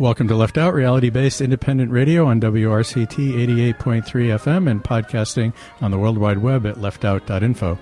Welcome 0.00 0.28
to 0.28 0.36
Left 0.36 0.56
Out, 0.56 0.74
reality 0.74 1.10
based 1.10 1.40
independent 1.40 1.90
radio 1.90 2.24
on 2.24 2.40
WRCT 2.40 3.74
88.3 3.74 4.04
FM 4.04 4.70
and 4.70 4.80
podcasting 4.80 5.52
on 5.80 5.90
the 5.90 5.98
World 5.98 6.18
Wide 6.18 6.38
Web 6.38 6.66
at 6.66 6.76
leftout.info. 6.76 7.76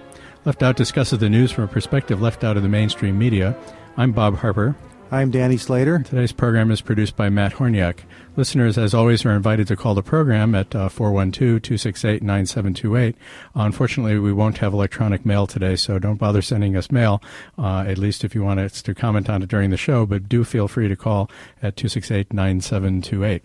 Left 0.46 0.62
Out 0.62 0.76
discusses 0.76 1.18
the 1.18 1.28
news 1.28 1.52
from 1.52 1.64
a 1.64 1.68
perspective 1.68 2.22
left 2.22 2.42
out 2.42 2.56
of 2.56 2.62
the 2.62 2.70
mainstream 2.70 3.18
media. 3.18 3.54
I'm 3.98 4.12
Bob 4.12 4.36
Harper. 4.36 4.74
I'm 5.08 5.30
Danny 5.30 5.56
Slater. 5.56 6.00
Today's 6.00 6.32
program 6.32 6.72
is 6.72 6.80
produced 6.80 7.14
by 7.14 7.28
Matt 7.28 7.54
Horniak. 7.54 8.00
Listeners, 8.34 8.76
as 8.76 8.92
always, 8.92 9.24
are 9.24 9.30
invited 9.30 9.68
to 9.68 9.76
call 9.76 9.94
the 9.94 10.02
program 10.02 10.52
at 10.52 10.74
uh, 10.74 10.88
412 10.88 11.62
268 11.62 12.24
9728. 12.24 13.16
Unfortunately, 13.54 14.18
we 14.18 14.32
won't 14.32 14.58
have 14.58 14.72
electronic 14.72 15.24
mail 15.24 15.46
today, 15.46 15.76
so 15.76 16.00
don't 16.00 16.16
bother 16.16 16.42
sending 16.42 16.76
us 16.76 16.90
mail, 16.90 17.22
uh, 17.56 17.84
at 17.86 17.98
least 17.98 18.24
if 18.24 18.34
you 18.34 18.42
want 18.42 18.58
us 18.58 18.82
to 18.82 18.96
comment 18.96 19.30
on 19.30 19.44
it 19.44 19.48
during 19.48 19.70
the 19.70 19.76
show, 19.76 20.06
but 20.06 20.28
do 20.28 20.42
feel 20.42 20.66
free 20.66 20.88
to 20.88 20.96
call 20.96 21.30
at 21.62 21.76
268 21.76 22.32
9728. 22.32 23.44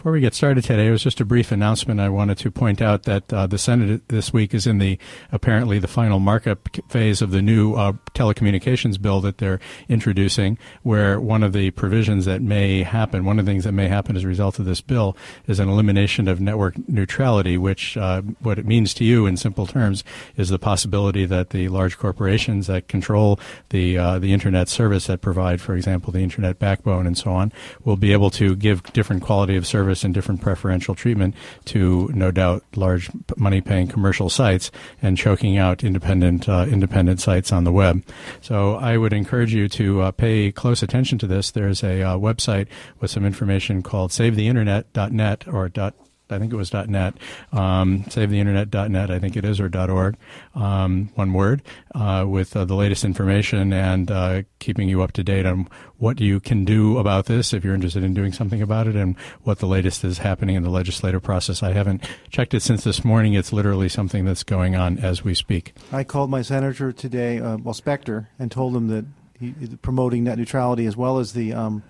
Before 0.00 0.12
we 0.12 0.20
get 0.20 0.32
started 0.32 0.64
today, 0.64 0.86
it 0.86 0.92
was 0.92 1.02
just 1.02 1.20
a 1.20 1.26
brief 1.26 1.52
announcement. 1.52 2.00
I 2.00 2.08
wanted 2.08 2.38
to 2.38 2.50
point 2.50 2.80
out 2.80 3.02
that 3.02 3.30
uh, 3.30 3.46
the 3.46 3.58
Senate 3.58 4.08
this 4.08 4.32
week 4.32 4.54
is 4.54 4.66
in 4.66 4.78
the 4.78 4.98
apparently 5.30 5.78
the 5.78 5.88
final 5.88 6.18
markup 6.18 6.70
phase 6.88 7.20
of 7.20 7.32
the 7.32 7.42
new 7.42 7.74
uh, 7.74 7.92
telecommunications 8.14 8.98
bill 8.98 9.20
that 9.20 9.36
they're 9.36 9.60
introducing, 9.90 10.56
where 10.82 11.20
one 11.20 11.42
of 11.42 11.52
the 11.52 11.70
provisions 11.72 12.24
that 12.24 12.40
may 12.40 12.82
happen, 12.82 13.26
one 13.26 13.38
of 13.38 13.44
the 13.44 13.52
things 13.52 13.64
that 13.64 13.72
may 13.72 13.88
happen 13.88 14.16
as 14.16 14.24
a 14.24 14.26
result 14.26 14.58
of 14.58 14.64
this 14.64 14.80
bill, 14.80 15.18
is 15.46 15.60
an 15.60 15.68
elimination 15.68 16.28
of 16.28 16.40
network 16.40 16.76
neutrality, 16.88 17.58
which 17.58 17.98
uh, 17.98 18.22
what 18.40 18.58
it 18.58 18.64
means 18.64 18.94
to 18.94 19.04
you 19.04 19.26
in 19.26 19.36
simple 19.36 19.66
terms 19.66 20.02
is 20.34 20.48
the 20.48 20.58
possibility 20.58 21.26
that 21.26 21.50
the 21.50 21.68
large 21.68 21.98
corporations 21.98 22.68
that 22.68 22.88
control 22.88 23.38
the 23.68 23.98
uh, 23.98 24.18
the 24.18 24.32
internet 24.32 24.66
service 24.66 25.08
that 25.08 25.20
provide, 25.20 25.60
for 25.60 25.74
example, 25.76 26.10
the 26.10 26.20
internet 26.20 26.58
backbone 26.58 27.06
and 27.06 27.18
so 27.18 27.30
on, 27.32 27.52
will 27.84 27.98
be 27.98 28.14
able 28.14 28.30
to 28.30 28.56
give 28.56 28.82
different 28.94 29.22
quality 29.22 29.56
of 29.56 29.66
service 29.66 29.89
service 29.90 30.04
and 30.04 30.14
different 30.14 30.40
preferential 30.40 30.94
treatment 30.94 31.34
to 31.64 32.08
no 32.14 32.30
doubt 32.30 32.62
large 32.76 33.10
money 33.36 33.60
paying 33.60 33.88
commercial 33.88 34.30
sites 34.30 34.70
and 35.02 35.18
choking 35.18 35.58
out 35.58 35.82
independent 35.82 36.48
uh, 36.48 36.64
independent 36.70 37.20
sites 37.20 37.52
on 37.52 37.64
the 37.64 37.72
web. 37.72 38.02
So 38.40 38.76
I 38.76 38.96
would 38.96 39.12
encourage 39.12 39.52
you 39.52 39.68
to 39.70 40.02
uh, 40.02 40.10
pay 40.12 40.52
close 40.52 40.82
attention 40.84 41.18
to 41.18 41.26
this. 41.26 41.50
There's 41.50 41.82
a 41.82 42.02
uh, 42.02 42.16
website 42.18 42.68
with 43.00 43.10
some 43.10 43.24
information 43.24 43.82
called 43.82 44.12
savetheinternet.net 44.12 45.48
or 45.48 45.68
dot 45.68 45.94
I 46.32 46.38
think 46.38 46.52
it 46.52 46.56
was 46.56 46.72
.net, 46.72 47.14
um, 47.52 48.04
savetheinternet.net, 48.04 49.10
I 49.10 49.18
think 49.18 49.36
it 49.36 49.44
is, 49.44 49.60
or 49.60 49.70
.org, 49.90 50.16
um, 50.54 51.10
one 51.14 51.32
word, 51.32 51.62
uh, 51.94 52.24
with 52.26 52.56
uh, 52.56 52.64
the 52.64 52.74
latest 52.74 53.04
information 53.04 53.72
and 53.72 54.10
uh, 54.10 54.42
keeping 54.58 54.88
you 54.88 55.02
up 55.02 55.12
to 55.12 55.24
date 55.24 55.46
on 55.46 55.68
what 55.98 56.20
you 56.20 56.40
can 56.40 56.64
do 56.64 56.98
about 56.98 57.26
this 57.26 57.52
if 57.52 57.64
you're 57.64 57.74
interested 57.74 58.02
in 58.02 58.14
doing 58.14 58.32
something 58.32 58.62
about 58.62 58.86
it 58.86 58.96
and 58.96 59.16
what 59.42 59.58
the 59.58 59.66
latest 59.66 60.04
is 60.04 60.18
happening 60.18 60.56
in 60.56 60.62
the 60.62 60.70
legislative 60.70 61.22
process. 61.22 61.62
I 61.62 61.72
haven't 61.72 62.08
checked 62.30 62.54
it 62.54 62.60
since 62.60 62.84
this 62.84 63.04
morning. 63.04 63.34
It's 63.34 63.52
literally 63.52 63.88
something 63.88 64.24
that's 64.24 64.42
going 64.42 64.76
on 64.76 64.98
as 64.98 65.24
we 65.24 65.34
speak. 65.34 65.74
I 65.92 66.04
called 66.04 66.30
my 66.30 66.42
senator 66.42 66.92
today, 66.92 67.38
uh, 67.38 67.58
well, 67.58 67.74
Specter, 67.74 68.28
and 68.38 68.50
told 68.50 68.74
him 68.74 68.88
that 68.88 69.04
he, 69.38 69.54
promoting 69.82 70.24
net 70.24 70.38
neutrality 70.38 70.86
as 70.86 70.96
well 70.96 71.18
as 71.18 71.32
the 71.32 71.52
um, 71.52 71.82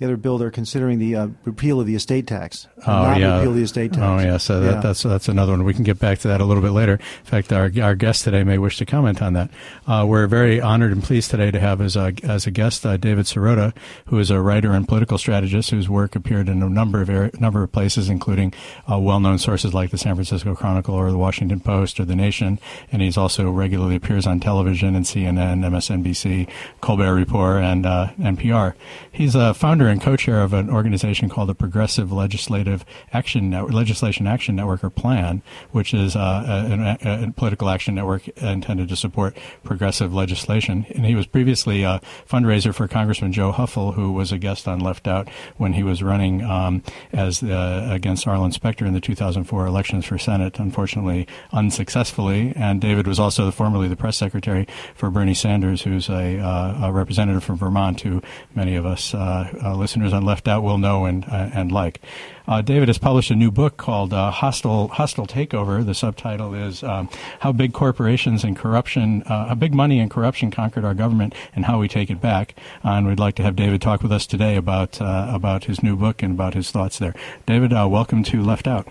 the 0.00 0.06
other 0.06 0.16
bill 0.16 0.38
they're 0.38 0.50
considering 0.50 0.98
the 0.98 1.14
uh, 1.14 1.28
repeal 1.44 1.78
of 1.78 1.86
the 1.86 1.94
estate 1.94 2.26
tax. 2.26 2.66
Oh 2.86 2.90
not 2.90 3.20
yeah, 3.20 3.36
repeal 3.36 3.52
the 3.52 3.62
estate 3.62 3.92
tax. 3.92 4.02
Oh 4.02 4.18
yeah, 4.26 4.38
so 4.38 4.60
that, 4.60 4.74
Yeah. 4.76 4.80
that's 4.80 5.02
that's 5.02 5.28
another 5.28 5.52
one. 5.52 5.62
We 5.64 5.74
can 5.74 5.84
get 5.84 5.98
back 5.98 6.18
to 6.20 6.28
that 6.28 6.40
a 6.40 6.44
little 6.46 6.62
bit 6.62 6.70
later. 6.72 6.94
In 6.94 7.24
fact, 7.24 7.52
our 7.52 7.70
our 7.82 7.94
guest 7.94 8.24
today 8.24 8.42
may 8.42 8.56
wish 8.58 8.78
to 8.78 8.86
comment 8.86 9.20
on 9.20 9.34
that. 9.34 9.50
Uh, 9.86 10.06
we're 10.08 10.26
very 10.26 10.58
honored 10.60 10.90
and 10.92 11.04
pleased 11.04 11.30
today 11.30 11.50
to 11.50 11.60
have 11.60 11.80
as 11.82 11.96
a 11.96 12.14
as 12.24 12.46
a 12.46 12.50
guest 12.50 12.84
uh, 12.86 12.96
David 12.96 13.26
Sirota, 13.26 13.74
who 14.06 14.18
is 14.18 14.30
a 14.30 14.40
writer 14.40 14.72
and 14.72 14.88
political 14.88 15.18
strategist 15.18 15.70
whose 15.70 15.88
work 15.88 16.16
appeared 16.16 16.48
in 16.48 16.62
a 16.62 16.68
number 16.70 17.02
of 17.02 17.10
area, 17.10 17.30
number 17.38 17.62
of 17.62 17.70
places, 17.70 18.08
including 18.08 18.54
uh, 18.90 18.98
well-known 18.98 19.38
sources 19.38 19.74
like 19.74 19.90
the 19.90 19.98
San 19.98 20.14
Francisco 20.14 20.54
Chronicle 20.54 20.94
or 20.94 21.10
the 21.10 21.18
Washington 21.18 21.60
Post 21.60 22.00
or 22.00 22.06
the 22.06 22.16
Nation, 22.16 22.58
and 22.90 23.02
he's 23.02 23.18
also 23.18 23.50
regularly 23.50 23.96
appears 23.96 24.26
on 24.26 24.40
television 24.40 24.96
and 24.96 25.04
CNN, 25.04 25.60
MSNBC, 25.62 26.48
Colbert 26.80 27.14
Report, 27.14 27.62
and 27.62 27.84
uh, 27.84 28.08
NPR. 28.18 28.72
He's 29.12 29.34
a 29.34 29.52
founder 29.52 29.89
and 29.90 30.00
co-chair 30.00 30.42
of 30.42 30.52
an 30.52 30.70
organization 30.70 31.28
called 31.28 31.48
the 31.48 31.54
Progressive 31.54 32.12
Legislative 32.12 32.84
Action 33.12 33.50
Net- 33.50 33.70
Legislation 33.70 34.26
Action 34.26 34.56
Network, 34.56 34.82
or 34.82 34.90
PLAN, 34.90 35.42
which 35.72 35.92
is 35.94 36.16
uh, 36.16 36.98
a, 37.02 37.24
a, 37.24 37.32
political 37.32 37.68
action 37.68 37.94
network 37.94 38.28
intended 38.28 38.88
to 38.88 38.96
support 38.96 39.36
progressive 39.62 40.14
legislation. 40.14 40.86
And 40.90 41.04
he 41.04 41.14
was 41.14 41.26
previously 41.26 41.82
a 41.82 42.00
fundraiser 42.28 42.74
for 42.74 42.88
Congressman 42.88 43.32
Joe 43.32 43.52
Hoeffel, 43.52 43.94
who 43.94 44.12
was 44.12 44.32
a 44.32 44.38
guest 44.38 44.66
on 44.66 44.80
Left 44.80 45.06
Out 45.06 45.28
when 45.56 45.72
he 45.74 45.82
was 45.82 46.02
running 46.02 46.42
um, 46.42 46.82
as 47.12 47.42
uh, 47.42 47.88
against 47.90 48.26
Arlen 48.26 48.52
Specter 48.52 48.86
in 48.86 48.94
the 48.94 49.00
2004 49.00 49.66
elections 49.66 50.04
for 50.04 50.18
Senate, 50.18 50.58
unfortunately 50.58 51.26
unsuccessfully. 51.52 52.52
And 52.56 52.80
David 52.80 53.06
was 53.06 53.18
also 53.18 53.50
formerly 53.50 53.88
the 53.88 53.96
press 53.96 54.16
secretary 54.16 54.66
for 54.94 55.10
Bernie 55.10 55.34
Sanders, 55.34 55.82
who's 55.82 56.08
a, 56.08 56.38
uh, 56.38 56.88
a 56.88 56.92
representative 56.92 57.44
from 57.44 57.56
Vermont, 57.56 58.00
who 58.00 58.22
many 58.54 58.76
of 58.76 58.86
us 58.86 59.14
uh, 59.14 59.50
uh, 59.62 59.76
listeners 59.80 60.12
on 60.12 60.24
Left 60.24 60.46
Out 60.46 60.62
will 60.62 60.78
know 60.78 61.06
and 61.06 61.24
uh, 61.24 61.50
and 61.52 61.72
like. 61.72 62.00
Uh, 62.46 62.60
David 62.62 62.88
has 62.88 62.98
published 62.98 63.30
a 63.30 63.36
new 63.36 63.50
book 63.50 63.76
called 63.76 64.12
uh, 64.12 64.30
"Hostile 64.30 64.88
Hostile 64.88 65.26
Takeover." 65.26 65.84
The 65.84 65.94
subtitle 65.94 66.54
is 66.54 66.82
um, 66.82 67.08
"How 67.40 67.50
Big 67.50 67.72
Corporations 67.72 68.44
and 68.44 68.56
Corruption, 68.56 69.22
uh, 69.24 69.48
How 69.48 69.54
Big 69.54 69.74
Money 69.74 69.98
and 69.98 70.10
Corruption 70.10 70.50
Conquered 70.50 70.84
Our 70.84 70.94
Government, 70.94 71.34
and 71.56 71.64
How 71.64 71.80
We 71.80 71.88
Take 71.88 72.10
It 72.10 72.20
Back." 72.20 72.54
and 73.00 73.06
we'd 73.06 73.18
like 73.18 73.34
to 73.36 73.42
have 73.42 73.56
David 73.56 73.80
talk 73.80 74.02
with 74.02 74.12
us 74.12 74.26
today 74.26 74.56
about 74.56 75.00
uh, 75.00 75.30
about 75.32 75.64
his 75.64 75.82
new 75.82 75.96
book 75.96 76.22
and 76.22 76.32
about 76.32 76.54
his 76.54 76.70
thoughts 76.70 76.98
there. 76.98 77.14
David, 77.46 77.72
uh, 77.72 77.88
welcome 77.88 78.22
to 78.24 78.42
Left 78.42 78.66
Out. 78.66 78.86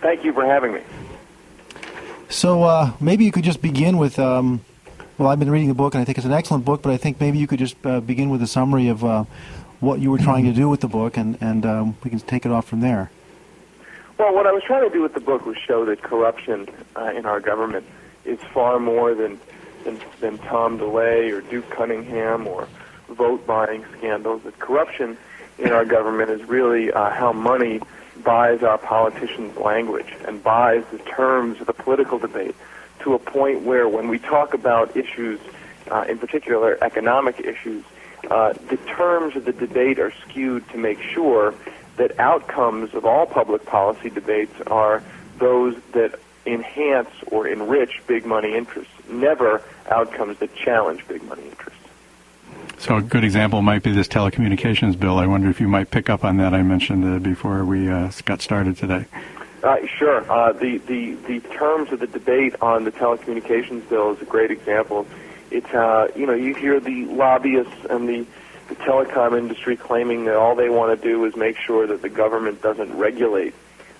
Thank 0.00 0.24
you 0.24 0.32
for 0.32 0.44
having 0.44 0.72
me. 0.74 0.80
So 2.28 2.64
uh, 2.64 2.92
maybe 3.00 3.24
you 3.24 3.32
could 3.32 3.44
just 3.44 3.62
begin 3.62 3.98
with. 3.98 4.18
Um, 4.18 4.64
well, 5.18 5.28
I've 5.28 5.38
been 5.38 5.50
reading 5.50 5.68
the 5.68 5.74
book, 5.74 5.94
and 5.94 6.02
I 6.02 6.04
think 6.04 6.18
it's 6.18 6.26
an 6.26 6.32
excellent 6.32 6.64
book. 6.64 6.82
But 6.82 6.92
I 6.92 6.96
think 6.96 7.20
maybe 7.20 7.38
you 7.38 7.46
could 7.46 7.58
just 7.58 7.76
uh, 7.86 8.00
begin 8.00 8.30
with 8.30 8.42
a 8.42 8.46
summary 8.46 8.88
of 8.88 9.04
uh, 9.04 9.24
what 9.80 10.00
you 10.00 10.10
were 10.10 10.18
trying 10.18 10.44
to 10.44 10.52
do 10.52 10.68
with 10.68 10.80
the 10.80 10.88
book, 10.88 11.16
and 11.16 11.38
and 11.40 11.66
um, 11.66 11.96
we 12.02 12.10
can 12.10 12.18
take 12.20 12.46
it 12.46 12.52
off 12.52 12.66
from 12.66 12.80
there. 12.80 13.10
Well, 14.18 14.34
what 14.34 14.46
I 14.46 14.52
was 14.52 14.62
trying 14.62 14.88
to 14.88 14.94
do 14.94 15.02
with 15.02 15.12
the 15.12 15.20
book 15.20 15.44
was 15.44 15.56
show 15.58 15.84
that 15.84 16.02
corruption 16.02 16.68
uh, 16.96 17.12
in 17.14 17.26
our 17.26 17.40
government 17.40 17.86
is 18.24 18.38
far 18.54 18.80
more 18.80 19.14
than, 19.14 19.38
than 19.84 20.00
than 20.20 20.38
Tom 20.38 20.78
DeLay 20.78 21.30
or 21.30 21.42
Duke 21.42 21.68
Cunningham 21.70 22.46
or 22.46 22.66
vote 23.08 23.46
buying 23.46 23.84
scandals. 23.98 24.42
That 24.44 24.58
corruption 24.58 25.18
in 25.58 25.72
our 25.72 25.84
government 25.84 26.30
is 26.30 26.42
really 26.48 26.92
uh, 26.92 27.10
how 27.10 27.32
money 27.32 27.80
buys 28.24 28.62
our 28.62 28.78
politicians' 28.78 29.56
language 29.58 30.14
and 30.26 30.42
buys 30.42 30.84
the 30.90 30.98
terms 30.98 31.60
of 31.60 31.66
the 31.66 31.74
political 31.74 32.18
debate 32.18 32.54
to 33.00 33.14
a 33.14 33.18
point 33.18 33.62
where 33.62 33.88
when 33.88 34.08
we 34.08 34.18
talk 34.18 34.54
about 34.54 34.96
issues, 34.96 35.38
uh, 35.90 36.04
in 36.08 36.18
particular 36.18 36.78
economic 36.82 37.40
issues, 37.40 37.84
uh, 38.30 38.52
the 38.68 38.76
terms 38.76 39.36
of 39.36 39.44
the 39.44 39.52
debate 39.52 39.98
are 39.98 40.12
skewed 40.22 40.68
to 40.70 40.78
make 40.78 41.00
sure 41.00 41.54
that 41.96 42.18
outcomes 42.18 42.94
of 42.94 43.04
all 43.04 43.26
public 43.26 43.64
policy 43.64 44.10
debates 44.10 44.54
are 44.66 45.02
those 45.38 45.76
that 45.92 46.18
enhance 46.44 47.10
or 47.28 47.46
enrich 47.48 48.02
big 48.06 48.24
money 48.24 48.54
interests, 48.54 48.92
never 49.08 49.62
outcomes 49.90 50.38
that 50.38 50.54
challenge 50.54 51.06
big 51.08 51.22
money 51.24 51.42
interests. 51.44 51.80
So 52.78 52.96
a 52.96 53.02
good 53.02 53.24
example 53.24 53.62
might 53.62 53.82
be 53.82 53.92
this 53.92 54.08
telecommunications 54.08 54.98
bill. 54.98 55.18
I 55.18 55.26
wonder 55.26 55.48
if 55.48 55.60
you 55.60 55.68
might 55.68 55.90
pick 55.90 56.10
up 56.10 56.24
on 56.24 56.36
that. 56.36 56.54
I 56.54 56.62
mentioned 56.62 57.04
uh, 57.04 57.18
before 57.18 57.64
we 57.64 57.88
uh, 57.88 58.10
got 58.24 58.42
started 58.42 58.76
today. 58.76 59.06
Uh, 59.62 59.78
sure. 59.86 60.30
Uh, 60.30 60.52
the, 60.52 60.78
the, 60.78 61.14
the 61.26 61.40
terms 61.40 61.90
of 61.90 62.00
the 62.00 62.06
debate 62.06 62.54
on 62.60 62.84
the 62.84 62.92
telecommunications 62.92 63.88
bill 63.88 64.12
is 64.12 64.20
a 64.20 64.26
great 64.26 64.50
example. 64.50 65.06
It's, 65.50 65.72
uh, 65.72 66.08
you 66.16 66.26
know, 66.26 66.34
you 66.34 66.54
hear 66.54 66.80
the 66.80 67.06
lobbyists 67.06 67.86
and 67.88 68.08
the, 68.08 68.26
the 68.68 68.74
telecom 68.76 69.38
industry 69.38 69.76
claiming 69.76 70.24
that 70.24 70.36
all 70.36 70.54
they 70.54 70.68
want 70.68 71.00
to 71.00 71.08
do 71.08 71.24
is 71.24 71.36
make 71.36 71.56
sure 71.56 71.86
that 71.86 72.02
the 72.02 72.08
government 72.08 72.62
doesn't 72.62 72.96
regulate 72.96 73.54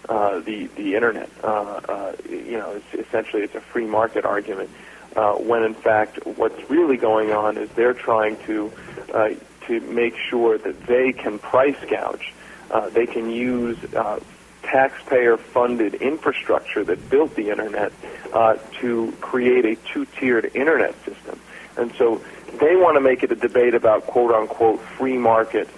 uh, 0.09 0.41
the, 0.41 0.67
the 0.76 0.94
internet. 0.94 1.31
Uh, 1.43 1.81
uh, 1.88 2.17
you 2.29 2.59
know, 2.59 2.73
it's, 2.73 3.09
essentially 3.09 3.43
it's 3.43 3.55
a 3.55 3.61
free 3.61 3.87
market 3.87 4.25
argument. 4.25 4.71
Uh, 5.15 5.32
when 5.35 5.62
in 5.62 5.73
fact 5.73 6.26
what's 6.26 6.69
really 6.69 6.99
going 6.99 7.32
on 7.32 7.56
is 7.56 7.71
they're 7.71 7.94
trying 7.94 8.37
to 8.44 8.71
uh, 9.15 9.31
to 9.67 9.81
make 9.81 10.15
sure 10.31 10.59
that 10.59 10.87
they 10.87 11.12
can 11.12 11.38
price 11.38 11.76
gouge. 11.88 12.35
Uh, 12.71 12.91
they 12.91 13.06
can 13.06 13.31
use 13.31 13.79
uh, 13.94 14.21
taxpayer-funded 14.67 15.95
infrastructure 15.95 16.85
that 16.85 17.11
built 17.11 17.35
the 17.35 17.51
internet 17.51 17.93
uh, 18.33 18.57
to 18.81 19.13
create 19.21 19.65
a 19.65 19.77
two-tiered 19.93 20.51
internet 20.55 20.95
system. 21.05 21.41
And 21.77 21.93
so 21.99 22.21
they 22.61 22.77
want 22.77 22.97
to 22.97 23.01
make 23.01 23.23
it 23.23 23.31
a 23.33 23.37
debate 23.37 23.75
about 23.75 24.07
quote-unquote 24.07 24.81
free 24.99 25.19
markets, 25.19 25.71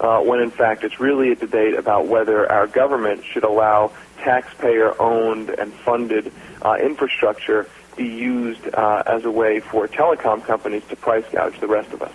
uh, 0.00 0.20
when 0.20 0.40
in 0.40 0.50
fact 0.50 0.84
it's 0.84 1.00
really 1.00 1.32
a 1.32 1.36
debate 1.36 1.74
about 1.74 2.06
whether 2.06 2.50
our 2.50 2.66
government 2.66 3.24
should 3.24 3.44
allow 3.44 3.92
taxpayer-owned 4.18 5.50
and 5.50 5.72
funded 5.72 6.32
uh, 6.62 6.76
infrastructure 6.80 7.68
be 7.96 8.04
used 8.04 8.66
uh, 8.74 9.02
as 9.06 9.24
a 9.24 9.30
way 9.30 9.60
for 9.60 9.88
telecom 9.88 10.44
companies 10.44 10.82
to 10.90 10.96
price 10.96 11.24
gouge 11.32 11.58
the 11.60 11.66
rest 11.66 11.92
of 11.92 12.02
us. 12.02 12.12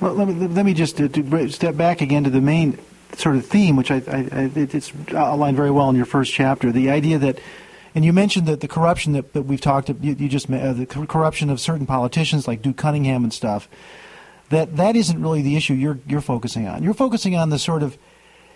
Well, 0.00 0.14
let 0.14 0.26
me 0.26 0.34
let 0.48 0.66
me 0.66 0.74
just 0.74 1.00
uh, 1.00 1.48
step 1.48 1.76
back 1.76 2.00
again 2.00 2.24
to 2.24 2.30
the 2.30 2.40
main 2.40 2.78
sort 3.16 3.36
of 3.36 3.46
theme, 3.46 3.76
which 3.76 3.90
I, 3.90 3.96
I, 3.96 4.50
it's 4.54 4.92
outlined 5.14 5.56
very 5.56 5.70
well 5.70 5.88
in 5.90 5.96
your 5.96 6.04
first 6.04 6.32
chapter. 6.32 6.72
The 6.72 6.90
idea 6.90 7.18
that, 7.18 7.38
and 7.94 8.04
you 8.04 8.12
mentioned 8.12 8.46
that 8.46 8.60
the 8.60 8.68
corruption 8.68 9.12
that, 9.12 9.32
that 9.32 9.42
we've 9.42 9.60
talked, 9.60 9.88
you, 9.88 10.14
you 10.14 10.28
just 10.28 10.50
uh, 10.50 10.72
the 10.72 10.86
corruption 10.86 11.50
of 11.50 11.60
certain 11.60 11.86
politicians 11.86 12.48
like 12.48 12.62
Duke 12.62 12.76
Cunningham 12.76 13.24
and 13.24 13.32
stuff. 13.32 13.68
That 14.50 14.76
that 14.76 14.96
isn't 14.96 15.20
really 15.22 15.40
the 15.40 15.56
issue 15.56 15.72
you're 15.72 15.98
you're 16.06 16.20
focusing 16.20 16.66
on. 16.68 16.82
You're 16.82 16.92
focusing 16.94 17.36
on 17.36 17.48
the 17.48 17.58
sort 17.58 17.82
of 17.82 17.96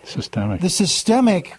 systemic, 0.03 0.61
the 0.61 0.69
systemic, 0.69 1.55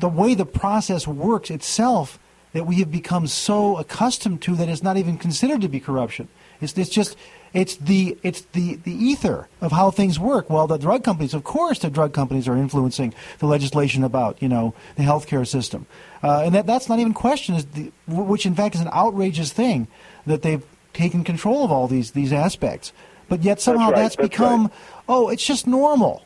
the 0.00 0.08
way 0.08 0.34
the 0.34 0.44
process 0.44 1.06
works 1.06 1.50
itself 1.50 2.18
that 2.52 2.64
we 2.66 2.76
have 2.76 2.90
become 2.90 3.26
so 3.26 3.76
accustomed 3.76 4.42
to 4.42 4.56
that 4.56 4.68
it's 4.68 4.82
not 4.82 4.96
even 4.96 5.18
considered 5.18 5.60
to 5.60 5.68
be 5.68 5.80
corruption. 5.80 6.28
It's, 6.60 6.76
it's 6.76 6.90
just 6.90 7.16
it's 7.52 7.76
the 7.76 8.18
it's 8.22 8.42
the, 8.52 8.76
the 8.76 8.92
ether 8.92 9.48
of 9.60 9.72
how 9.72 9.90
things 9.90 10.18
work. 10.18 10.50
Well, 10.50 10.66
the 10.66 10.78
drug 10.78 11.04
companies, 11.04 11.34
of 11.34 11.44
course, 11.44 11.78
the 11.78 11.90
drug 11.90 12.12
companies 12.12 12.48
are 12.48 12.56
influencing 12.56 13.14
the 13.38 13.46
legislation 13.46 14.04
about 14.04 14.42
you 14.42 14.48
know 14.48 14.74
the 14.96 15.02
healthcare 15.02 15.46
system, 15.46 15.86
uh, 16.22 16.42
and 16.44 16.54
that 16.54 16.66
that's 16.66 16.88
not 16.88 16.98
even 16.98 17.14
questioned. 17.14 17.66
The, 17.74 17.92
which 18.06 18.46
in 18.46 18.54
fact 18.54 18.74
is 18.74 18.80
an 18.80 18.88
outrageous 18.88 19.52
thing 19.52 19.88
that 20.26 20.42
they've 20.42 20.64
taken 20.92 21.24
control 21.24 21.64
of 21.64 21.72
all 21.72 21.88
these 21.88 22.12
these 22.12 22.32
aspects. 22.32 22.92
But 23.28 23.42
yet 23.42 23.60
somehow 23.60 23.90
that's, 23.90 23.94
right, 23.94 24.02
that's, 24.02 24.16
that's 24.16 24.28
become 24.28 24.62
right. 24.62 24.72
oh, 25.08 25.28
it's 25.28 25.44
just 25.44 25.66
normal. 25.66 26.24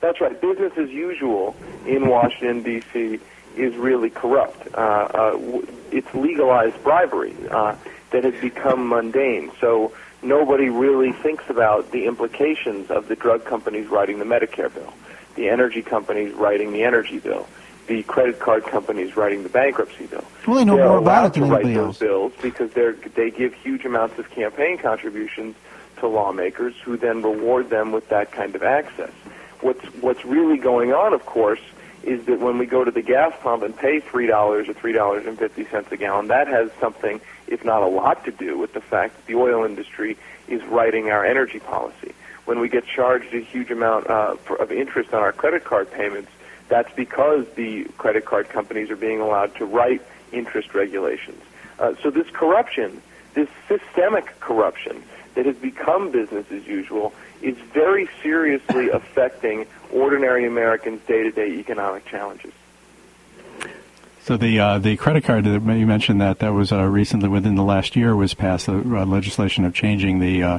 That's 0.00 0.20
right. 0.20 0.38
Business 0.40 0.72
as 0.76 0.90
usual 0.90 1.56
in 1.86 2.08
Washington 2.08 2.62
D.C. 2.62 3.18
is 3.56 3.74
really 3.76 4.10
corrupt. 4.10 4.68
Uh, 4.74 4.78
uh, 4.78 5.62
it's 5.90 6.12
legalized 6.14 6.82
bribery 6.84 7.34
uh, 7.50 7.74
that 8.10 8.24
has 8.24 8.34
become 8.40 8.88
mundane. 8.88 9.50
So 9.60 9.92
nobody 10.28 10.68
really 10.68 11.12
thinks 11.12 11.44
about 11.48 11.90
the 11.92 12.06
implications 12.06 12.90
of 12.90 13.08
the 13.08 13.16
drug 13.16 13.44
companies 13.44 13.88
writing 13.88 14.18
the 14.18 14.24
Medicare 14.24 14.72
bill, 14.72 14.92
the 15.34 15.48
energy 15.48 15.82
companies 15.82 16.34
writing 16.34 16.72
the 16.72 16.82
energy 16.82 17.18
bill, 17.18 17.46
the 17.86 18.02
credit 18.04 18.38
card 18.38 18.64
companies 18.64 19.16
writing 19.16 19.42
the 19.42 19.48
bankruptcy 19.48 20.06
bill. 20.06 20.24
Well, 20.46 20.56
they 20.56 20.64
know 20.64 20.76
they're 20.76 20.88
more 20.88 20.98
about 20.98 21.26
it 21.26 21.32
than 21.34 21.48
to 21.48 21.54
write 21.54 21.64
those 21.64 21.76
else. 21.76 21.98
bills 21.98 22.32
because 22.42 22.70
they're, 22.72 22.92
they 22.92 23.30
give 23.30 23.54
huge 23.54 23.84
amounts 23.84 24.18
of 24.18 24.28
campaign 24.30 24.78
contributions 24.78 25.56
to 25.98 26.08
lawmakers 26.08 26.74
who 26.84 26.96
then 26.96 27.22
reward 27.22 27.70
them 27.70 27.92
with 27.92 28.08
that 28.08 28.32
kind 28.32 28.54
of 28.54 28.62
access. 28.62 29.12
What's, 29.60 29.84
what's 30.02 30.24
really 30.24 30.58
going 30.58 30.92
on, 30.92 31.14
of 31.14 31.24
course, 31.24 31.60
is 32.02 32.26
that 32.26 32.40
when 32.40 32.58
we 32.58 32.66
go 32.66 32.84
to 32.84 32.90
the 32.90 33.02
gas 33.02 33.32
pump 33.40 33.62
and 33.62 33.76
pay 33.76 34.00
$3 34.00 34.28
or 34.30 34.62
$3.50 34.62 35.92
a 35.92 35.96
gallon, 35.96 36.28
that 36.28 36.48
has 36.48 36.70
something– 36.80 37.20
if 37.48 37.64
not 37.64 37.82
a 37.82 37.86
lot, 37.86 38.24
to 38.24 38.30
do 38.30 38.58
with 38.58 38.72
the 38.72 38.80
fact 38.80 39.16
that 39.16 39.26
the 39.26 39.34
oil 39.34 39.64
industry 39.64 40.16
is 40.48 40.62
writing 40.64 41.10
our 41.10 41.24
energy 41.24 41.58
policy. 41.58 42.14
When 42.44 42.60
we 42.60 42.68
get 42.68 42.86
charged 42.86 43.34
a 43.34 43.40
huge 43.40 43.70
amount 43.70 44.08
uh, 44.08 44.36
for, 44.36 44.56
of 44.56 44.70
interest 44.70 45.12
on 45.12 45.20
our 45.20 45.32
credit 45.32 45.64
card 45.64 45.90
payments, 45.90 46.30
that's 46.68 46.92
because 46.94 47.46
the 47.54 47.84
credit 47.98 48.24
card 48.24 48.48
companies 48.48 48.90
are 48.90 48.96
being 48.96 49.20
allowed 49.20 49.54
to 49.56 49.64
write 49.64 50.02
interest 50.32 50.74
regulations. 50.74 51.42
Uh, 51.78 51.94
so 52.02 52.10
this 52.10 52.28
corruption, 52.30 53.02
this 53.34 53.48
systemic 53.68 54.38
corruption 54.40 55.02
that 55.34 55.46
has 55.46 55.56
become 55.56 56.10
business 56.10 56.46
as 56.50 56.66
usual, 56.66 57.12
is 57.42 57.56
very 57.72 58.08
seriously 58.22 58.88
affecting 58.88 59.66
ordinary 59.92 60.46
Americans' 60.46 61.00
day-to-day 61.06 61.50
economic 61.58 62.04
challenges. 62.06 62.52
So 64.26 64.36
the 64.36 64.58
uh, 64.58 64.78
the 64.80 64.96
credit 64.96 65.22
card 65.22 65.44
that 65.44 65.62
you 65.62 65.86
mentioned 65.86 66.20
that 66.20 66.40
that 66.40 66.48
was 66.48 66.72
uh, 66.72 66.82
recently 66.82 67.28
within 67.28 67.54
the 67.54 67.62
last 67.62 67.94
year 67.94 68.16
was 68.16 68.34
passed 68.34 68.68
uh, 68.68 68.72
legislation 68.72 69.64
of 69.64 69.72
changing 69.72 70.18
the 70.18 70.42
uh, 70.42 70.58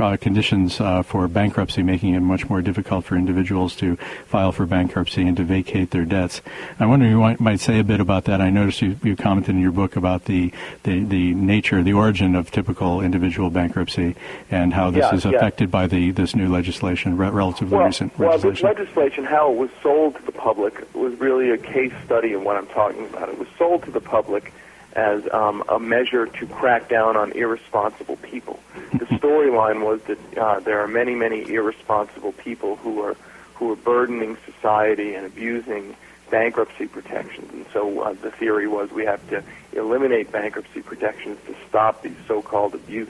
uh, 0.00 0.16
conditions 0.16 0.80
uh, 0.80 1.02
for 1.02 1.26
bankruptcy, 1.28 1.82
making 1.82 2.14
it 2.14 2.20
much 2.20 2.48
more 2.48 2.62
difficult 2.62 3.04
for 3.04 3.16
individuals 3.16 3.74
to 3.76 3.96
file 4.26 4.52
for 4.52 4.66
bankruptcy 4.66 5.26
and 5.26 5.36
to 5.36 5.44
vacate 5.44 5.90
their 5.90 6.04
debts. 6.04 6.40
I 6.78 6.86
wonder 6.86 7.06
you 7.06 7.18
might, 7.18 7.40
might 7.40 7.60
say 7.60 7.78
a 7.78 7.84
bit 7.84 8.00
about 8.00 8.24
that. 8.24 8.40
I 8.40 8.50
noticed 8.50 8.82
you, 8.82 8.96
you 9.02 9.16
commented 9.16 9.54
in 9.54 9.60
your 9.60 9.72
book 9.72 9.96
about 9.96 10.26
the, 10.26 10.52
the, 10.84 11.02
the 11.04 11.34
nature, 11.34 11.82
the 11.82 11.92
origin 11.94 12.34
of 12.34 12.50
typical 12.50 13.00
individual 13.00 13.50
bankruptcy, 13.50 14.14
and 14.50 14.72
how 14.72 14.90
this 14.90 15.06
yeah, 15.10 15.14
is 15.14 15.24
yeah. 15.24 15.32
affected 15.32 15.70
by 15.70 15.86
the 15.86 16.10
this 16.12 16.34
new 16.34 16.48
legislation, 16.48 17.16
re- 17.16 17.30
relatively 17.30 17.76
well, 17.76 17.86
recent 17.86 18.16
well, 18.18 18.30
legislation. 18.30 18.54
this 18.54 18.78
legislation, 18.78 19.24
how 19.24 19.52
it 19.52 19.56
was 19.56 19.70
sold 19.82 20.16
to 20.16 20.22
the 20.22 20.32
public, 20.32 20.94
was 20.94 21.18
really 21.18 21.50
a 21.50 21.58
case 21.58 21.92
study 22.04 22.32
in 22.32 22.44
what 22.44 22.56
I'm 22.56 22.66
talking 22.68 23.07
about. 23.08 23.28
It 23.28 23.38
was 23.38 23.48
sold 23.58 23.84
to 23.84 23.90
the 23.90 24.00
public 24.00 24.52
as 24.94 25.22
um, 25.32 25.62
a 25.68 25.78
measure 25.78 26.26
to 26.26 26.46
crack 26.46 26.88
down 26.88 27.16
on 27.16 27.32
irresponsible 27.32 28.16
people. 28.16 28.58
The 28.92 29.04
storyline 29.18 29.84
was 29.84 30.00
that 30.02 30.38
uh, 30.38 30.60
there 30.60 30.80
are 30.80 30.88
many, 30.88 31.14
many 31.14 31.48
irresponsible 31.50 32.32
people 32.32 32.76
who 32.76 33.00
are 33.02 33.16
who 33.54 33.72
are 33.72 33.76
burdening 33.76 34.36
society 34.46 35.14
and 35.14 35.26
abusing 35.26 35.96
bankruptcy 36.30 36.86
protections. 36.86 37.52
And 37.52 37.66
so 37.72 38.00
uh, 38.00 38.12
the 38.12 38.30
theory 38.30 38.68
was 38.68 38.90
we 38.92 39.04
have 39.04 39.26
to 39.30 39.42
eliminate 39.72 40.30
bankruptcy 40.30 40.80
protections 40.82 41.38
to 41.46 41.56
stop 41.68 42.02
these 42.02 42.16
so-called 42.26 42.74
abuse 42.74 43.08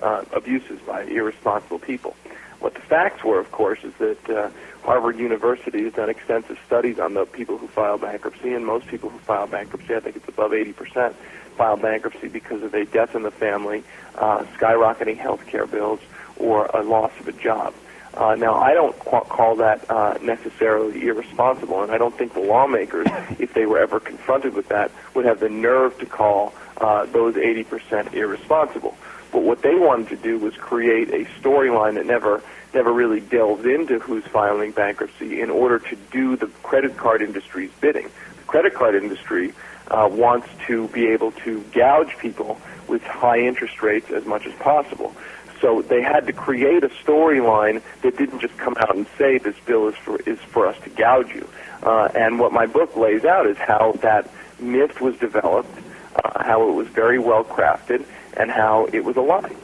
uh, 0.00 0.24
abuses 0.32 0.78
by 0.86 1.02
irresponsible 1.02 1.80
people. 1.80 2.14
What 2.60 2.74
the 2.74 2.80
facts 2.80 3.24
were, 3.24 3.38
of 3.38 3.50
course, 3.50 3.82
is 3.82 3.92
that 3.98 4.30
uh, 4.30 4.50
Harvard 4.88 5.18
University 5.18 5.84
has 5.84 5.92
done 5.92 6.08
extensive 6.08 6.58
studies 6.64 6.98
on 6.98 7.12
the 7.12 7.26
people 7.26 7.58
who 7.58 7.66
file 7.68 7.98
bankruptcy, 7.98 8.54
and 8.54 8.64
most 8.64 8.86
people 8.86 9.10
who 9.10 9.18
file 9.18 9.46
bankruptcy, 9.46 9.94
I 9.94 10.00
think 10.00 10.16
it's 10.16 10.26
above 10.26 10.52
80%, 10.52 11.12
file 11.58 11.76
bankruptcy 11.76 12.28
because 12.28 12.62
of 12.62 12.72
a 12.72 12.86
death 12.86 13.14
in 13.14 13.22
the 13.22 13.30
family, 13.30 13.84
uh, 14.14 14.44
skyrocketing 14.56 15.18
health 15.18 15.46
care 15.46 15.66
bills, 15.66 16.00
or 16.38 16.70
a 16.72 16.82
loss 16.82 17.12
of 17.20 17.28
a 17.28 17.32
job. 17.32 17.74
Uh, 18.14 18.34
now, 18.36 18.54
I 18.54 18.72
don't 18.72 18.98
qu- 18.98 19.28
call 19.28 19.56
that 19.56 19.90
uh, 19.90 20.16
necessarily 20.22 21.06
irresponsible, 21.06 21.82
and 21.82 21.92
I 21.92 21.98
don't 21.98 22.16
think 22.16 22.32
the 22.32 22.40
lawmakers, 22.40 23.08
if 23.38 23.52
they 23.52 23.66
were 23.66 23.80
ever 23.80 24.00
confronted 24.00 24.54
with 24.54 24.68
that, 24.68 24.90
would 25.12 25.26
have 25.26 25.38
the 25.38 25.50
nerve 25.50 25.98
to 25.98 26.06
call 26.06 26.54
uh, 26.78 27.04
those 27.04 27.34
80% 27.34 28.14
irresponsible. 28.14 28.96
But 29.32 29.42
what 29.42 29.60
they 29.60 29.74
wanted 29.74 30.08
to 30.08 30.16
do 30.16 30.38
was 30.38 30.56
create 30.56 31.10
a 31.10 31.26
storyline 31.42 31.96
that 31.96 32.06
never 32.06 32.42
never 32.74 32.92
really 32.92 33.20
delved 33.20 33.66
into 33.66 33.98
who's 33.98 34.24
filing 34.24 34.72
bankruptcy 34.72 35.40
in 35.40 35.50
order 35.50 35.78
to 35.78 35.96
do 36.10 36.36
the 36.36 36.46
credit 36.62 36.96
card 36.96 37.22
industry's 37.22 37.70
bidding. 37.80 38.04
The 38.36 38.44
credit 38.46 38.74
card 38.74 38.94
industry 38.94 39.52
uh, 39.88 40.08
wants 40.10 40.48
to 40.66 40.88
be 40.88 41.06
able 41.08 41.32
to 41.32 41.62
gouge 41.72 42.16
people 42.18 42.60
with 42.86 43.02
high 43.02 43.40
interest 43.40 43.82
rates 43.82 44.10
as 44.10 44.24
much 44.24 44.46
as 44.46 44.54
possible. 44.54 45.14
So 45.60 45.82
they 45.82 46.02
had 46.02 46.26
to 46.26 46.32
create 46.32 46.84
a 46.84 46.88
storyline 46.88 47.82
that 48.02 48.16
didn't 48.16 48.40
just 48.40 48.56
come 48.58 48.76
out 48.78 48.94
and 48.94 49.06
say 49.16 49.38
this 49.38 49.56
bill 49.66 49.88
is 49.88 49.96
for 49.96 50.20
is 50.20 50.38
for 50.38 50.66
us 50.66 50.76
to 50.84 50.90
gouge 50.90 51.34
you. 51.34 51.48
Uh, 51.82 52.08
and 52.14 52.38
what 52.38 52.52
my 52.52 52.66
book 52.66 52.96
lays 52.96 53.24
out 53.24 53.46
is 53.46 53.56
how 53.56 53.92
that 54.00 54.30
myth 54.60 55.00
was 55.00 55.16
developed, 55.18 55.76
uh, 56.24 56.44
how 56.44 56.68
it 56.68 56.72
was 56.72 56.86
very 56.88 57.18
well 57.18 57.44
crafted, 57.44 58.04
and 58.36 58.50
how 58.50 58.86
it 58.92 59.04
was 59.04 59.16
a 59.16 59.20
lie. 59.20 59.54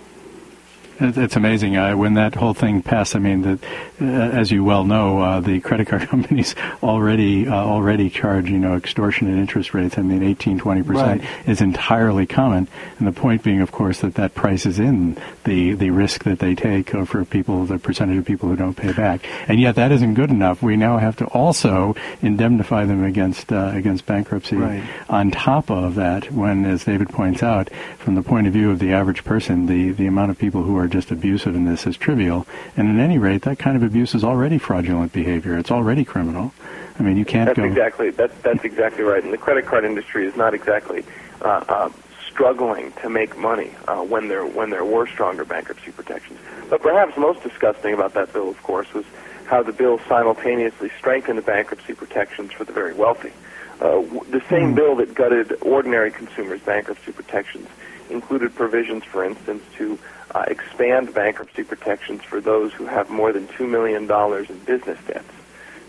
It's 1.00 1.34
amazing. 1.36 1.76
Uh, 1.76 1.96
when 1.96 2.14
that 2.14 2.34
whole 2.36 2.54
thing 2.54 2.80
passed, 2.82 3.16
I 3.16 3.18
mean, 3.18 3.42
the, 3.42 3.58
uh, 4.00 4.04
as 4.04 4.50
you 4.52 4.62
well 4.62 4.84
know, 4.84 5.20
uh, 5.20 5.40
the 5.40 5.60
credit 5.60 5.88
card 5.88 6.02
companies 6.08 6.54
already 6.82 7.48
uh, 7.48 7.54
already 7.54 8.10
charge 8.10 8.48
you 8.48 8.58
know 8.58 8.76
extortionate 8.76 9.36
interest 9.36 9.74
rates. 9.74 9.98
I 9.98 10.02
mean, 10.02 10.22
18, 10.22 10.58
20 10.58 10.82
percent 10.82 11.20
Right. 11.22 11.48
is 11.48 11.60
entirely 11.60 12.26
common. 12.26 12.68
And 12.98 13.08
the 13.08 13.12
point 13.12 13.42
being, 13.42 13.60
of 13.60 13.72
course, 13.72 14.00
that 14.00 14.14
that 14.14 14.34
price 14.34 14.66
is 14.66 14.78
in 14.78 15.16
the 15.44 15.74
the 15.74 15.90
risk 15.90 16.24
that 16.24 16.38
they 16.38 16.54
take 16.54 16.94
uh, 16.94 17.04
for 17.04 17.24
people, 17.24 17.64
the 17.64 17.78
percentage 17.78 18.18
of 18.18 18.24
people 18.24 18.48
who 18.48 18.56
don't 18.56 18.76
pay 18.76 18.92
back. 18.92 19.26
And 19.48 19.60
yet, 19.60 19.74
that 19.74 19.90
isn't 19.90 20.14
good 20.14 20.30
enough. 20.30 20.62
We 20.62 20.76
now 20.76 20.98
have 20.98 21.16
to 21.16 21.26
also 21.26 21.96
indemnify 22.22 22.84
them 22.84 23.02
against 23.04 23.52
uh, 23.52 23.72
against 23.74 24.06
bankruptcy. 24.06 24.56
Right. 24.56 24.84
On 25.08 25.30
top 25.32 25.70
of 25.70 25.96
that, 25.96 26.30
when, 26.30 26.64
as 26.64 26.84
David 26.84 27.08
points 27.08 27.42
out, 27.42 27.68
from 27.98 28.14
the 28.14 28.22
point 28.22 28.46
of 28.46 28.52
view 28.52 28.70
of 28.70 28.78
the 28.78 28.92
average 28.92 29.24
person, 29.24 29.66
the 29.66 29.90
the 29.90 30.06
amount 30.06 30.30
of 30.30 30.38
people 30.38 30.62
who 30.62 30.76
are 30.78 30.83
just 30.88 31.10
abusive 31.10 31.54
in 31.54 31.64
this 31.64 31.86
is 31.86 31.96
trivial. 31.96 32.46
And 32.76 32.88
at 32.88 33.02
any 33.02 33.18
rate, 33.18 33.42
that 33.42 33.58
kind 33.58 33.76
of 33.76 33.82
abuse 33.82 34.14
is 34.14 34.24
already 34.24 34.58
fraudulent 34.58 35.12
behavior. 35.12 35.58
It's 35.58 35.70
already 35.70 36.04
criminal. 36.04 36.52
I 36.98 37.02
mean, 37.02 37.16
you 37.16 37.24
can't 37.24 37.46
That's 37.46 37.58
go. 37.58 37.64
exactly 37.64 38.10
that's 38.10 38.34
that's 38.42 38.64
exactly 38.64 39.02
right. 39.02 39.22
And 39.22 39.32
the 39.32 39.38
credit 39.38 39.66
card 39.66 39.84
industry 39.84 40.26
is 40.26 40.36
not 40.36 40.54
exactly 40.54 41.04
uh, 41.42 41.64
uh, 41.68 41.90
struggling 42.28 42.92
to 43.02 43.08
make 43.08 43.36
money 43.36 43.72
uh, 43.88 44.02
when 44.02 44.28
there 44.28 44.46
when 44.46 44.70
there 44.70 44.84
were 44.84 45.06
stronger 45.06 45.44
bankruptcy 45.44 45.90
protections. 45.90 46.38
But 46.70 46.82
perhaps 46.82 47.16
most 47.16 47.42
disgusting 47.42 47.94
about 47.94 48.14
that 48.14 48.32
bill, 48.32 48.48
of 48.48 48.62
course, 48.62 48.92
was 48.94 49.04
how 49.46 49.62
the 49.62 49.72
bill 49.72 50.00
simultaneously 50.08 50.90
strengthened 50.98 51.38
the 51.38 51.42
bankruptcy 51.42 51.94
protections 51.94 52.52
for 52.52 52.64
the 52.64 52.72
very 52.72 52.94
wealthy. 52.94 53.32
Uh, 53.80 54.00
the 54.30 54.42
same 54.48 54.74
bill 54.74 54.94
that 54.96 55.14
gutted 55.14 55.52
ordinary 55.62 56.10
consumers' 56.10 56.60
bankruptcy 56.60 57.12
protections 57.12 57.68
included 58.08 58.54
provisions, 58.54 59.04
for 59.04 59.24
instance, 59.24 59.62
to 59.76 59.98
uh, 60.34 60.44
expand 60.48 61.14
bankruptcy 61.14 61.62
protections 61.62 62.22
for 62.22 62.40
those 62.40 62.72
who 62.72 62.86
have 62.86 63.10
more 63.10 63.32
than 63.32 63.46
$2 63.48 63.68
million 63.68 64.02
in 64.04 64.58
business 64.64 64.98
debts. 65.06 65.24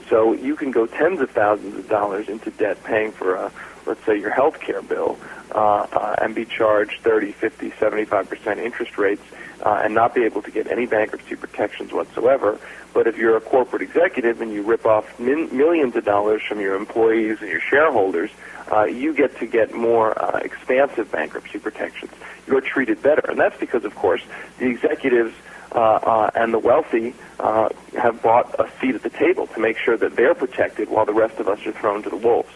So 0.09 0.33
you 0.33 0.55
can 0.55 0.71
go 0.71 0.85
tens 0.85 1.19
of 1.19 1.31
thousands 1.31 1.75
of 1.75 1.89
dollars 1.89 2.29
into 2.29 2.51
debt 2.51 2.83
paying 2.83 3.11
for, 3.11 3.35
a, 3.35 3.51
let's 3.87 4.05
say, 4.05 4.19
your 4.19 4.29
health 4.29 4.59
care 4.59 4.83
bill 4.83 5.17
uh, 5.53 5.87
uh, 5.91 6.15
and 6.21 6.35
be 6.35 6.45
charged 6.45 7.01
30, 7.01 7.31
50, 7.31 7.71
75% 7.71 8.57
interest 8.57 8.97
rates 8.99 9.23
uh, 9.63 9.81
and 9.83 9.95
not 9.95 10.13
be 10.13 10.23
able 10.23 10.43
to 10.43 10.51
get 10.51 10.71
any 10.71 10.85
bankruptcy 10.85 11.35
protections 11.35 11.91
whatsoever. 11.91 12.59
But 12.93 13.07
if 13.07 13.17
you're 13.17 13.35
a 13.35 13.41
corporate 13.41 13.81
executive 13.81 14.41
and 14.41 14.53
you 14.53 14.61
rip 14.61 14.85
off 14.85 15.19
min- 15.19 15.55
millions 15.55 15.95
of 15.95 16.05
dollars 16.05 16.43
from 16.47 16.59
your 16.59 16.75
employees 16.75 17.39
and 17.41 17.49
your 17.49 17.61
shareholders, 17.61 18.29
uh, 18.72 18.84
you 18.86 19.13
get 19.13 19.38
to 19.39 19.45
get 19.45 19.74
more 19.74 20.19
uh, 20.22 20.39
expansive 20.39 21.12
bankruptcy 21.12 21.60
protections. 21.60 22.12
You're 22.48 22.62
treated 22.62 23.01
better, 23.01 23.22
and 23.29 23.39
that's 23.39 23.60
because, 23.60 23.86
of 23.86 23.95
course, 23.95 24.22
the 24.60 24.67
executives 24.67 25.34
uh, 25.72 25.79
uh, 25.79 26.31
and 26.36 26.53
the 26.53 26.60
wealthy 26.60 27.13
uh, 27.39 27.69
have 27.98 28.22
bought 28.22 28.53
a 28.60 28.69
seat 28.79 28.95
at 28.95 29.03
the 29.03 29.10
table 29.10 29.48
to 29.48 29.60
make 29.60 29.77
sure 29.77 29.98
that 29.98 30.15
they're 30.15 30.36
protected 30.36 30.89
while 30.89 31.05
the 31.05 31.13
rest 31.13 31.39
of 31.39 31.48
us 31.48 31.65
are 31.65 31.74
thrown 31.74 32.01
to 32.03 32.10
the 32.10 32.15
wolves. 32.15 32.50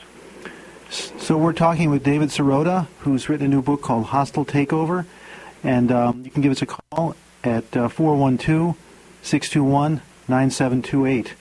So 0.89 1.37
we're 1.37 1.53
talking 1.53 1.89
with 1.89 2.03
David 2.03 2.29
Sirota, 2.29 2.87
who's 2.99 3.29
written 3.29 3.45
a 3.45 3.49
new 3.49 3.61
book 3.61 3.81
called 3.81 4.05
Hostile 4.05 4.45
Takeover, 4.45 5.05
and 5.63 5.91
um, 5.91 6.23
you 6.23 6.31
can 6.31 6.41
give 6.41 6.51
us 6.51 6.61
a 6.61 6.65
call 6.65 7.15
at 7.43 7.65
412 7.65 8.75
621 9.21 10.01
9728. 10.27 11.33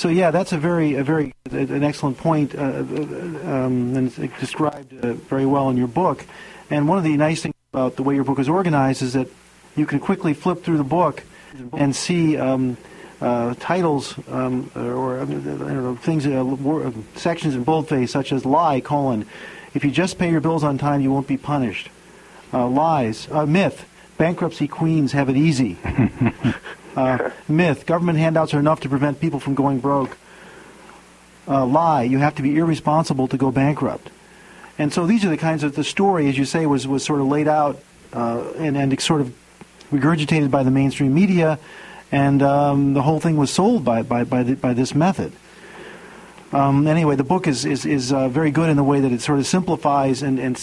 So 0.00 0.08
yeah, 0.08 0.30
that's 0.30 0.52
a 0.52 0.56
very, 0.56 0.94
a 0.94 1.04
very, 1.04 1.34
an 1.50 1.84
excellent 1.84 2.16
point, 2.16 2.54
uh, 2.54 2.60
um, 2.62 3.94
and 3.94 4.18
it's 4.18 4.40
described 4.40 4.94
uh, 5.04 5.12
very 5.12 5.44
well 5.44 5.68
in 5.68 5.76
your 5.76 5.88
book. 5.88 6.24
And 6.70 6.88
one 6.88 6.96
of 6.96 7.04
the 7.04 7.14
nice 7.18 7.42
things 7.42 7.54
about 7.74 7.96
the 7.96 8.02
way 8.02 8.14
your 8.14 8.24
book 8.24 8.38
is 8.38 8.48
organized 8.48 9.02
is 9.02 9.12
that 9.12 9.28
you 9.76 9.84
can 9.84 10.00
quickly 10.00 10.32
flip 10.32 10.64
through 10.64 10.78
the 10.78 10.84
book 10.84 11.22
and 11.74 11.94
see 11.94 12.38
um, 12.38 12.78
uh, 13.20 13.52
titles 13.60 14.14
um, 14.30 14.70
or 14.74 15.20
I 15.20 15.26
don't 15.26 15.60
know, 15.60 15.96
things, 15.96 16.26
uh, 16.26 16.92
sections 17.16 17.54
in 17.54 17.62
boldface 17.62 18.10
such 18.10 18.32
as 18.32 18.46
lie 18.46 18.80
colon. 18.80 19.26
If 19.74 19.84
you 19.84 19.90
just 19.90 20.18
pay 20.18 20.30
your 20.30 20.40
bills 20.40 20.64
on 20.64 20.78
time, 20.78 21.02
you 21.02 21.12
won't 21.12 21.28
be 21.28 21.36
punished. 21.36 21.90
Uh, 22.54 22.66
lies, 22.68 23.28
uh, 23.30 23.44
myth. 23.44 23.84
Bankruptcy 24.16 24.66
queens 24.66 25.12
have 25.12 25.28
it 25.28 25.36
easy. 25.36 25.76
Uh, 26.96 27.30
myth. 27.48 27.86
Government 27.86 28.18
handouts 28.18 28.54
are 28.54 28.58
enough 28.58 28.80
to 28.80 28.88
prevent 28.88 29.20
people 29.20 29.40
from 29.40 29.54
going 29.54 29.80
broke. 29.80 30.16
Uh, 31.48 31.64
lie. 31.66 32.02
You 32.02 32.18
have 32.18 32.34
to 32.36 32.42
be 32.42 32.56
irresponsible 32.56 33.28
to 33.28 33.36
go 33.36 33.50
bankrupt. 33.50 34.10
And 34.78 34.92
so 34.92 35.06
these 35.06 35.24
are 35.24 35.28
the 35.28 35.36
kinds 35.36 35.62
of 35.62 35.74
the 35.74 35.84
story, 35.84 36.28
as 36.28 36.38
you 36.38 36.44
say, 36.44 36.64
was 36.66 36.86
was 36.86 37.04
sort 37.04 37.20
of 37.20 37.26
laid 37.26 37.48
out 37.48 37.82
and 38.12 38.76
and 38.76 39.00
sort 39.00 39.20
of 39.20 39.34
regurgitated 39.92 40.50
by 40.50 40.62
the 40.62 40.70
mainstream 40.70 41.12
media, 41.12 41.58
and 42.12 42.42
um, 42.42 42.94
the 42.94 43.02
whole 43.02 43.20
thing 43.20 43.36
was 43.36 43.50
sold 43.50 43.84
by 43.84 44.02
by 44.02 44.24
by, 44.24 44.42
the, 44.42 44.54
by 44.54 44.72
this 44.72 44.94
method. 44.94 45.32
Um, 46.52 46.86
anyway, 46.86 47.16
the 47.16 47.24
book 47.24 47.46
is 47.46 47.64
is, 47.64 47.84
is 47.84 48.12
uh, 48.12 48.28
very 48.28 48.50
good 48.50 48.70
in 48.70 48.76
the 48.76 48.84
way 48.84 49.00
that 49.00 49.12
it 49.12 49.20
sort 49.20 49.38
of 49.38 49.46
simplifies 49.46 50.22
and, 50.22 50.38
and 50.38 50.56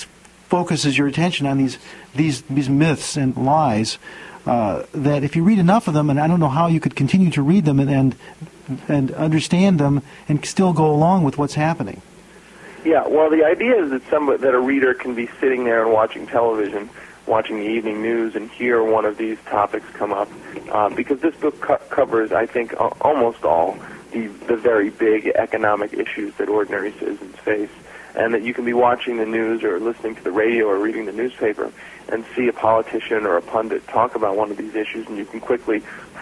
focuses 0.49 0.97
your 0.97 1.07
attention 1.07 1.45
on 1.45 1.57
these 1.57 1.77
these 2.15 2.41
these 2.43 2.69
myths 2.69 3.17
and 3.17 3.35
lies. 3.37 3.97
Uh, 4.45 4.85
that 4.93 5.23
if 5.23 5.35
you 5.35 5.43
read 5.43 5.59
enough 5.59 5.89
of 5.89 5.93
them, 5.93 6.09
and 6.09 6.19
I 6.19 6.27
don't 6.27 6.39
know 6.39 6.47
how 6.47 6.67
you 6.67 6.79
could 6.79 6.95
continue 6.95 7.29
to 7.31 7.41
read 7.41 7.65
them 7.65 7.79
and, 7.79 7.89
and 7.89 8.15
and 8.87 9.11
understand 9.11 9.79
them 9.79 10.01
and 10.29 10.43
still 10.45 10.73
go 10.73 10.89
along 10.89 11.23
with 11.23 11.37
what's 11.37 11.55
happening. 11.55 12.01
Yeah, 12.85 13.05
well, 13.07 13.29
the 13.29 13.43
idea 13.43 13.83
is 13.83 13.89
that 13.91 14.07
some 14.09 14.27
that 14.27 14.53
a 14.53 14.59
reader 14.59 14.93
can 14.93 15.15
be 15.15 15.27
sitting 15.41 15.65
there 15.65 15.83
and 15.83 15.91
watching 15.91 16.27
television 16.27 16.89
watching 17.27 17.59
the 17.59 17.65
evening 17.65 18.01
news 18.01 18.35
and 18.35 18.49
hear 18.51 18.81
one 18.83 19.05
of 19.05 19.17
these 19.17 19.37
topics 19.45 19.85
come 19.93 20.13
up, 20.13 20.29
uh, 20.71 20.89
because 20.89 21.19
this 21.19 21.35
book 21.35 21.59
co- 21.59 21.81
covers, 21.89 22.31
I 22.31 22.45
think, 22.45 22.73
uh, 22.73 22.89
almost 23.01 23.43
all 23.43 23.77
the, 24.11 24.27
the 24.47 24.55
very 24.55 24.89
big 24.89 25.27
economic 25.27 25.93
issues 25.93 26.33
that 26.35 26.49
ordinary 26.49 26.93
citizens 26.93 27.35
face, 27.37 27.69
and 28.17 28.33
that 28.33 28.41
you 28.41 28.53
can 28.53 28.65
be 28.65 28.73
watching 28.73 29.17
the 29.17 29.25
news 29.25 29.63
or 29.63 29.79
listening 29.79 30.15
to 30.15 30.23
the 30.23 30.31
radio 30.31 30.65
or 30.65 30.77
reading 30.79 31.05
the 31.05 31.11
newspaper 31.13 31.71
and 32.09 32.25
see 32.35 32.47
a 32.47 32.53
politician 32.53 33.25
or 33.25 33.37
a 33.37 33.41
pundit 33.41 33.87
talk 33.87 34.15
about 34.15 34.35
one 34.35 34.49
of 34.49 34.57
these 34.57 34.75
issues, 34.75 35.07
and 35.07 35.17
you 35.17 35.25
can 35.25 35.39
quickly 35.39 35.79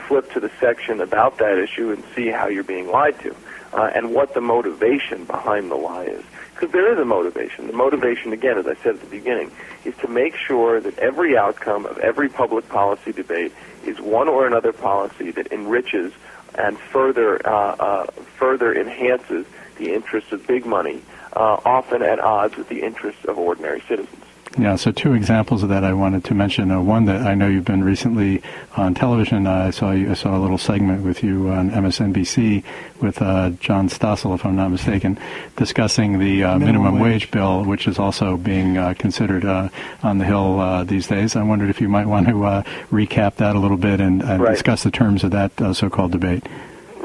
flip 0.08 0.30
to 0.34 0.40
the 0.40 0.52
section 0.60 1.00
about 1.00 1.38
that 1.38 1.58
issue 1.58 1.92
and 1.92 2.04
see 2.14 2.28
how 2.28 2.48
you're 2.48 2.64
being 2.64 2.88
lied 2.88 3.18
to 3.20 3.34
uh, 3.74 3.92
and 3.96 4.14
what 4.14 4.34
the 4.34 4.42
motivation 4.42 5.24
behind 5.26 5.72
the 5.72 5.76
lie 5.76 6.04
is. 6.04 6.24
Because 6.54 6.72
there 6.72 6.92
is 6.92 7.00
a 7.00 7.06
motivation. 7.06 7.68
The 7.68 7.74
motivation, 7.74 8.34
again, 8.34 8.58
as 8.58 8.68
I 8.68 8.76
said 8.76 8.96
at 8.96 9.02
the 9.02 9.08
beginning, 9.08 9.52
is 9.84 9.96
to 9.98 10.08
make 10.08 10.36
sure 10.36 10.82
that 10.82 10.98
every 11.00 11.38
outcome 11.38 11.86
of 11.86 11.98
every 12.00 12.30
public 12.30 12.68
policy 12.68 13.12
debate 13.12 13.54
is 13.86 14.00
one 14.00 14.28
or 14.28 14.48
another 14.48 14.74
policy 14.74 15.32
that 15.32 15.52
enriches 15.52 16.14
and 16.58 16.78
further 16.78 17.46
uh, 17.48 17.76
uh, 17.76 18.06
further 18.38 18.74
enhances 18.74 19.46
the 19.78 19.94
interests 19.94 20.32
of 20.32 20.48
big 20.48 20.66
money, 20.66 21.02
uh, 21.36 21.60
often 21.66 22.02
at 22.02 22.20
odds 22.20 22.56
with 22.56 22.70
the 22.70 22.82
interests 22.82 23.26
of 23.26 23.38
ordinary 23.38 23.82
citizens. 23.82 24.26
Yeah, 24.58 24.78
so 24.78 24.92
two 24.92 25.14
examples 25.14 25.64
of 25.64 25.70
that 25.70 25.84
I 25.84 25.92
wanted 25.92 26.24
to 26.26 26.34
mention. 26.34 26.72
Uh, 26.72 26.80
one 26.80 27.06
that 27.06 27.24
I 27.24 27.36
know 27.36 27.48
you've 27.48 27.66
been 27.66 27.84
recently 27.84 28.42
on 28.78 28.94
television. 28.94 29.48
Uh, 29.48 29.52
I 29.52 29.70
saw 29.72 29.92
you, 29.92 30.12
I 30.12 30.14
saw 30.14 30.38
a 30.38 30.40
little 30.40 30.58
segment 30.58 31.04
with 31.04 31.24
you 31.24 31.50
on 31.50 31.72
MSNBC 31.72 32.64
with 33.02 33.22
uh, 33.22 33.50
John 33.60 33.90
Stossel, 33.90 34.34
if 34.34 34.46
I'm 34.46 34.56
not 34.56 34.70
mistaken, 34.70 35.20
discussing 35.58 36.20
the 36.20 36.46
uh, 36.46 36.58
minimum, 36.58 36.84
minimum 36.84 37.00
wage. 37.02 37.24
wage. 37.24 37.32
bill, 37.32 37.66
which 37.66 37.86
is 37.86 38.00
also 38.00 38.38
being 38.38 38.78
uh, 38.78 38.94
considered 38.98 39.44
uh, 39.44 39.68
on 40.04 40.20
the 40.20 40.26
Hill 40.26 40.86
these 40.86 41.08
days. 41.08 41.36
I 41.36 41.44
wondered 41.44 41.70
if 41.70 41.82
you 41.82 41.90
might 41.90 42.08
want 42.08 42.28
to 42.28 42.34
recap 42.34 43.36
that 43.36 43.58
a 43.58 43.60
little 43.60 43.78
bit 43.78 44.00
and, 44.00 44.22
and 44.22 44.42
right. 44.42 44.54
discuss 44.54 44.84
the 44.84 44.92
terms 44.92 45.26
of 45.26 45.32
that 45.32 45.52
so-called 45.76 46.14
debate. 46.14 46.48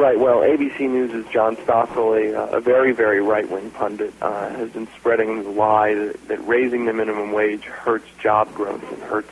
Right. 0.01 0.19
Well, 0.19 0.39
ABC 0.39 0.81
News' 0.89 1.27
John 1.31 1.57
Stossel, 1.57 2.33
a, 2.33 2.57
a 2.57 2.61
very, 2.63 2.93
very 2.93 3.21
right-wing 3.21 3.71
pundit, 3.73 4.15
uh, 4.23 4.49
has 4.49 4.71
been 4.71 4.89
spreading 4.97 5.43
the 5.43 5.51
lie 5.51 5.93
that, 5.93 6.29
that 6.29 6.49
raising 6.49 6.87
the 6.87 6.95
minimum 6.95 7.33
wage 7.33 7.65
hurts 7.65 8.07
job 8.19 8.51
growth 8.55 8.83
and 8.91 9.03
hurts 9.03 9.31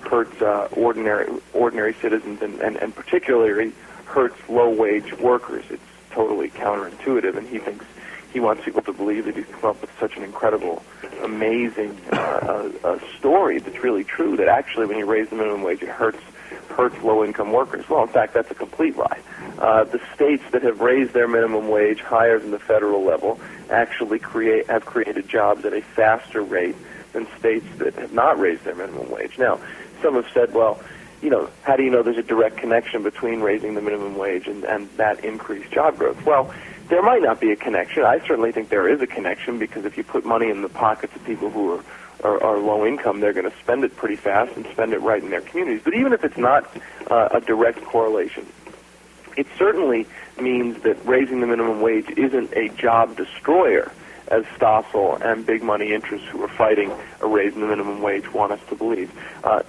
hurts 0.00 0.40
uh, 0.40 0.68
ordinary 0.72 1.30
ordinary 1.52 1.92
citizens 2.00 2.40
and, 2.40 2.58
and, 2.60 2.76
and 2.76 2.94
particularly 2.94 3.74
hurts 4.06 4.36
low-wage 4.48 5.12
workers. 5.18 5.66
It's 5.68 5.82
totally 6.12 6.48
counterintuitive, 6.48 7.36
and 7.36 7.46
he 7.46 7.58
thinks 7.58 7.84
he 8.32 8.40
wants 8.40 8.64
people 8.64 8.80
to 8.84 8.94
believe 8.94 9.26
that 9.26 9.36
he's 9.36 9.44
come 9.44 9.68
up 9.68 9.82
with 9.82 9.90
such 10.00 10.16
an 10.16 10.22
incredible, 10.22 10.82
amazing 11.24 11.94
uh, 12.10 12.70
uh, 12.82 12.98
story 13.18 13.58
that's 13.58 13.84
really 13.84 14.04
true. 14.04 14.38
That 14.38 14.48
actually, 14.48 14.86
when 14.86 14.96
you 14.96 15.04
raise 15.04 15.28
the 15.28 15.36
minimum 15.36 15.62
wage, 15.62 15.82
it 15.82 15.90
hurts 15.90 16.22
hurts 16.70 16.96
low-income 17.02 17.52
workers. 17.52 17.86
Well, 17.88 18.02
in 18.02 18.08
fact, 18.08 18.32
that's 18.32 18.50
a 18.50 18.54
complete 18.54 18.96
lie. 18.96 19.20
Uh, 19.58 19.84
the 19.84 20.00
states 20.14 20.42
that 20.52 20.62
have 20.62 20.80
raised 20.80 21.12
their 21.12 21.28
minimum 21.28 21.68
wage 21.68 22.00
higher 22.00 22.38
than 22.38 22.50
the 22.50 22.58
federal 22.58 23.02
level 23.02 23.40
actually 23.70 24.18
create 24.18 24.66
have 24.68 24.84
created 24.84 25.28
jobs 25.28 25.64
at 25.64 25.72
a 25.72 25.80
faster 25.80 26.42
rate 26.42 26.76
than 27.12 27.26
states 27.38 27.66
that 27.78 27.94
have 27.94 28.12
not 28.12 28.38
raised 28.38 28.64
their 28.64 28.74
minimum 28.74 29.10
wage. 29.10 29.38
Now, 29.38 29.58
some 30.02 30.14
have 30.14 30.26
said, 30.34 30.52
well, 30.52 30.80
you 31.22 31.30
know, 31.30 31.48
how 31.62 31.76
do 31.76 31.82
you 31.82 31.90
know 31.90 32.02
there's 32.02 32.18
a 32.18 32.22
direct 32.22 32.58
connection 32.58 33.02
between 33.02 33.40
raising 33.40 33.74
the 33.74 33.80
minimum 33.80 34.16
wage 34.16 34.46
and, 34.46 34.64
and 34.64 34.90
that 34.98 35.24
increased 35.24 35.72
job 35.72 35.96
growth? 35.96 36.22
Well, 36.26 36.52
there 36.88 37.02
might 37.02 37.22
not 37.22 37.40
be 37.40 37.50
a 37.50 37.56
connection. 37.56 38.04
I 38.04 38.18
certainly 38.20 38.52
think 38.52 38.68
there 38.68 38.88
is 38.88 39.00
a 39.00 39.06
connection 39.06 39.58
because 39.58 39.86
if 39.86 39.96
you 39.96 40.04
put 40.04 40.24
money 40.26 40.50
in 40.50 40.60
the 40.60 40.68
pockets 40.68 41.16
of 41.16 41.24
people 41.24 41.50
who 41.50 41.76
are 41.76 41.84
are, 42.22 42.42
are 42.42 42.58
low 42.58 42.86
income, 42.86 43.20
they're 43.20 43.32
going 43.32 43.50
to 43.50 43.56
spend 43.58 43.84
it 43.84 43.96
pretty 43.96 44.16
fast 44.16 44.56
and 44.56 44.66
spend 44.72 44.92
it 44.92 45.00
right 45.00 45.22
in 45.22 45.30
their 45.30 45.42
communities. 45.42 45.82
But 45.84 45.94
even 45.94 46.12
if 46.12 46.24
it's 46.24 46.36
not 46.36 46.74
uh, 47.10 47.28
a 47.32 47.40
direct 47.40 47.82
correlation, 47.84 48.46
it 49.36 49.46
certainly 49.58 50.06
means 50.40 50.82
that 50.82 50.96
raising 51.06 51.40
the 51.40 51.46
minimum 51.46 51.80
wage 51.80 52.10
isn't 52.16 52.52
a 52.54 52.68
job 52.70 53.16
destroyer, 53.16 53.92
as 54.28 54.44
Stossel 54.58 55.20
and 55.24 55.46
big 55.46 55.62
money 55.62 55.92
interests 55.92 56.26
who 56.28 56.42
are 56.42 56.48
fighting 56.48 56.92
a 57.20 57.26
raise 57.26 57.54
in 57.54 57.60
the 57.60 57.66
minimum 57.66 58.02
wage 58.02 58.32
want 58.32 58.52
us 58.52 58.60
to 58.68 58.74
believe. 58.74 59.10
Uh, 59.44 59.62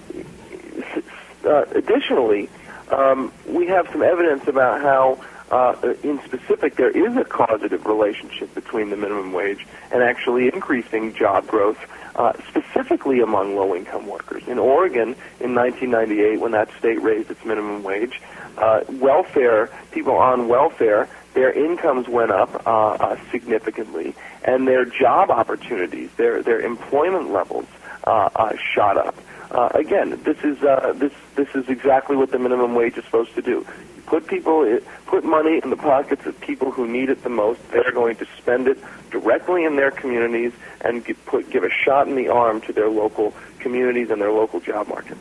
uh, 1.44 1.64
additionally, 1.74 2.48
um, 2.90 3.32
we 3.46 3.66
have 3.66 3.88
some 3.92 4.02
evidence 4.02 4.48
about 4.48 4.80
how, 4.80 5.20
uh, 5.50 5.94
in 6.02 6.20
specific, 6.24 6.76
there 6.76 6.90
is 6.90 7.16
a 7.16 7.24
causative 7.24 7.86
relationship 7.86 8.54
between 8.54 8.90
the 8.90 8.96
minimum 8.96 9.32
wage 9.32 9.66
and 9.90 10.02
actually 10.02 10.48
increasing 10.48 11.14
job 11.14 11.46
growth 11.46 11.78
uh, 12.16 12.32
specifically 12.48 13.20
among 13.20 13.56
low-income 13.56 14.06
workers. 14.06 14.42
In 14.48 14.58
Oregon, 14.58 15.14
in 15.40 15.54
1998, 15.54 16.40
when 16.40 16.52
that 16.52 16.68
state 16.78 17.00
raised 17.00 17.30
its 17.30 17.44
minimum 17.44 17.82
wage, 17.82 18.20
uh, 18.58 18.80
welfare 18.88 19.70
people 19.92 20.16
on 20.16 20.48
welfare, 20.48 21.08
their 21.34 21.52
incomes 21.52 22.08
went 22.08 22.32
up 22.32 22.66
uh, 22.66 22.90
uh, 22.94 23.18
significantly, 23.30 24.14
and 24.44 24.66
their 24.66 24.84
job 24.84 25.30
opportunities, 25.30 26.10
their 26.16 26.42
their 26.42 26.60
employment 26.60 27.30
levels, 27.30 27.66
uh, 28.04 28.28
uh, 28.34 28.56
shot 28.74 28.96
up. 28.96 29.14
Uh, 29.50 29.68
again, 29.74 30.20
this 30.24 30.38
is 30.44 30.62
uh, 30.62 30.92
this 30.96 31.12
this 31.34 31.48
is 31.54 31.68
exactly 31.68 32.16
what 32.16 32.30
the 32.30 32.38
minimum 32.38 32.74
wage 32.74 32.98
is 32.98 33.04
supposed 33.04 33.34
to 33.34 33.42
do. 33.42 33.66
Put 34.06 34.26
people, 34.26 34.78
put 35.06 35.24
money 35.24 35.60
in 35.62 35.70
the 35.70 35.76
pockets 35.76 36.24
of 36.24 36.38
people 36.40 36.70
who 36.70 36.86
need 36.86 37.10
it 37.10 37.22
the 37.22 37.28
most. 37.28 37.60
They're 37.70 37.92
going 37.92 38.16
to 38.16 38.26
spend 38.38 38.66
it 38.66 38.78
directly 39.10 39.64
in 39.64 39.76
their 39.76 39.90
communities 39.90 40.52
and 40.80 41.04
give, 41.04 41.22
put, 41.26 41.50
give 41.50 41.62
a 41.62 41.70
shot 41.70 42.08
in 42.08 42.16
the 42.16 42.28
arm 42.28 42.62
to 42.62 42.72
their 42.72 42.88
local 42.88 43.34
communities 43.58 44.10
and 44.10 44.20
their 44.20 44.32
local 44.32 44.60
job 44.60 44.88
market. 44.88 45.18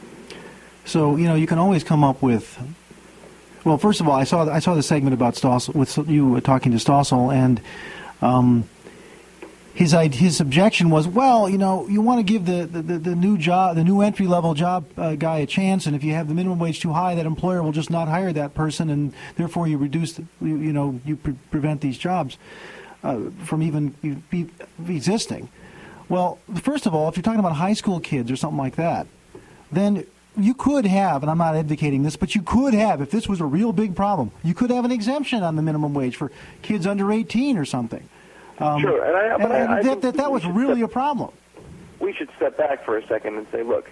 So 0.86 1.16
you 1.16 1.26
know 1.26 1.36
you 1.36 1.48
can 1.48 1.58
always 1.58 1.84
come 1.84 2.04
up 2.04 2.22
with. 2.22 2.58
Well, 3.64 3.78
first 3.78 4.00
of 4.00 4.08
all, 4.08 4.16
I 4.16 4.24
saw 4.24 4.50
I 4.50 4.60
saw 4.60 4.76
the 4.76 4.84
segment 4.84 5.14
about 5.14 5.36
Stossel 5.36 5.76
with 5.76 5.98
you 6.10 6.30
were 6.30 6.42
talking 6.42 6.72
to 6.72 6.78
Stossel, 6.78 7.34
and 7.34 7.62
um, 8.22 8.68
his 9.78 9.92
his 9.92 10.42
objection 10.42 10.90
was, 10.90 11.08
well, 11.08 11.48
you 11.48 11.60
know, 11.60 11.88
you 11.88 12.02
want 12.02 12.18
to 12.18 12.24
give 12.24 12.48
the, 12.48 12.66
the, 12.66 12.98
the 12.98 13.16
new 13.16 13.38
job, 13.38 13.76
the 13.76 13.84
new 13.84 14.02
entry 14.02 14.26
level 14.26 14.56
job 14.56 14.86
uh, 14.98 15.14
guy 15.14 15.38
a 15.38 15.46
chance, 15.46 15.86
and 15.86 15.96
if 15.96 16.04
you 16.04 16.14
have 16.14 16.28
the 16.28 16.34
minimum 16.34 16.58
wage 16.58 16.80
too 16.80 16.94
high, 16.94 17.14
that 17.14 17.28
employer 17.28 17.62
will 17.62 17.72
just 17.72 17.92
not 17.92 18.08
hire 18.08 18.34
that 18.34 18.56
person, 18.56 18.90
and 18.90 19.14
therefore 19.36 19.68
you 19.68 19.78
reduce, 19.78 20.14
the, 20.14 20.26
you, 20.42 20.58
you 20.58 20.74
know, 20.74 21.00
you 21.06 21.16
pre- 21.16 21.36
prevent 21.52 21.82
these 21.82 21.96
jobs 21.96 22.40
uh, 23.04 23.20
from 23.44 23.62
even 23.62 23.94
existing. 24.88 25.48
Well, 26.10 26.40
first 26.56 26.88
of 26.88 26.96
all, 26.96 27.08
if 27.08 27.16
you're 27.16 27.22
talking 27.22 27.40
about 27.40 27.54
high 27.54 27.74
school 27.74 28.00
kids 28.00 28.32
or 28.32 28.36
something 28.36 28.58
like 28.58 28.78
that, 28.78 29.06
then 29.72 30.08
you 30.36 30.56
could 30.56 30.88
have, 30.88 31.22
and 31.22 31.30
I'm 31.30 31.38
not 31.38 31.56
advocating 31.56 32.02
this, 32.02 32.16
but 32.16 32.34
you 32.34 32.42
could 32.42 32.74
have, 32.74 33.00
if 33.00 33.12
this 33.12 33.30
was 33.30 33.42
a 33.42 33.46
real 33.46 33.74
big 33.74 33.96
problem, 33.96 34.32
you 34.44 34.56
could 34.56 34.72
have 34.72 34.86
an 34.86 34.92
exemption 34.92 35.44
on 35.44 35.56
the 35.56 35.62
minimum 35.62 35.94
wage 35.94 36.16
for 36.16 36.32
kids 36.64 36.88
under 36.88 37.12
18 37.12 37.60
or 37.60 37.66
something. 37.66 38.10
Um, 38.60 38.82
sure, 38.82 39.04
and, 39.04 39.16
I, 39.16 39.36
and, 39.36 39.54
and 39.54 39.72
I, 39.72 39.84
that, 39.84 40.02
that, 40.02 40.14
that 40.16 40.32
was 40.32 40.46
really 40.46 40.82
step, 40.82 40.90
a 40.90 40.94
problem. 40.94 41.32
We 42.00 42.14
should 42.14 42.30
step 42.36 42.58
back 42.58 42.84
for 42.86 42.98
a 42.98 43.06
second 43.08 43.36
and 43.36 43.46
say, 43.52 43.64
look, 43.64 43.90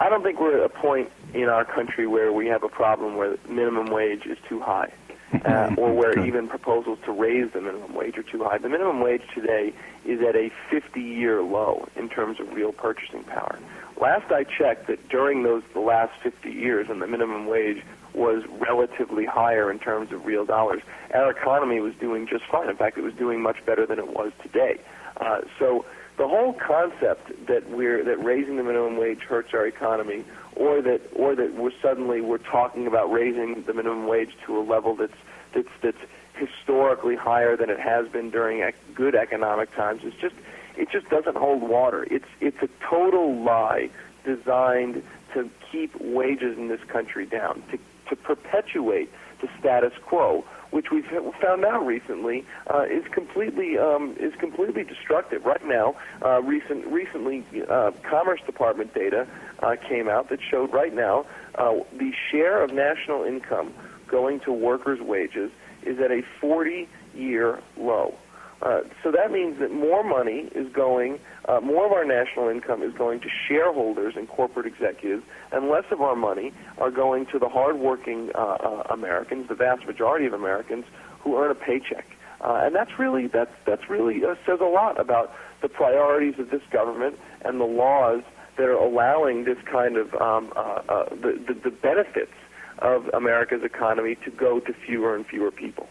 I 0.00 0.08
don't 0.08 0.22
think 0.22 0.40
we're 0.40 0.58
at 0.58 0.64
a 0.64 0.68
point 0.68 1.10
in 1.32 1.44
our 1.44 1.64
country 1.64 2.06
where 2.06 2.32
we 2.32 2.46
have 2.48 2.62
a 2.64 2.68
problem 2.68 3.16
where 3.16 3.36
minimum 3.48 3.86
wage 3.86 4.26
is 4.26 4.38
too 4.48 4.60
high. 4.60 4.92
Uh, 5.44 5.74
or 5.76 5.92
where 5.92 6.24
even 6.24 6.46
proposals 6.46 7.00
to 7.04 7.10
raise 7.10 7.52
the 7.52 7.60
minimum 7.60 7.92
wage 7.94 8.16
are 8.16 8.22
too 8.22 8.44
high. 8.44 8.58
The 8.58 8.68
minimum 8.68 9.00
wage 9.00 9.22
today 9.34 9.72
is 10.04 10.20
at 10.20 10.36
a 10.36 10.52
50-year 10.70 11.42
low 11.42 11.88
in 11.96 12.08
terms 12.08 12.38
of 12.38 12.52
real 12.52 12.72
purchasing 12.72 13.24
power. 13.24 13.58
Last 14.00 14.30
I 14.30 14.44
checked, 14.44 14.86
that 14.86 15.08
during 15.08 15.42
those 15.42 15.64
the 15.74 15.80
last 15.80 16.12
50 16.22 16.48
years, 16.48 16.88
when 16.88 17.00
the 17.00 17.08
minimum 17.08 17.46
wage 17.46 17.82
was 18.16 18.42
relatively 18.58 19.26
higher 19.26 19.70
in 19.70 19.78
terms 19.78 20.10
of 20.12 20.24
real 20.24 20.44
dollars, 20.44 20.82
our 21.14 21.30
economy 21.30 21.80
was 21.80 21.94
doing 21.96 22.26
just 22.26 22.44
fine. 22.50 22.68
In 22.68 22.76
fact, 22.76 22.98
it 22.98 23.02
was 23.02 23.14
doing 23.14 23.42
much 23.42 23.64
better 23.64 23.86
than 23.86 23.98
it 23.98 24.08
was 24.08 24.32
today. 24.42 24.80
Uh, 25.18 25.42
so 25.58 25.84
the 26.16 26.26
whole 26.26 26.54
concept 26.54 27.46
that 27.46 27.68
we're 27.70 28.02
that 28.04 28.22
raising 28.24 28.56
the 28.56 28.62
minimum 28.62 28.96
wage 28.96 29.20
hurts 29.20 29.52
our 29.52 29.66
economy, 29.66 30.24
or 30.54 30.80
that 30.82 31.00
or 31.14 31.34
that 31.34 31.54
we're 31.54 31.72
suddenly 31.82 32.20
we're 32.20 32.38
talking 32.38 32.86
about 32.86 33.12
raising 33.12 33.62
the 33.64 33.74
minimum 33.74 34.06
wage 34.06 34.30
to 34.46 34.58
a 34.58 34.62
level 34.62 34.96
that's 34.96 35.12
that's 35.54 35.68
that's 35.82 35.98
historically 36.34 37.16
higher 37.16 37.56
than 37.56 37.70
it 37.70 37.80
has 37.80 38.08
been 38.08 38.30
during 38.30 38.60
ec- 38.60 38.74
good 38.94 39.14
economic 39.14 39.74
times 39.74 40.02
is 40.04 40.14
just 40.14 40.34
it 40.76 40.90
just 40.90 41.08
doesn't 41.08 41.36
hold 41.36 41.62
water. 41.62 42.06
It's 42.10 42.28
it's 42.40 42.62
a 42.62 42.68
total 42.88 43.34
lie 43.42 43.90
designed 44.24 45.02
to 45.34 45.50
keep 45.70 45.94
wages 46.00 46.56
in 46.56 46.68
this 46.68 46.82
country 46.84 47.26
down, 47.26 47.62
to 47.70 47.78
to 48.08 48.16
perpetuate 48.16 49.10
the 49.40 49.48
status 49.58 49.92
quo, 50.06 50.44
which 50.70 50.90
we've 50.90 51.06
found 51.40 51.64
out 51.64 51.86
recently 51.86 52.44
uh, 52.72 52.82
is 52.82 53.04
completely 53.12 53.78
um, 53.78 54.16
is 54.18 54.34
completely 54.36 54.84
destructive. 54.84 55.44
Right 55.44 55.64
now, 55.64 55.96
uh, 56.24 56.42
recent 56.42 56.86
recently, 56.86 57.44
uh, 57.68 57.92
Commerce 58.02 58.40
Department 58.46 58.94
data 58.94 59.26
uh, 59.60 59.76
came 59.88 60.08
out 60.08 60.28
that 60.30 60.40
showed 60.42 60.72
right 60.72 60.94
now 60.94 61.26
uh, 61.54 61.74
the 61.96 62.12
share 62.30 62.62
of 62.62 62.72
national 62.72 63.24
income 63.24 63.72
going 64.06 64.40
to 64.40 64.52
workers' 64.52 65.00
wages 65.00 65.50
is 65.82 65.98
at 66.00 66.10
a 66.10 66.22
40-year 66.42 67.60
low. 67.76 68.14
Uh, 68.62 68.80
so 69.02 69.10
that 69.10 69.30
means 69.30 69.58
that 69.58 69.70
more 69.70 70.02
money 70.02 70.48
is 70.54 70.70
going, 70.72 71.18
uh, 71.46 71.60
more 71.60 71.84
of 71.84 71.92
our 71.92 72.04
national 72.04 72.48
income 72.48 72.82
is 72.82 72.92
going 72.94 73.20
to 73.20 73.28
shareholders 73.48 74.14
and 74.16 74.28
corporate 74.28 74.66
executives, 74.66 75.22
and 75.52 75.68
less 75.68 75.84
of 75.90 76.00
our 76.00 76.16
money 76.16 76.52
are 76.78 76.90
going 76.90 77.26
to 77.26 77.38
the 77.38 77.48
hardworking 77.48 78.30
uh, 78.34 78.38
uh, 78.38 78.82
Americans, 78.90 79.48
the 79.48 79.54
vast 79.54 79.86
majority 79.86 80.24
of 80.24 80.32
Americans 80.32 80.84
who 81.20 81.36
earn 81.36 81.50
a 81.50 81.54
paycheck. 81.54 82.06
Uh, 82.40 82.60
and 82.62 82.74
that's 82.74 82.98
really 82.98 83.26
that's 83.26 83.52
that's 83.64 83.88
really 83.88 84.24
uh, 84.24 84.34
says 84.46 84.60
a 84.60 84.64
lot 84.64 85.00
about 85.00 85.34
the 85.62 85.68
priorities 85.68 86.38
of 86.38 86.50
this 86.50 86.60
government 86.70 87.18
and 87.44 87.60
the 87.60 87.64
laws 87.64 88.22
that 88.56 88.64
are 88.64 88.72
allowing 88.72 89.44
this 89.44 89.58
kind 89.70 89.96
of 89.96 90.14
um, 90.14 90.52
uh, 90.54 90.82
uh, 90.88 91.08
the, 91.10 91.42
the 91.46 91.54
the 91.54 91.70
benefits 91.70 92.32
of 92.80 93.08
America's 93.14 93.62
economy 93.62 94.16
to 94.24 94.30
go 94.30 94.60
to 94.60 94.72
fewer 94.72 95.16
and 95.16 95.26
fewer 95.26 95.50
people. 95.50 95.88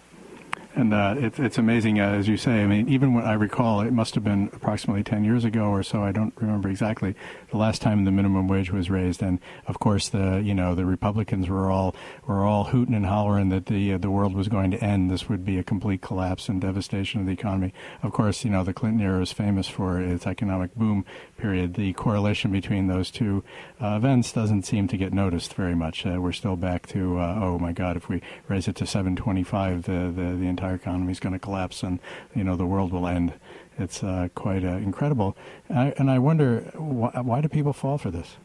And 0.78 0.94
uh, 0.94 1.16
it's 1.18 1.40
it's 1.40 1.58
amazing, 1.58 2.02
uh, 2.02 2.10
as 2.10 2.28
you 2.28 2.36
say. 2.36 2.62
I 2.62 2.68
mean, 2.68 2.90
even 2.90 3.14
when 3.14 3.24
I 3.24 3.34
recall, 3.34 3.80
it 3.80 3.94
must 3.94 4.14
have 4.16 4.26
been 4.26 4.50
approximately 4.52 5.04
ten 5.04 5.24
years 5.24 5.46
ago 5.46 5.68
or 5.68 5.84
so. 5.84 6.04
I 6.04 6.12
don't 6.12 6.34
remember 6.36 6.68
exactly 6.68 7.16
the 7.56 7.62
last 7.62 7.82
time 7.82 8.04
the 8.04 8.12
minimum 8.12 8.50
wage 8.50 8.70
was 8.70 8.90
raised. 8.90 9.22
And 9.24 9.40
of 9.66 9.80
course, 9.80 10.10
the 10.10 10.42
you 10.44 10.54
know 10.54 10.76
the 10.76 10.86
Republicans 10.86 11.48
were 11.48 11.72
all 11.72 11.96
were 12.28 12.44
all 12.44 12.66
hooting 12.66 12.94
and 12.94 13.06
hollering 13.06 13.48
that 13.50 13.68
the 13.68 13.94
uh, 13.94 13.98
the 13.98 14.12
world 14.12 14.36
was 14.36 14.50
going 14.50 14.72
to 14.72 14.84
end. 14.84 15.10
This 15.10 15.30
would 15.30 15.46
be 15.46 15.58
a 15.58 15.64
complete 15.64 16.02
collapse 16.02 16.50
and 16.50 16.60
devastation 16.60 17.22
of 17.22 17.28
the 17.28 17.32
economy. 17.32 17.74
Of 18.04 18.12
course, 18.12 18.44
you 18.44 18.52
know 18.52 18.66
the 18.66 18.74
Clinton 18.74 19.02
era 19.02 19.22
is 19.22 19.32
famous 19.32 19.68
for 19.68 20.02
its 20.02 20.28
economic 20.28 20.76
boom 20.76 21.06
period. 21.38 21.76
The 21.76 21.94
correlation 21.94 22.52
between 22.52 22.88
those 22.88 23.10
two 23.10 23.44
uh, 23.82 23.96
events 23.96 24.34
doesn't 24.34 24.64
seem 24.64 24.90
to 24.90 24.98
get 24.98 25.14
noticed 25.14 25.54
very 25.54 25.76
much. 25.76 26.06
Uh, 26.06 26.20
we're 26.20 26.34
still 26.34 26.58
back 26.58 26.88
to 26.88 27.20
uh, 27.20 27.40
oh 27.42 27.58
my 27.58 27.72
God, 27.72 27.96
if 27.96 28.10
we 28.10 28.22
raise 28.50 28.68
it 28.68 28.76
to 28.78 28.86
725, 28.86 29.84
the 29.84 30.12
the, 30.14 30.36
the 30.36 30.48
entire 30.48 30.76
economy 30.76 31.14
is 31.14 31.22
going 31.22 31.34
to 31.34 31.40
collapse 31.40 31.84
and 31.84 32.00
you 32.36 32.44
know 32.44 32.58
the 32.58 32.66
world 32.66 32.92
will 32.92 33.08
end. 33.08 33.34
It's 33.78 34.04
uh, 34.04 34.30
quite 34.36 34.64
uh, 34.64 34.78
incredible, 34.78 35.36
I, 35.70 35.94
and 35.98 36.10
I 36.10 36.20
wonder 36.20 36.62
why, 36.76 37.12
why 37.22 37.42
do 37.42 37.50
people 37.50 37.74
fall 37.74 37.98
for 37.98 38.10
this? 38.10 38.38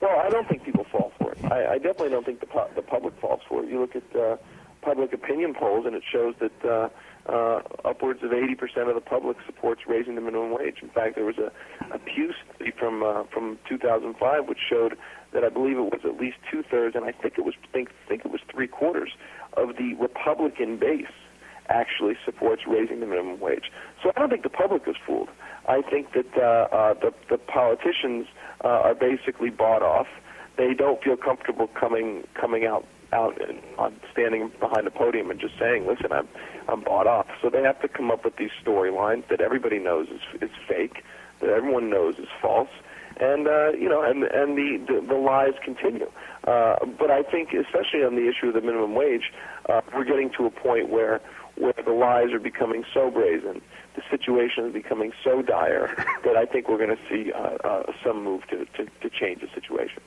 Well, 0.00 0.18
I 0.18 0.30
don't 0.30 0.48
think 0.48 0.64
people 0.64 0.86
fall 0.90 1.12
for 1.18 1.32
it. 1.32 1.44
I, 1.44 1.74
I 1.74 1.78
definitely 1.78 2.10
don't 2.10 2.24
think 2.24 2.40
the 2.40 2.46
pu- 2.46 2.74
the 2.74 2.82
public 2.82 3.14
falls 3.20 3.42
for 3.46 3.62
it. 3.62 3.68
You 3.68 3.80
look 3.80 3.94
at 3.94 4.16
uh, 4.16 4.36
public 4.80 5.12
opinion 5.12 5.54
polls, 5.54 5.84
and 5.84 5.94
it 5.94 6.02
shows 6.10 6.34
that 6.40 6.64
uh, 6.64 6.88
uh, 7.30 7.62
upwards 7.84 8.22
of 8.22 8.30
80% 8.30 8.88
of 8.88 8.94
the 8.94 9.00
public 9.00 9.36
supports 9.44 9.82
raising 9.86 10.14
the 10.14 10.22
minimum 10.22 10.52
wage. 10.52 10.78
In 10.80 10.88
fact, 10.88 11.16
there 11.16 11.26
was 11.26 11.36
a, 11.36 11.52
a 11.94 11.98
Pew 11.98 12.32
study 12.54 12.70
from 12.70 13.02
uh, 13.02 13.24
from 13.24 13.58
2005 13.68 14.48
which 14.48 14.58
showed 14.68 14.96
that 15.32 15.44
I 15.44 15.50
believe 15.50 15.76
it 15.76 15.82
was 15.82 16.00
at 16.04 16.18
least 16.18 16.38
two 16.50 16.62
thirds, 16.62 16.96
and 16.96 17.04
I 17.04 17.12
think 17.12 17.34
it 17.36 17.44
was 17.44 17.54
think 17.72 17.90
think 18.08 18.24
it 18.24 18.30
was 18.30 18.40
three 18.50 18.68
quarters 18.68 19.10
of 19.54 19.76
the 19.76 19.94
Republican 19.94 20.78
base 20.78 21.06
actually 21.70 22.16
supports 22.24 22.62
raising 22.66 23.00
the 23.00 23.06
minimum 23.06 23.40
wage. 23.40 23.70
So 24.02 24.12
I 24.14 24.20
don't 24.20 24.28
think 24.28 24.42
the 24.42 24.50
public 24.50 24.82
is 24.86 24.96
fooled. 25.06 25.28
I 25.68 25.82
think 25.82 26.12
that 26.12 26.36
uh, 26.36 26.74
uh, 26.74 26.94
the, 26.94 27.14
the 27.28 27.38
politicians 27.38 28.26
uh, 28.64 28.68
are 28.68 28.94
basically 28.94 29.50
bought 29.50 29.82
off. 29.82 30.08
They 30.56 30.74
don't 30.74 31.02
feel 31.02 31.16
comfortable 31.16 31.68
coming 31.68 32.24
coming 32.34 32.66
out 32.66 32.84
out 33.12 33.40
on 33.78 33.96
standing 34.12 34.50
behind 34.60 34.86
a 34.86 34.90
podium 34.90 35.30
and 35.30 35.40
just 35.40 35.58
saying, 35.58 35.86
"Listen, 35.86 36.12
I'm 36.12 36.28
I'm 36.68 36.82
bought 36.82 37.06
off." 37.06 37.26
So 37.40 37.50
they 37.50 37.62
have 37.62 37.80
to 37.82 37.88
come 37.88 38.10
up 38.10 38.24
with 38.24 38.36
these 38.36 38.50
storylines 38.64 39.26
that 39.28 39.40
everybody 39.40 39.78
knows 39.78 40.08
is 40.08 40.42
is 40.42 40.50
fake, 40.68 41.04
that 41.40 41.50
everyone 41.50 41.88
knows 41.88 42.18
is 42.18 42.28
false, 42.42 42.68
and 43.18 43.46
uh, 43.46 43.70
you 43.70 43.88
know, 43.88 44.02
and 44.02 44.24
and 44.24 44.56
the 44.56 44.78
the, 44.86 45.06
the 45.06 45.14
lies 45.14 45.54
continue. 45.64 46.10
Uh, 46.46 46.76
but 46.98 47.10
I 47.10 47.22
think, 47.22 47.52
especially 47.52 48.02
on 48.04 48.16
the 48.16 48.28
issue 48.28 48.48
of 48.48 48.54
the 48.54 48.60
minimum 48.60 48.94
wage, 48.94 49.32
uh, 49.68 49.80
we're 49.94 50.04
getting 50.04 50.30
to 50.38 50.46
a 50.46 50.50
point 50.50 50.88
where 50.88 51.20
where 51.56 51.74
the 51.84 51.92
lies 51.92 52.32
are 52.32 52.40
becoming 52.40 52.84
so 52.92 53.10
brazen, 53.10 53.60
the 53.94 54.02
situation 54.10 54.66
is 54.66 54.72
becoming 54.72 55.12
so 55.22 55.42
dire 55.42 55.94
that 56.24 56.36
I 56.36 56.46
think 56.46 56.68
we're 56.68 56.78
going 56.78 56.96
to 56.96 57.02
see 57.08 57.32
uh, 57.32 57.56
uh, 57.64 57.92
some 58.04 58.22
move 58.24 58.46
to, 58.48 58.64
to, 58.76 58.86
to 58.86 59.10
change 59.10 59.40
the 59.40 59.48
situation. 59.54 60.02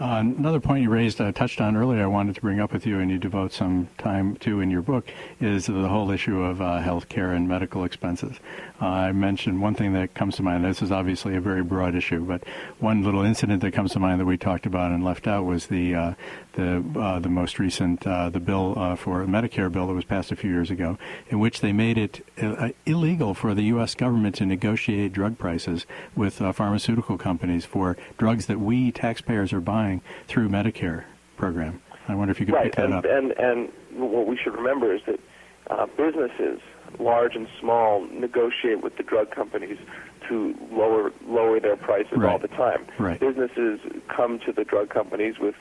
Uh, 0.00 0.24
another 0.36 0.58
point 0.58 0.82
you 0.82 0.90
raised, 0.90 1.20
uh, 1.20 1.30
touched 1.30 1.60
on 1.60 1.76
earlier, 1.76 2.02
I 2.02 2.06
wanted 2.06 2.34
to 2.34 2.40
bring 2.40 2.58
up 2.58 2.72
with 2.72 2.84
you, 2.84 2.98
and 2.98 3.08
you 3.12 3.18
devote 3.18 3.52
some 3.52 3.88
time 3.96 4.34
to 4.38 4.60
in 4.60 4.68
your 4.68 4.82
book, 4.82 5.08
is 5.40 5.66
the 5.66 5.88
whole 5.88 6.10
issue 6.10 6.42
of 6.42 6.60
uh, 6.60 6.80
health 6.80 7.08
care 7.08 7.30
and 7.30 7.46
medical 7.48 7.84
expenses. 7.84 8.40
I 8.84 9.12
mentioned 9.12 9.60
one 9.60 9.74
thing 9.74 9.92
that 9.94 10.14
comes 10.14 10.36
to 10.36 10.42
mind. 10.42 10.64
This 10.64 10.82
is 10.82 10.92
obviously 10.92 11.36
a 11.36 11.40
very 11.40 11.62
broad 11.62 11.94
issue, 11.94 12.24
but 12.24 12.44
one 12.78 13.02
little 13.02 13.22
incident 13.22 13.62
that 13.62 13.72
comes 13.72 13.92
to 13.92 14.00
mind 14.00 14.20
that 14.20 14.24
we 14.24 14.36
talked 14.36 14.66
about 14.66 14.92
and 14.92 15.04
left 15.04 15.26
out 15.26 15.44
was 15.44 15.66
the 15.66 15.94
uh, 15.94 16.14
the 16.52 16.84
uh, 16.98 17.18
the 17.18 17.28
most 17.28 17.58
recent 17.58 18.06
uh, 18.06 18.30
the 18.30 18.40
bill 18.40 18.74
uh, 18.76 18.96
for 18.96 19.22
a 19.22 19.26
Medicare 19.26 19.70
bill 19.70 19.86
that 19.86 19.94
was 19.94 20.04
passed 20.04 20.32
a 20.32 20.36
few 20.36 20.50
years 20.50 20.70
ago, 20.70 20.98
in 21.28 21.38
which 21.38 21.60
they 21.60 21.72
made 21.72 21.98
it 21.98 22.26
uh, 22.40 22.70
illegal 22.86 23.34
for 23.34 23.54
the 23.54 23.64
U.S. 23.64 23.94
government 23.94 24.34
to 24.36 24.46
negotiate 24.46 25.12
drug 25.12 25.38
prices 25.38 25.86
with 26.14 26.40
uh, 26.42 26.52
pharmaceutical 26.52 27.18
companies 27.18 27.64
for 27.64 27.96
drugs 28.18 28.46
that 28.46 28.60
we 28.60 28.92
taxpayers 28.92 29.52
are 29.52 29.60
buying 29.60 30.02
through 30.26 30.48
Medicare 30.48 31.04
program. 31.36 31.80
I 32.08 32.14
wonder 32.14 32.32
if 32.32 32.40
you 32.40 32.46
could 32.46 32.54
right. 32.54 32.64
pick 32.64 32.76
that 32.76 32.86
and, 32.86 32.94
up. 32.94 33.04
And 33.04 33.32
and 33.38 33.72
what 33.94 34.26
we 34.26 34.36
should 34.36 34.54
remember 34.54 34.94
is 34.94 35.00
that 35.06 35.20
uh, 35.70 35.86
businesses, 35.96 36.60
large 36.98 37.34
and 37.34 37.48
small, 37.60 38.06
negotiate 38.10 38.82
with 38.82 38.96
the 38.96 39.02
drug 39.02 39.30
companies 39.30 39.78
to 40.28 40.54
lower 40.70 41.12
lower 41.26 41.60
their 41.60 41.76
prices 41.76 42.12
right. 42.16 42.32
all 42.32 42.38
the 42.38 42.48
time. 42.48 42.86
Right. 42.98 43.20
Businesses 43.20 43.80
come 44.08 44.38
to 44.46 44.52
the 44.52 44.64
drug 44.64 44.90
companies 44.90 45.38
with 45.38 45.54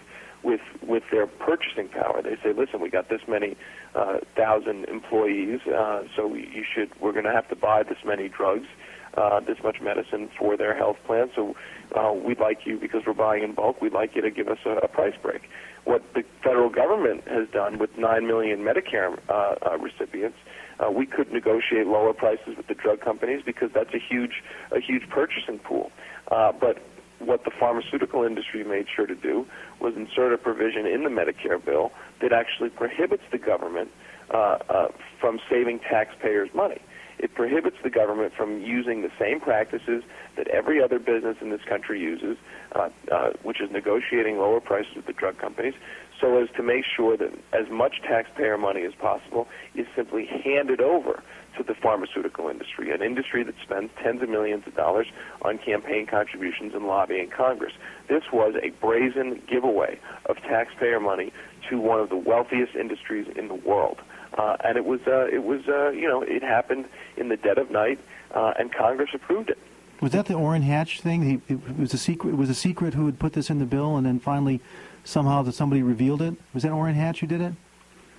with 0.43 0.61
with 0.81 1.03
their 1.11 1.27
purchasing 1.27 1.89
power. 1.89 2.21
They 2.21 2.37
say, 2.43 2.53
"Listen, 2.53 2.81
we 2.81 2.89
got 2.89 3.09
this 3.09 3.21
many 3.27 3.55
uh, 3.95 4.19
thousand 4.35 4.85
employees, 4.85 5.61
uh, 5.67 6.03
so 6.15 6.33
you 6.33 6.63
should. 6.63 6.89
We're 6.99 7.13
going 7.13 7.25
to 7.25 7.31
have 7.31 7.47
to 7.49 7.55
buy 7.55 7.83
this 7.83 7.99
many 8.05 8.29
drugs." 8.29 8.67
Uh, 9.15 9.39
this 9.39 9.57
much 9.63 9.81
medicine 9.81 10.29
for 10.37 10.57
their 10.57 10.75
health 10.75 10.97
plan. 11.05 11.29
So 11.35 11.55
uh, 11.95 12.13
we'd 12.13 12.39
like 12.39 12.65
you, 12.65 12.77
because 12.77 13.03
we're 13.05 13.13
buying 13.13 13.43
in 13.43 13.53
bulk, 13.53 13.81
we'd 13.81 13.93
like 13.93 14.15
you 14.15 14.21
to 14.21 14.31
give 14.31 14.47
us 14.47 14.59
a, 14.65 14.71
a 14.77 14.87
price 14.87 15.15
break. 15.21 15.41
What 15.85 16.01
the 16.13 16.23
federal 16.43 16.69
government 16.69 17.27
has 17.27 17.47
done 17.49 17.77
with 17.77 17.97
9 17.97 18.25
million 18.25 18.59
Medicare 18.59 19.19
uh, 19.29 19.55
uh, 19.61 19.77
recipients, 19.77 20.37
uh, 20.79 20.89
we 20.89 21.05
could 21.05 21.31
negotiate 21.31 21.87
lower 21.87 22.13
prices 22.13 22.57
with 22.57 22.67
the 22.67 22.73
drug 22.73 23.01
companies 23.01 23.41
because 23.45 23.69
that's 23.73 23.93
a 23.93 23.99
huge, 23.99 24.43
a 24.71 24.79
huge 24.79 25.07
purchasing 25.09 25.59
pool. 25.59 25.91
Uh, 26.31 26.51
but 26.51 26.81
what 27.19 27.43
the 27.45 27.51
pharmaceutical 27.51 28.23
industry 28.23 28.63
made 28.63 28.87
sure 28.93 29.05
to 29.05 29.15
do 29.15 29.45
was 29.79 29.95
insert 29.95 30.33
a 30.33 30.37
provision 30.37 30.85
in 30.85 31.03
the 31.03 31.09
Medicare 31.09 31.63
bill 31.63 31.91
that 32.21 32.33
actually 32.33 32.69
prohibits 32.69 33.23
the 33.31 33.37
government 33.37 33.89
uh, 34.33 34.57
uh, 34.69 34.87
from 35.19 35.39
saving 35.49 35.79
taxpayers 35.79 36.49
money. 36.53 36.81
It 37.23 37.33
prohibits 37.35 37.77
the 37.81 37.89
government 37.89 38.33
from 38.35 38.61
using 38.61 39.01
the 39.01 39.11
same 39.17 39.39
practices 39.39 40.03
that 40.35 40.49
every 40.49 40.83
other 40.83 40.99
business 40.99 41.37
in 41.39 41.51
this 41.51 41.61
country 41.63 41.97
uses, 41.97 42.35
uh, 42.75 42.89
uh, 43.09 43.29
which 43.43 43.61
is 43.61 43.71
negotiating 43.71 44.39
lower 44.39 44.59
prices 44.59 44.93
with 44.93 45.05
the 45.05 45.13
drug 45.13 45.37
companies, 45.37 45.73
so 46.19 46.37
as 46.43 46.49
to 46.57 46.61
make 46.61 46.83
sure 46.83 47.15
that 47.15 47.31
as 47.53 47.69
much 47.71 48.01
taxpayer 48.01 48.57
money 48.57 48.83
as 48.83 48.93
possible 48.95 49.47
is 49.73 49.87
simply 49.95 50.25
handed 50.25 50.81
over 50.81 51.23
to 51.55 51.63
the 51.63 51.73
pharmaceutical 51.73 52.49
industry, 52.49 52.91
an 52.91 53.01
industry 53.01 53.41
that 53.45 53.55
spends 53.63 53.89
tens 54.03 54.21
of 54.21 54.27
millions 54.27 54.67
of 54.67 54.75
dollars 54.75 55.07
on 55.43 55.57
campaign 55.59 56.05
contributions 56.05 56.73
and 56.73 56.87
lobbying 56.87 57.29
Congress. 57.29 57.71
This 58.09 58.23
was 58.33 58.53
a 58.61 58.71
brazen 58.81 59.41
giveaway 59.47 59.97
of 60.25 60.35
taxpayer 60.41 60.99
money 60.99 61.31
to 61.69 61.79
one 61.79 62.01
of 62.01 62.09
the 62.09 62.17
wealthiest 62.17 62.75
industries 62.75 63.27
in 63.37 63.47
the 63.47 63.55
world. 63.55 64.01
Uh, 64.37 64.57
and 64.63 64.77
it 64.77 64.85
was, 64.85 64.99
uh, 65.07 65.27
it 65.31 65.43
was, 65.43 65.61
uh, 65.67 65.89
you 65.89 66.07
know, 66.07 66.21
it 66.21 66.41
happened 66.41 66.85
in 67.17 67.29
the 67.29 67.37
dead 67.37 67.57
of 67.57 67.69
night, 67.69 67.99
uh, 68.33 68.53
and 68.57 68.73
Congress 68.73 69.11
approved 69.13 69.49
it. 69.49 69.57
Was 70.01 70.11
that 70.13 70.25
the 70.25 70.33
Orrin 70.33 70.63
Hatch 70.63 71.01
thing? 71.01 71.41
He, 71.47 71.53
it 71.53 71.77
was 71.77 71.93
a 71.93 71.97
secret. 71.97 72.31
It 72.31 72.37
was 72.37 72.49
a 72.49 72.55
secret 72.55 72.93
who 72.93 73.05
had 73.05 73.19
put 73.19 73.33
this 73.33 73.49
in 73.49 73.59
the 73.59 73.65
bill, 73.65 73.95
and 73.95 74.05
then 74.05 74.19
finally, 74.19 74.59
somehow, 75.03 75.43
that 75.43 75.53
somebody 75.53 75.83
revealed 75.83 76.21
it. 76.21 76.33
Was 76.53 76.63
that 76.63 76.71
Orrin 76.71 76.95
Hatch 76.95 77.19
who 77.21 77.27
did 77.27 77.41
it? 77.41 77.53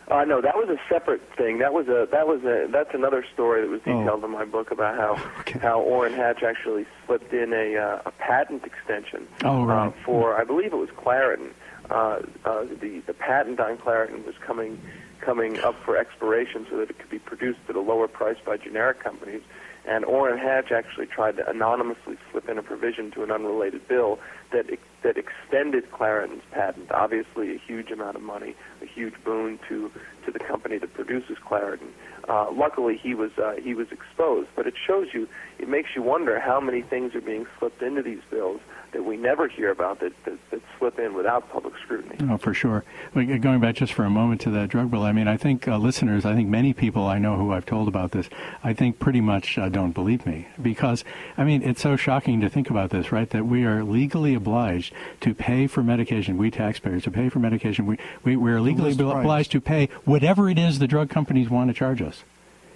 Uh, 0.07 0.23
no, 0.25 0.41
that 0.41 0.55
was 0.57 0.69
a 0.69 0.79
separate 0.89 1.23
thing. 1.37 1.59
That 1.59 1.73
was 1.73 1.89
a 1.89 2.07
that 2.13 2.29
was 2.29 2.43
a 2.45 2.69
that's 2.71 2.93
another 2.95 3.25
story 3.33 3.63
that 3.63 3.71
was 3.71 3.81
Oh. 3.87 3.99
detailed 4.01 4.23
in 4.23 4.31
my 4.31 4.45
book 4.45 4.71
about 4.71 4.97
how 4.97 5.13
Okay. 5.41 5.59
how 5.59 5.81
Orrin 5.81 6.13
Hatch 6.13 6.43
actually 6.43 6.85
slipped 7.07 7.33
in 7.33 7.53
a 7.55 7.77
uh, 7.77 8.03
a 8.07 8.11
patent 8.13 8.65
extension 8.65 9.27
Oh, 9.45 9.65
right. 9.65 9.89
uh, 9.89 9.91
for 10.05 10.39
I 10.39 10.45
believe 10.45 10.73
it 10.75 10.77
was 10.77 10.91
Claritin. 10.91 11.51
Uh, 11.91 12.21
uh, 12.45 12.65
the 12.81 13.01
the 13.07 13.15
patent 13.15 13.61
on 13.61 13.79
Claritin 13.79 14.25
was 14.27 14.35
coming 14.39 14.79
coming 15.25 15.59
up 15.61 15.75
for 15.85 15.97
expiration 15.97 16.67
so 16.71 16.77
that 16.77 16.91
it 16.91 16.99
could 16.99 17.11
be 17.11 17.19
produced 17.19 17.61
at 17.69 17.77
a 17.77 17.81
lower 17.81 18.09
price 18.09 18.37
by 18.45 18.57
generic 18.57 19.01
companies. 19.01 19.43
And 19.87 20.05
Orrin 20.05 20.39
Hatch 20.39 20.73
actually 20.73 21.07
tried 21.07 21.37
to 21.37 21.49
anonymously 21.49 22.17
slip 22.31 22.49
in 22.49 22.57
a 22.57 22.63
provision 22.63 23.11
to 23.13 23.23
an 23.23 23.31
unrelated 23.31 23.87
bill 23.87 24.19
that 24.51 24.71
ex- 24.71 24.83
that 25.03 25.19
extended 25.19 25.91
Claritin's 25.93 26.43
patent. 26.51 26.91
Obviously, 26.91 27.55
a 27.55 27.59
huge 27.59 27.91
amount 27.91 28.17
of 28.17 28.23
money, 28.23 28.57
a 28.81 28.87
huge 28.87 29.15
boon 29.25 29.59
to 29.69 29.91
to 30.25 30.31
the 30.31 30.39
company 30.39 30.79
that 30.79 30.93
produces 30.95 31.39
Claritin. 31.39 31.89
Uh, 32.29 32.51
luckily, 32.53 32.97
he 32.97 33.15
was 33.15 33.31
uh, 33.39 33.55
he 33.63 33.75
was 33.75 33.89
exposed, 33.93 34.49
but 34.57 34.67
it 34.67 34.75
shows 34.87 35.09
you, 35.13 35.29
it 35.59 35.69
makes 35.69 35.91
you 35.95 36.03
wonder 36.03 36.41
how 36.41 36.61
many 36.61 36.83
things 36.83 37.15
are 37.15 37.21
being 37.21 37.47
slipped 37.59 37.83
into 37.83 38.03
these 38.03 38.23
bills 38.31 38.61
that 38.93 39.05
we 39.05 39.17
never 39.17 39.49
hear 39.49 39.71
about 39.71 40.01
that 40.01 40.13
that, 40.25 40.39
that 40.51 40.63
slip 40.79 40.99
in 40.99 41.15
without 41.15 41.51
public 41.51 41.75
scrutiny. 41.83 42.17
Oh, 42.31 42.39
for 42.39 42.55
sure. 42.55 42.85
But 43.13 43.25
going 43.41 43.61
back 43.61 43.75
just 43.75 43.93
for 43.93 44.05
a 44.05 44.11
moment 44.11 44.41
to 44.43 44.51
that 44.51 44.71
drug 44.71 44.91
bill, 44.91 45.03
I 45.03 45.13
mean, 45.13 45.29
I 45.29 45.37
think 45.37 45.69
uh, 45.69 45.77
listeners, 45.77 46.25
I 46.25 46.35
think 46.35 46.49
many 46.49 46.73
people 46.73 47.07
I 47.07 47.19
know 47.19 47.37
who 47.37 47.53
I've 47.53 47.67
told 47.67 47.89
about 47.89 48.13
this, 48.13 48.31
I 48.63 48.73
think 48.73 48.99
pretty 48.99 49.21
much 49.21 49.59
uh, 49.59 49.69
don't 49.69 49.93
believe 49.93 50.25
me 50.25 50.47
because, 50.63 51.05
I 51.37 51.45
mean, 51.45 51.63
it's 51.63 51.83
so 51.83 51.97
shocking 51.97 52.41
to 52.41 52.49
think 52.49 52.71
about 52.71 52.91
this, 52.91 53.13
right? 53.13 53.29
That 53.29 53.47
we 53.47 53.65
are 53.65 53.85
legally 53.85 54.35
obliged 54.35 54.95
to 55.21 55.35
pay 55.35 55.67
for 55.67 55.83
medication, 55.83 56.39
we 56.39 56.51
taxpayers, 56.51 57.03
to 57.05 57.11
pay 57.11 57.29
for 57.29 57.41
medication. 57.41 57.87
We, 57.87 57.99
we, 58.23 58.37
we're 58.37 58.61
legally 58.61 58.95
list 58.95 59.01
price. 59.01 59.21
obliged 59.21 59.53
to 59.53 59.61
pay 59.61 59.89
whatever 60.15 60.49
it 60.49 60.59
is 60.61 60.79
the 60.79 60.87
drug 60.87 61.11
companies 61.11 61.51
want 61.51 61.69
to 61.69 61.75
charge 61.75 62.01
us. 62.01 62.23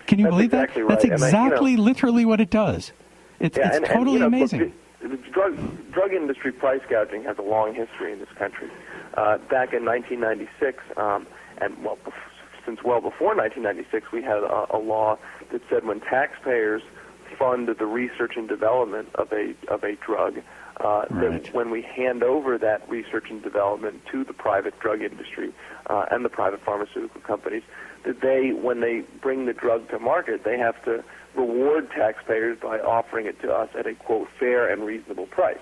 Can 0.09 0.19
you 0.19 0.25
That's 0.25 0.33
believe 0.35 0.47
exactly 0.53 0.83
that? 0.83 0.89
That's 0.89 1.05
right. 1.05 1.13
And 1.13 1.23
I- 1.23 1.27
you 1.29 1.33
know- 1.33 1.45
exactly, 1.47 1.77
literally 1.77 2.25
what 2.25 2.41
it 2.41 2.51
does. 2.51 2.91
It's, 3.39 3.57
Yeah, 3.57 3.69
it's 3.69 3.77
and, 3.77 3.87
totally 3.87 4.21
and, 4.21 4.35
you 4.35 4.39
know, 4.39 4.39
look, 4.39 4.53
amazing. 4.53 4.73
the, 5.01 5.09
the 5.09 5.17
drug 5.31 5.93
drug 5.93 6.13
industry 6.13 6.51
price 6.51 6.81
gouging 6.91 7.23
has 7.23 7.39
a 7.39 7.43
long 7.43 7.75
history 7.75 8.13
in 8.13 8.19
this 8.19 8.29
country. 8.37 8.69
Uh, 9.15 9.39
back 9.39 9.73
in 9.73 9.85
1996, 9.85 10.83
um, 10.97 11.27
and 11.59 11.73
well, 11.85 11.97
since 12.67 12.83
well 12.83 13.01
before 13.01 13.37
1996, 13.37 14.11
we 14.11 14.21
had 14.21 14.39
a, 14.39 14.67
a 14.77 14.79
law 14.79 15.17
that 15.53 15.63
said 15.71 15.85
when 15.87 16.01
taxpayers 16.01 16.83
fund 17.39 17.69
the 17.69 17.87
research 17.87 18.33
and 18.37 18.49
development 18.49 19.09
of 19.15 19.33
a 19.33 19.55
of 19.69 19.85
a 19.85 19.95
drug, 20.05 20.43
uh, 20.81 21.05
Right. 21.11 21.43
that 21.43 21.55
when 21.55 21.71
we 21.71 21.83
hand 21.83 22.23
over 22.23 22.59
that 22.59 22.89
research 22.89 23.31
and 23.31 23.43
development 23.43 24.05
to 24.13 24.25
the 24.25 24.33
private 24.33 24.79
drug 24.81 25.03
industry 25.03 25.53
uh, 25.87 26.07
and 26.11 26.25
the 26.25 26.29
private 26.29 26.61
pharmaceutical 26.61 27.21
companies, 27.21 27.63
that 28.05 28.21
they, 28.21 28.53
when 28.53 28.81
they 28.81 29.03
bring 29.21 29.47
the 29.47 29.53
drug 29.53 29.89
to 29.91 29.99
market, 29.99 30.45
they 30.45 30.59
have 30.59 30.83
to 30.85 31.03
reward 31.35 31.91
taxpayers 31.91 32.59
by 32.61 32.79
offering 32.79 33.27
it 33.27 33.41
to 33.43 33.53
us 33.53 33.69
at 33.79 33.87
a 33.87 33.95
quote 33.95 34.29
fair 34.39 34.69
and 34.73 34.85
reasonable 34.85 35.27
price. 35.27 35.59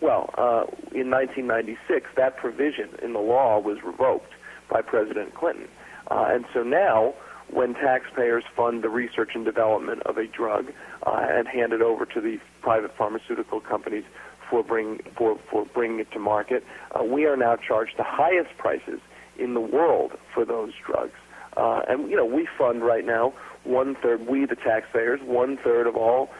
Well, 0.00 0.30
uh, 0.38 0.64
in 0.92 1.10
1996, 1.10 2.10
that 2.16 2.36
provision 2.36 2.90
in 3.02 3.12
the 3.14 3.18
law 3.20 3.58
was 3.58 3.82
revoked 3.82 4.32
by 4.68 4.82
President 4.82 5.34
Clinton, 5.34 5.68
uh, 6.10 6.26
and 6.30 6.44
so 6.54 6.62
now, 6.62 7.14
when 7.50 7.74
taxpayers 7.74 8.44
fund 8.54 8.82
the 8.84 8.90
research 8.90 9.30
and 9.34 9.44
development 9.44 10.02
of 10.02 10.18
a 10.18 10.26
drug 10.26 10.72
uh, 11.06 11.26
and 11.28 11.48
hand 11.48 11.72
it 11.72 11.80
over 11.80 12.04
to 12.04 12.20
the 12.20 12.38
private 12.60 12.94
pharmaceutical 12.96 13.60
companies 13.60 14.04
for 14.48 14.62
bring 14.62 15.00
for 15.16 15.38
for 15.50 15.64
bringing 15.66 16.00
it 16.00 16.10
to 16.12 16.18
market, 16.18 16.64
uh, 16.98 17.04
we 17.04 17.26
are 17.26 17.36
now 17.36 17.56
charged 17.56 17.96
the 17.96 18.04
highest 18.04 18.56
prices 18.58 19.00
in 19.38 19.54
the 19.54 19.60
world 19.60 20.12
for 20.34 20.44
those 20.44 20.72
drugs. 20.84 21.14
Uh, 21.56 21.82
and 21.88 22.10
you 22.10 22.16
know, 22.16 22.24
we 22.24 22.48
fund 22.58 22.82
right 22.84 23.04
now 23.04 23.32
one 23.64 23.96
third. 23.96 24.26
We, 24.26 24.46
the 24.46 24.56
taxpayers, 24.56 25.20
one 25.22 25.56
third 25.56 25.86
of 25.86 25.96
all 25.96 26.30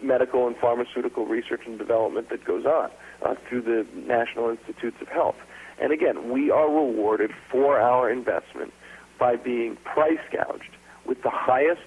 medical 0.00 0.46
and 0.46 0.56
pharmaceutical 0.56 1.26
research 1.26 1.62
and 1.66 1.78
development 1.78 2.28
that 2.30 2.44
goes 2.44 2.64
on 2.64 2.90
uh, 3.22 3.34
through 3.48 3.62
the 3.62 3.86
National 4.06 4.48
Institutes 4.48 4.96
of 5.00 5.08
Health. 5.08 5.36
And 5.80 5.92
again, 5.92 6.30
we 6.30 6.50
are 6.50 6.68
rewarded 6.68 7.32
for 7.50 7.80
our 7.80 8.10
investment 8.10 8.72
by 9.18 9.36
being 9.36 9.76
price 9.84 10.20
gouged 10.32 10.70
with 11.04 11.22
the 11.22 11.30
highest 11.30 11.82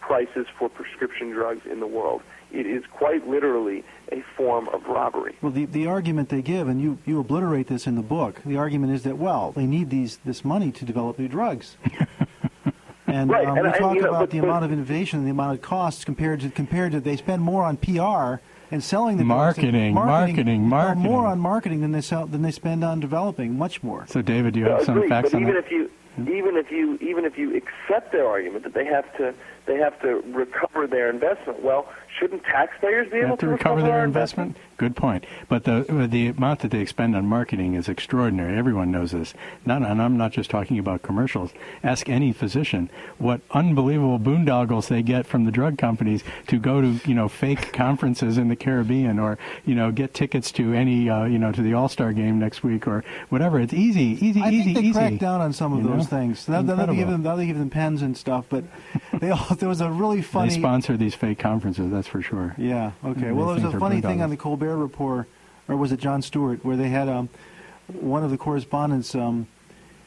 prices 0.00 0.46
for 0.58 0.68
prescription 0.68 1.30
drugs 1.30 1.62
in 1.70 1.80
the 1.80 1.86
world. 1.86 2.22
It 2.54 2.66
is 2.66 2.84
quite 2.86 3.26
literally 3.28 3.82
a 4.12 4.22
form 4.36 4.68
of 4.68 4.86
robbery. 4.86 5.34
Well, 5.42 5.50
the, 5.50 5.64
the 5.64 5.88
argument 5.88 6.28
they 6.28 6.40
give, 6.40 6.68
and 6.68 6.80
you, 6.80 6.98
you 7.04 7.18
obliterate 7.18 7.66
this 7.66 7.86
in 7.88 7.96
the 7.96 8.02
book, 8.02 8.40
the 8.46 8.56
argument 8.56 8.92
is 8.92 9.02
that, 9.02 9.18
well, 9.18 9.50
they 9.52 9.66
need 9.66 9.90
these 9.90 10.18
this 10.24 10.44
money 10.44 10.70
to 10.70 10.84
develop 10.84 11.18
new 11.18 11.26
drugs. 11.26 11.76
and 13.08 13.28
Right, 13.30 13.46
um, 13.46 13.56
and 13.58 13.66
we 13.66 13.72
I- 13.72 13.78
talk 13.78 13.94
you 13.96 14.02
know, 14.02 14.08
about 14.10 14.20
but- 14.20 14.30
the 14.30 14.40
but- 14.40 14.46
amount 14.48 14.64
of 14.64 14.72
innovation 14.72 15.18
and 15.18 15.26
the 15.26 15.32
amount 15.32 15.54
of 15.58 15.62
costs 15.62 16.04
compared 16.04 16.40
to 16.40 16.50
compared 16.50 16.92
to 16.92 17.00
they 17.00 17.16
spend 17.16 17.42
more 17.42 17.64
on 17.64 17.76
PR 17.76 18.40
and 18.70 18.82
selling 18.82 19.16
the 19.16 19.24
drugs 19.24 19.56
than- 19.56 19.64
Marketing, 19.72 19.94
marketing, 19.94 20.64
uh, 20.64 20.68
marketing. 20.68 21.02
more 21.02 21.26
on 21.26 21.40
marketing 21.40 21.80
than 21.80 21.90
they 21.90 22.00
sell 22.00 22.26
than 22.26 22.42
they 22.42 22.50
spend 22.52 22.84
on 22.84 23.00
developing, 23.00 23.58
much 23.58 23.82
more. 23.82 24.04
So, 24.06 24.22
David, 24.22 24.54
do 24.54 24.60
you 24.60 24.66
have 24.66 24.80
Yeah, 24.80 24.84
some 24.86 24.96
agreed, 24.98 25.08
facts 25.08 25.30
but 25.30 25.36
on 25.38 25.42
even 25.42 25.54
that? 25.54 25.64
if 25.64 25.70
you 25.72 25.90
even 26.28 26.56
if 26.56 26.70
you 26.70 26.96
even 27.00 27.24
if 27.24 27.36
you 27.36 27.56
accept 27.56 28.12
their 28.12 28.28
argument 28.28 28.62
that 28.62 28.74
they 28.74 28.84
have 28.84 29.04
to 29.16 29.34
they 29.66 29.76
have 29.78 29.98
to 30.02 30.22
recover 30.32 30.86
their 30.86 31.10
investment, 31.10 31.62
well, 31.62 31.88
shouldn't 32.18 32.44
taxpayers 32.44 33.10
be 33.10 33.18
able 33.18 33.30
have 33.30 33.38
to 33.40 33.48
recover 33.48 33.80
our 33.80 33.86
their 33.86 34.04
investment. 34.04 34.56
Good 34.76 34.96
point. 34.96 35.24
But 35.48 35.64
the 35.64 35.84
the 36.10 36.28
amount 36.28 36.60
that 36.60 36.70
they 36.70 36.80
expend 36.80 37.14
on 37.14 37.26
marketing 37.26 37.74
is 37.74 37.88
extraordinary. 37.88 38.56
Everyone 38.58 38.90
knows 38.90 39.12
this. 39.12 39.34
Not, 39.64 39.82
and 39.82 40.02
I'm 40.02 40.16
not 40.16 40.32
just 40.32 40.50
talking 40.50 40.78
about 40.78 41.02
commercials. 41.02 41.52
Ask 41.82 42.08
any 42.08 42.32
physician 42.32 42.90
what 43.18 43.40
unbelievable 43.52 44.18
boondoggles 44.18 44.88
they 44.88 45.02
get 45.02 45.26
from 45.26 45.44
the 45.44 45.52
drug 45.52 45.78
companies 45.78 46.24
to 46.48 46.58
go 46.58 46.80
to 46.80 47.00
you 47.06 47.14
know 47.14 47.28
fake 47.28 47.72
conferences 47.72 48.36
in 48.36 48.48
the 48.48 48.56
Caribbean 48.56 49.18
or 49.18 49.38
you 49.64 49.74
know 49.74 49.92
get 49.92 50.12
tickets 50.12 50.50
to 50.52 50.72
any 50.72 51.08
uh, 51.08 51.24
you 51.24 51.38
know 51.38 51.52
to 51.52 51.62
the 51.62 51.74
All 51.74 51.88
Star 51.88 52.12
game 52.12 52.38
next 52.38 52.62
week 52.64 52.88
or 52.88 53.04
whatever. 53.28 53.60
It's 53.60 53.72
easy, 53.74 54.18
easy, 54.26 54.40
I 54.40 54.50
easy, 54.50 54.64
think 54.64 54.76
they 54.76 54.82
easy. 54.84 54.92
cracked 54.92 55.18
down 55.18 55.40
on 55.40 55.52
some 55.52 55.72
of 55.72 55.78
You 55.82 55.88
know? 55.90 55.96
those 55.96 56.08
things. 56.08 56.48
Now, 56.48 56.62
now 56.62 56.86
they 56.86 56.96
give 56.96 57.08
them 57.08 57.22
now 57.22 57.36
they 57.36 57.46
give 57.46 57.58
them 57.58 57.70
pens 57.70 58.02
and 58.02 58.16
stuff, 58.16 58.46
but 58.48 58.64
they 59.20 59.30
all, 59.30 59.54
there 59.56 59.68
was 59.68 59.80
a 59.80 59.90
really 59.90 60.22
funny. 60.22 60.50
They 60.50 60.58
sponsor 60.58 60.96
these 60.96 61.14
fake 61.14 61.38
conferences. 61.38 61.90
That's 61.92 62.03
for 62.06 62.22
sure. 62.22 62.54
Yeah. 62.58 62.92
Okay. 63.04 63.20
They 63.20 63.32
Well, 63.32 63.54
there 63.54 63.64
was 63.64 63.74
a 63.74 63.78
funny 63.78 64.00
thing 64.00 64.22
on 64.22 64.30
the 64.30 64.36
Colbert 64.36 64.76
Report, 64.76 65.26
or 65.68 65.76
was 65.76 65.92
it 65.92 65.98
Jon 66.00 66.22
Stewart, 66.22 66.64
where 66.64 66.76
they 66.76 66.88
had 66.88 67.08
um, 67.08 67.28
one 67.88 68.24
of 68.24 68.30
the 68.30 68.38
correspondents. 68.38 69.14
Um, 69.14 69.46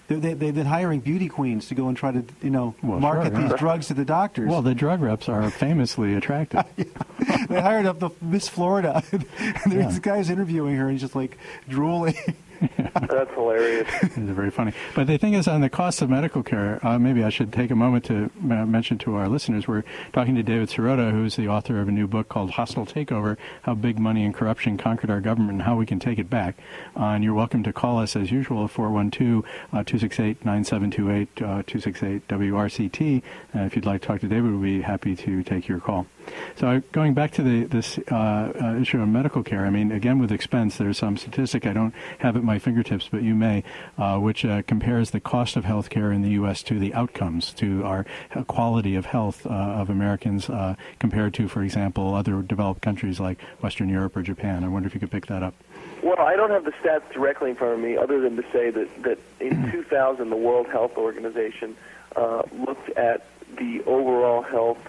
they, 0.07 0.15
they, 0.15 0.33
they've 0.35 0.55
been 0.55 0.65
hiring 0.67 1.01
beauty 1.01 1.27
queens 1.27 1.67
to 1.67 1.75
go 1.75 1.89
and 1.89 1.97
try 1.97 2.13
to, 2.13 2.23
you 2.41 2.49
know, 2.49 2.75
Well, 2.81 2.99
market 3.01 3.33
sure, 3.33 3.41
yeah. 3.41 3.47
these 3.49 3.59
drugs 3.59 3.87
to 3.87 3.93
the 3.93 4.05
doctors. 4.05 4.49
Well, 4.49 4.61
the 4.61 4.73
drug 4.73 5.01
reps 5.01 5.27
are 5.27 5.49
famously 5.51 6.13
attractive. 6.13 6.63
they 7.49 7.59
hired 7.61 7.85
up 7.85 7.99
the 7.99 8.11
Miss 8.21 8.47
Florida, 8.47 9.03
and 9.11 9.25
Yeah. 9.67 9.87
this 9.87 9.99
guy's 9.99 10.29
interviewing 10.29 10.77
her, 10.77 10.83
and 10.83 10.93
he's 10.93 11.01
just 11.01 11.15
like 11.15 11.37
drooling. 11.67 12.15
That's 13.09 13.33
hilarious. 13.33 13.87
it's 14.01 14.15
very 14.15 14.51
funny. 14.51 14.73
But 14.95 15.07
the 15.07 15.17
thing 15.17 15.33
is, 15.33 15.47
on 15.47 15.61
the 15.61 15.69
cost 15.69 16.01
of 16.01 16.09
medical 16.09 16.43
care, 16.43 16.85
uh, 16.85 16.97
maybe 16.97 17.23
I 17.23 17.29
should 17.29 17.53
take 17.53 17.71
a 17.71 17.75
moment 17.75 18.05
to 18.05 18.31
uh, 18.43 18.65
mention 18.65 18.97
to 18.99 19.15
our 19.15 19.27
listeners 19.27 19.67
we're 19.67 19.83
talking 20.13 20.35
to 20.35 20.43
David 20.43 20.69
Sirota, 20.69 21.11
who's 21.11 21.35
the 21.35 21.47
author 21.47 21.79
of 21.79 21.87
a 21.87 21.91
new 21.91 22.07
book 22.07 22.29
called 22.29 22.51
Hostile 22.51 22.85
Takeover 22.85 23.37
How 23.63 23.75
Big 23.75 23.99
Money 23.99 24.25
and 24.25 24.33
Corruption 24.33 24.77
Conquered 24.77 25.09
Our 25.09 25.21
Government 25.21 25.53
and 25.53 25.61
How 25.63 25.75
We 25.75 25.85
Can 25.85 25.99
Take 25.99 26.19
It 26.19 26.29
Back. 26.29 26.57
Uh, 26.95 27.05
and 27.05 27.23
you're 27.23 27.33
welcome 27.33 27.63
to 27.63 27.73
call 27.73 27.99
us 27.99 28.15
as 28.15 28.31
usual, 28.31 28.67
412 28.67 29.43
268 29.71 30.45
9728 30.45 31.35
268 31.35 32.27
WRCT. 32.27 33.23
if 33.53 33.75
you'd 33.75 33.85
like 33.85 34.01
to 34.01 34.07
talk 34.07 34.21
to 34.21 34.27
David, 34.27 34.51
we'd 34.53 34.77
be 34.77 34.81
happy 34.81 35.15
to 35.15 35.43
take 35.43 35.67
your 35.67 35.79
call. 35.79 36.07
So 36.55 36.81
going 36.91 37.13
back 37.13 37.31
to 37.33 37.43
the, 37.43 37.65
this 37.65 37.99
uh, 38.11 38.15
uh, 38.15 38.79
issue 38.79 39.01
of 39.01 39.07
medical 39.07 39.43
care, 39.43 39.65
I 39.65 39.69
mean, 39.69 39.91
again 39.91 40.19
with 40.19 40.31
expense, 40.31 40.77
there's 40.77 40.97
some 40.97 41.17
statistic 41.17 41.65
I 41.65 41.73
don't 41.73 41.93
have 42.19 42.35
at 42.35 42.43
my 42.43 42.59
fingertips, 42.59 43.09
but 43.09 43.21
you 43.21 43.35
may, 43.35 43.63
uh, 43.97 44.17
which 44.17 44.43
uh, 44.43 44.63
compares 44.63 45.11
the 45.11 45.19
cost 45.19 45.55
of 45.55 45.65
health 45.65 45.89
care 45.89 46.11
in 46.11 46.21
the 46.21 46.31
U.S. 46.31 46.63
to 46.63 46.79
the 46.79 46.93
outcomes, 46.93 47.53
to 47.53 47.83
our 47.83 48.05
quality 48.47 48.95
of 48.95 49.05
health 49.05 49.45
uh, 49.45 49.49
of 49.49 49.89
Americans 49.89 50.49
uh, 50.49 50.75
compared 50.99 51.33
to, 51.35 51.47
for 51.47 51.63
example, 51.63 52.15
other 52.15 52.41
developed 52.41 52.81
countries 52.81 53.19
like 53.19 53.39
Western 53.61 53.89
Europe 53.89 54.15
or 54.15 54.21
Japan. 54.21 54.63
I 54.63 54.67
wonder 54.67 54.87
if 54.87 54.93
you 54.93 54.99
could 54.99 55.11
pick 55.11 55.27
that 55.27 55.43
up. 55.43 55.53
Well, 56.03 56.19
I 56.19 56.35
don't 56.35 56.51
have 56.51 56.63
the 56.63 56.71
stats 56.71 57.11
directly 57.11 57.51
in 57.51 57.55
front 57.55 57.73
of 57.73 57.79
me, 57.79 57.97
other 57.97 58.19
than 58.19 58.35
to 58.35 58.43
say 58.51 58.69
that, 58.69 59.03
that 59.03 59.19
in 59.39 59.71
2000, 59.71 60.29
the 60.29 60.35
World 60.35 60.67
Health 60.67 60.97
Organization 60.97 61.75
looked 62.51 62.89
at 62.97 63.25
the 63.57 63.81
overall 63.85 64.41
health 64.41 64.79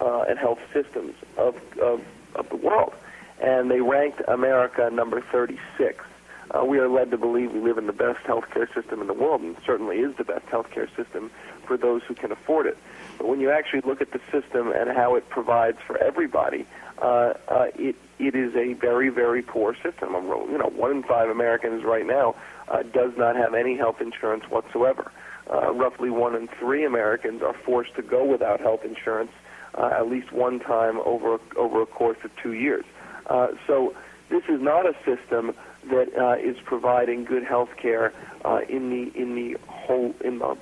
uh, 0.00 0.22
and 0.28 0.38
health 0.38 0.58
systems 0.72 1.14
of, 1.36 1.56
of, 1.80 2.00
of 2.34 2.48
the 2.48 2.56
world. 2.56 2.94
And 3.40 3.70
they 3.70 3.80
ranked 3.80 4.22
America 4.28 4.90
number 4.92 5.20
36. 5.20 6.04
Uh, 6.50 6.64
we 6.64 6.78
are 6.78 6.88
led 6.88 7.10
to 7.10 7.18
believe 7.18 7.52
we 7.52 7.60
live 7.60 7.78
in 7.78 7.86
the 7.86 7.92
best 7.92 8.20
healthcare 8.24 8.72
system 8.74 9.00
in 9.00 9.06
the 9.06 9.14
world, 9.14 9.40
and 9.40 9.56
certainly 9.64 9.98
is 9.98 10.14
the 10.16 10.24
best 10.24 10.46
healthcare 10.46 10.94
system 10.94 11.30
for 11.66 11.76
those 11.76 12.02
who 12.02 12.14
can 12.14 12.30
afford 12.30 12.66
it. 12.66 12.76
But 13.18 13.28
when 13.28 13.40
you 13.40 13.50
actually 13.50 13.80
look 13.80 14.00
at 14.00 14.12
the 14.12 14.20
system 14.30 14.70
and 14.70 14.90
how 14.90 15.14
it 15.14 15.28
provides 15.30 15.78
for 15.86 15.96
everybody, 15.98 16.66
uh, 17.00 17.34
uh, 17.48 17.66
it 17.74 17.96
it 18.18 18.34
is 18.34 18.54
a 18.54 18.74
very 18.74 19.08
very 19.08 19.42
poor 19.42 19.74
system. 19.74 20.12
You 20.12 20.58
know, 20.58 20.70
one 20.74 20.90
in 20.90 21.02
five 21.02 21.30
Americans 21.30 21.82
right 21.82 22.06
now 22.06 22.36
uh, 22.68 22.82
does 22.82 23.12
not 23.16 23.36
have 23.36 23.54
any 23.54 23.76
health 23.76 24.00
insurance 24.00 24.44
whatsoever. 24.48 25.10
Uh, 25.50 25.72
roughly 25.72 26.10
one 26.10 26.34
in 26.34 26.48
three 26.48 26.84
Americans 26.84 27.42
are 27.42 27.52
forced 27.52 27.94
to 27.96 28.02
go 28.02 28.24
without 28.24 28.60
health 28.60 28.84
insurance 28.84 29.32
uh, 29.76 29.90
at 29.98 30.08
least 30.08 30.32
one 30.32 30.60
time 30.60 30.98
over 31.00 31.38
over 31.56 31.82
a 31.82 31.86
course 31.86 32.18
of 32.24 32.30
two 32.42 32.52
years. 32.52 32.84
Uh, 33.26 33.48
so 33.66 33.94
this 34.28 34.42
is 34.48 34.60
not 34.60 34.86
a 34.86 34.94
system 35.04 35.54
that 35.90 36.16
uh, 36.16 36.36
is 36.36 36.56
providing 36.64 37.24
good 37.24 37.44
health 37.44 37.70
care 37.76 38.12
uh, 38.44 38.60
in 38.68 38.90
the 38.90 39.20
in 39.20 39.34
the 39.34 39.56
whole 39.66 40.14
in 40.24 40.38
the 40.38 40.56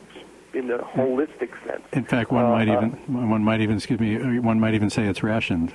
in 0.55 0.69
the 0.69 0.79
holistic 0.79 1.51
sense. 1.67 1.83
In 1.93 2.05
fact, 2.05 2.31
one 2.31 2.45
might 2.45 2.69
uh, 2.69 2.77
even 2.77 3.31
one 3.31 3.45
might 3.45 3.61
even 3.61 3.77
excuse 3.77 4.01
me 4.01 4.39
one 4.39 4.61
might 4.61 4.75
even 4.75 4.91
say 4.91 5.07
it's 5.07 5.23
rationed. 5.23 5.73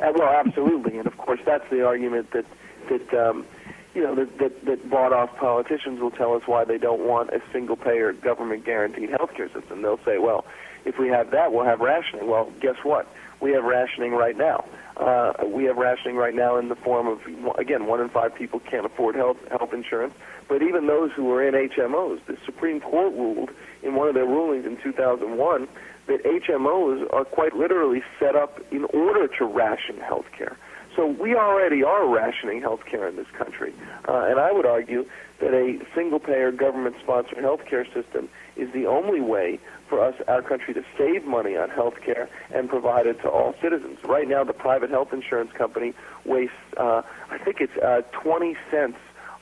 Uh, 0.00 0.12
well, 0.14 0.28
absolutely, 0.28 0.98
and 0.98 1.06
of 1.06 1.16
course 1.16 1.40
that's 1.44 1.68
the 1.70 1.84
argument 1.84 2.30
that 2.32 2.46
that. 2.88 3.14
Um, 3.14 3.46
you 3.94 4.04
know 4.04 4.14
that, 4.14 4.38
that 4.38 4.64
that 4.66 4.90
bought 4.90 5.12
off 5.12 5.34
politicians 5.36 5.98
will 5.98 6.12
tell 6.12 6.34
us 6.34 6.42
why 6.46 6.64
they 6.64 6.78
don't 6.78 7.00
want 7.00 7.30
a 7.30 7.42
single 7.52 7.74
payer 7.74 8.12
government 8.12 8.64
guaranteed 8.64 9.10
health 9.10 9.34
care 9.34 9.50
system. 9.50 9.82
They'll 9.82 9.98
say, 10.04 10.18
well, 10.18 10.44
if 10.84 10.98
we 10.98 11.08
have 11.08 11.30
that, 11.30 11.52
we'll 11.52 11.64
have 11.64 11.80
rationing. 11.80 12.28
Well, 12.28 12.52
guess 12.60 12.76
what? 12.82 13.06
We 13.40 13.52
have 13.52 13.64
rationing 13.64 14.12
right 14.12 14.36
now. 14.36 14.64
Uh, 14.96 15.32
we 15.46 15.64
have 15.64 15.76
rationing 15.76 16.16
right 16.16 16.34
now 16.34 16.58
in 16.58 16.68
the 16.68 16.74
form 16.74 17.06
of, 17.06 17.20
again, 17.56 17.86
one 17.86 18.00
in 18.00 18.08
five 18.08 18.34
people 18.34 18.58
can't 18.58 18.84
afford 18.84 19.14
health 19.14 19.36
health 19.50 19.72
insurance. 19.72 20.14
But 20.48 20.62
even 20.62 20.86
those 20.86 21.12
who 21.12 21.30
are 21.32 21.46
in 21.46 21.54
HMOs, 21.54 22.24
the 22.26 22.36
Supreme 22.44 22.80
Court 22.80 23.12
ruled 23.12 23.50
in 23.82 23.94
one 23.94 24.08
of 24.08 24.14
their 24.14 24.26
rulings 24.26 24.66
in 24.66 24.76
2001 24.82 25.68
that 26.06 26.24
HMOs 26.24 27.12
are 27.12 27.24
quite 27.24 27.54
literally 27.54 28.02
set 28.18 28.34
up 28.34 28.60
in 28.72 28.84
order 28.86 29.28
to 29.38 29.44
ration 29.44 29.98
health 29.98 30.26
care. 30.36 30.56
So 30.96 31.06
we 31.06 31.36
already 31.36 31.84
are 31.84 32.08
rationing 32.08 32.60
health 32.60 32.84
care 32.84 33.06
in 33.06 33.14
this 33.14 33.30
country. 33.36 33.72
Uh, 34.08 34.26
and 34.28 34.40
I 34.40 34.50
would 34.50 34.66
argue 34.66 35.06
that 35.38 35.54
a 35.54 35.78
single 35.94 36.18
payer 36.18 36.50
government 36.50 36.96
sponsored 37.00 37.38
health 37.38 37.64
care 37.66 37.84
system 37.84 38.28
is 38.58 38.72
the 38.72 38.86
only 38.86 39.20
way 39.20 39.58
for 39.88 40.02
us, 40.04 40.14
our 40.28 40.42
country, 40.42 40.74
to 40.74 40.84
save 40.96 41.24
money 41.24 41.56
on 41.56 41.70
health 41.70 42.00
care 42.04 42.28
and 42.52 42.68
provide 42.68 43.06
it 43.06 43.20
to 43.22 43.28
all 43.28 43.54
citizens. 43.62 43.98
Right 44.04 44.28
now, 44.28 44.44
the 44.44 44.52
private 44.52 44.90
health 44.90 45.12
insurance 45.12 45.52
company 45.52 45.94
wastes, 46.24 46.54
uh, 46.76 47.02
I 47.30 47.38
think 47.38 47.60
it's 47.60 47.76
uh, 47.78 48.02
20 48.12 48.56
cents 48.70 48.98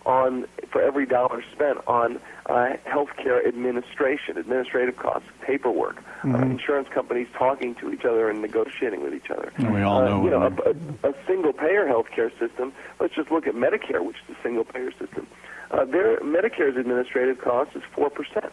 on 0.07 0.47
for 0.71 0.81
every 0.81 1.05
dollar 1.05 1.43
spent 1.53 1.79
on 1.87 2.21
uh, 2.47 2.75
healthcare 2.87 3.47
administration, 3.47 4.39
administrative 4.39 4.97
costs, 4.97 5.29
paperwork, 5.43 5.99
uh, 5.99 6.01
mm-hmm. 6.01 6.35
uh, 6.37 6.39
insurance 6.43 6.89
companies 6.95 7.27
talking 7.37 7.75
to 7.75 7.93
each 7.93 8.05
other 8.05 8.31
and 8.31 8.41
negotiating 8.41 9.03
with 9.03 9.13
each 9.13 9.31
other. 9.31 9.53
And 9.57 9.75
we 9.75 9.83
all 9.83 10.01
know, 10.05 10.21
uh, 10.21 10.25
you 10.25 10.31
know, 10.31 10.43
a, 10.43 11.09
a, 11.09 11.11
a 11.11 11.15
single 11.27 11.53
payer 11.53 11.87
healthcare 11.87 12.31
system. 12.39 12.73
Let's 13.01 13.15
just 13.15 13.33
look 13.33 13.49
at 13.49 13.55
Medicare, 13.55 14.05
which 14.05 14.17
is 14.29 14.37
a 14.39 14.43
single 14.43 14.65
payer 14.65 14.93
system. 14.93 15.27
Uh, 15.73 15.85
their 15.85 16.21
Medicare's 16.21 16.77
administrative 16.77 17.41
cost 17.41 17.71
is 17.75 17.83
four 17.93 18.09
percent. 18.09 18.53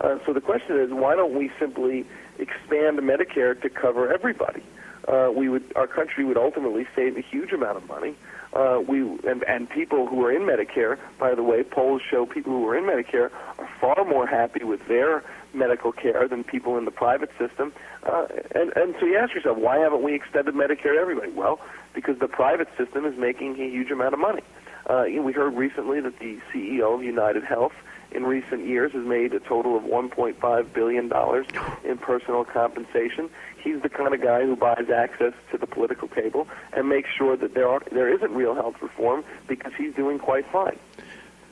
Uh, 0.00 0.18
so 0.26 0.32
the 0.32 0.40
question 0.40 0.78
is, 0.78 0.90
why 0.90 1.14
don't 1.14 1.34
we 1.34 1.50
simply 1.58 2.04
expand 2.38 2.98
Medicare 2.98 3.60
to 3.62 3.68
cover 3.68 4.12
everybody? 4.12 4.62
Uh, 5.08 5.30
we 5.34 5.48
would, 5.48 5.64
our 5.76 5.86
country 5.86 6.24
would 6.24 6.36
ultimately 6.36 6.86
save 6.94 7.16
a 7.16 7.20
huge 7.20 7.52
amount 7.52 7.76
of 7.76 7.88
money. 7.88 8.14
Uh, 8.52 8.80
we 8.86 9.00
and, 9.28 9.44
and 9.44 9.68
people 9.68 10.06
who 10.06 10.24
are 10.24 10.32
in 10.32 10.42
Medicare, 10.42 10.98
by 11.18 11.34
the 11.34 11.42
way, 11.42 11.62
polls 11.62 12.00
show 12.08 12.24
people 12.26 12.52
who 12.52 12.66
are 12.66 12.76
in 12.76 12.84
Medicare 12.84 13.30
are 13.58 13.68
far 13.80 14.04
more 14.04 14.26
happy 14.26 14.64
with 14.64 14.86
their 14.88 15.22
medical 15.52 15.92
care 15.92 16.26
than 16.26 16.42
people 16.42 16.78
in 16.78 16.84
the 16.84 16.90
private 16.90 17.30
system. 17.38 17.72
Uh, 18.02 18.26
and, 18.54 18.72
and 18.76 18.94
so 18.98 19.06
you 19.06 19.16
ask 19.16 19.34
yourself, 19.34 19.58
why 19.58 19.78
haven't 19.78 20.02
we 20.02 20.14
extended 20.14 20.54
Medicare 20.54 20.94
to 20.94 20.98
everybody? 21.00 21.30
Well, 21.32 21.60
because 21.94 22.18
the 22.18 22.28
private 22.28 22.68
system 22.78 23.04
is 23.04 23.16
making 23.18 23.60
a 23.60 23.68
huge 23.68 23.90
amount 23.90 24.14
of 24.14 24.20
money. 24.20 24.42
Uh, 24.88 25.02
you 25.04 25.16
know, 25.16 25.22
we 25.22 25.32
heard 25.32 25.54
recently 25.54 26.00
that 26.00 26.18
the 26.18 26.38
CEO 26.52 26.94
of 26.94 27.02
United 27.02 27.44
Health 27.44 27.72
in 28.16 28.24
recent 28.24 28.66
years 28.66 28.92
has 28.92 29.04
made 29.04 29.34
a 29.34 29.40
total 29.40 29.76
of 29.76 29.84
$1.5 29.84 30.72
billion 30.72 31.12
in 31.84 31.98
personal 31.98 32.44
compensation. 32.44 33.28
He's 33.62 33.82
the 33.82 33.90
kind 33.90 34.14
of 34.14 34.22
guy 34.22 34.42
who 34.42 34.56
buys 34.56 34.88
access 34.92 35.34
to 35.52 35.58
the 35.58 35.66
political 35.66 36.08
table 36.08 36.48
and 36.72 36.88
makes 36.88 37.10
sure 37.16 37.36
that 37.36 37.52
there 37.54 37.68
are 37.68 37.82
there 37.92 38.12
isn't 38.12 38.32
real 38.32 38.54
health 38.54 38.76
reform 38.80 39.22
because 39.46 39.72
he's 39.76 39.94
doing 39.94 40.18
quite 40.18 40.50
fine. 40.50 40.78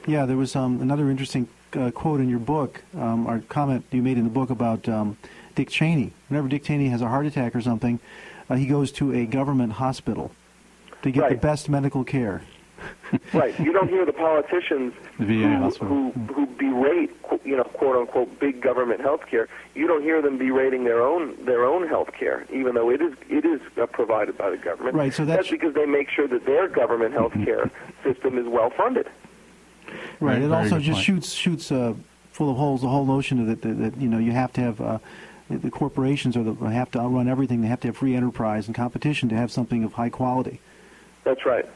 Yeah, 0.07 0.25
there 0.25 0.37
was 0.37 0.57
um, 0.57 0.81
another 0.81 1.11
interesting 1.11 1.49
uh, 1.75 1.91
quote 1.91 2.21
in 2.21 2.29
your 2.29 2.39
book, 2.39 2.83
um, 2.97 3.27
or 3.27 3.41
comment 3.49 3.85
you 3.91 4.03
made 4.03 4.17
in 4.17 4.25
the 4.25 4.31
book 4.31 4.51
about 4.51 4.89
um, 4.89 5.19
Dick 5.55 5.69
Cheney. 5.69 6.13
Whenever 6.29 6.49
Dick 6.49 6.65
Cheney 6.65 6.89
has 6.89 7.03
a 7.03 7.09
heart 7.09 7.27
attack 7.27 7.55
or 7.55 7.61
something, 7.61 8.01
uh, 8.49 8.55
he 8.55 8.67
goes 8.67 8.91
to 8.93 9.13
a 9.13 9.27
government 9.27 9.75
hospital 9.75 10.31
to 11.03 11.11
get 11.11 11.21
right. 11.23 11.31
the 11.31 11.37
best 11.37 11.69
medical 11.69 12.05
care. 12.05 12.43
right. 13.33 13.59
You 13.59 13.73
don't 13.73 13.89
hear 13.89 14.05
the 14.05 14.13
politicians 14.13 14.95
the 15.19 15.43
who, 15.81 16.11
who, 16.11 16.11
who 16.33 16.47
berate, 16.47 17.11
you 17.45 17.57
know, 17.57 17.65
quote 17.65 17.97
unquote, 17.97 18.39
big 18.39 18.61
government 18.61 19.01
health 19.01 19.23
care. 19.31 19.49
You 19.75 19.87
don't 19.87 20.03
hear 20.03 20.23
them 20.23 20.39
berating 20.39 20.85
their 20.85 21.03
own 21.03 21.45
their 21.45 21.65
own 21.65 21.87
health 21.89 22.13
care, 22.13 22.47
even 22.53 22.75
though 22.75 22.91
it 22.91 23.01
is 23.01 23.15
it 23.29 23.45
is 23.45 23.61
uh, 23.81 23.87
provided 23.87 24.37
by 24.39 24.51
the 24.51 24.57
government. 24.57 24.97
Right. 24.97 25.13
So 25.13 25.25
that's, 25.25 25.39
that's 25.39 25.51
because 25.51 25.75
they 25.75 25.87
make 25.87 26.09
sure 26.11 26.29
that 26.29 26.47
their 26.47 26.69
government 26.69 27.15
health 27.15 27.33
care 27.33 27.71
system 28.05 28.39
is 28.39 28.47
well 28.47 28.71
funded. 28.71 29.09
Right. 30.21 30.43
It 30.43 30.51
also 30.51 30.79
just 30.79 30.97
point. 30.97 31.05
shoots 31.05 31.33
shoots 31.33 31.73
uh, 31.73 31.95
full 32.33 32.51
of 32.51 32.57
holes 32.57 32.83
the 32.83 32.89
whole 32.89 33.07
notion 33.07 33.41
of 33.41 33.47
that, 33.47 33.63
that, 33.63 33.79
that 33.79 33.97
you 34.01 34.09
know 34.09 34.19
you 34.19 34.33
have 34.33 34.53
to 34.55 34.61
have. 34.61 34.81
Uh, 34.81 34.99
the 35.51 35.71
corporations 35.71 36.39
are 36.39 36.43
the, 36.43 36.55
have 36.55 36.91
to 36.93 36.99
run 36.99 37.29
everything. 37.29 37.61
They 37.61 37.69
have 37.69 37.81
to 37.81 37.89
have 37.89 37.99
free 37.99 38.17
enterprise 38.17 38.67
and 38.67 38.75
competition 38.75 39.29
to 39.29 39.37
have 39.37 39.53
something 39.53 39.85
of 39.85 39.93
high 39.93 40.09
quality. 40.09 40.59
That's 41.23 41.45
right. 41.45 41.67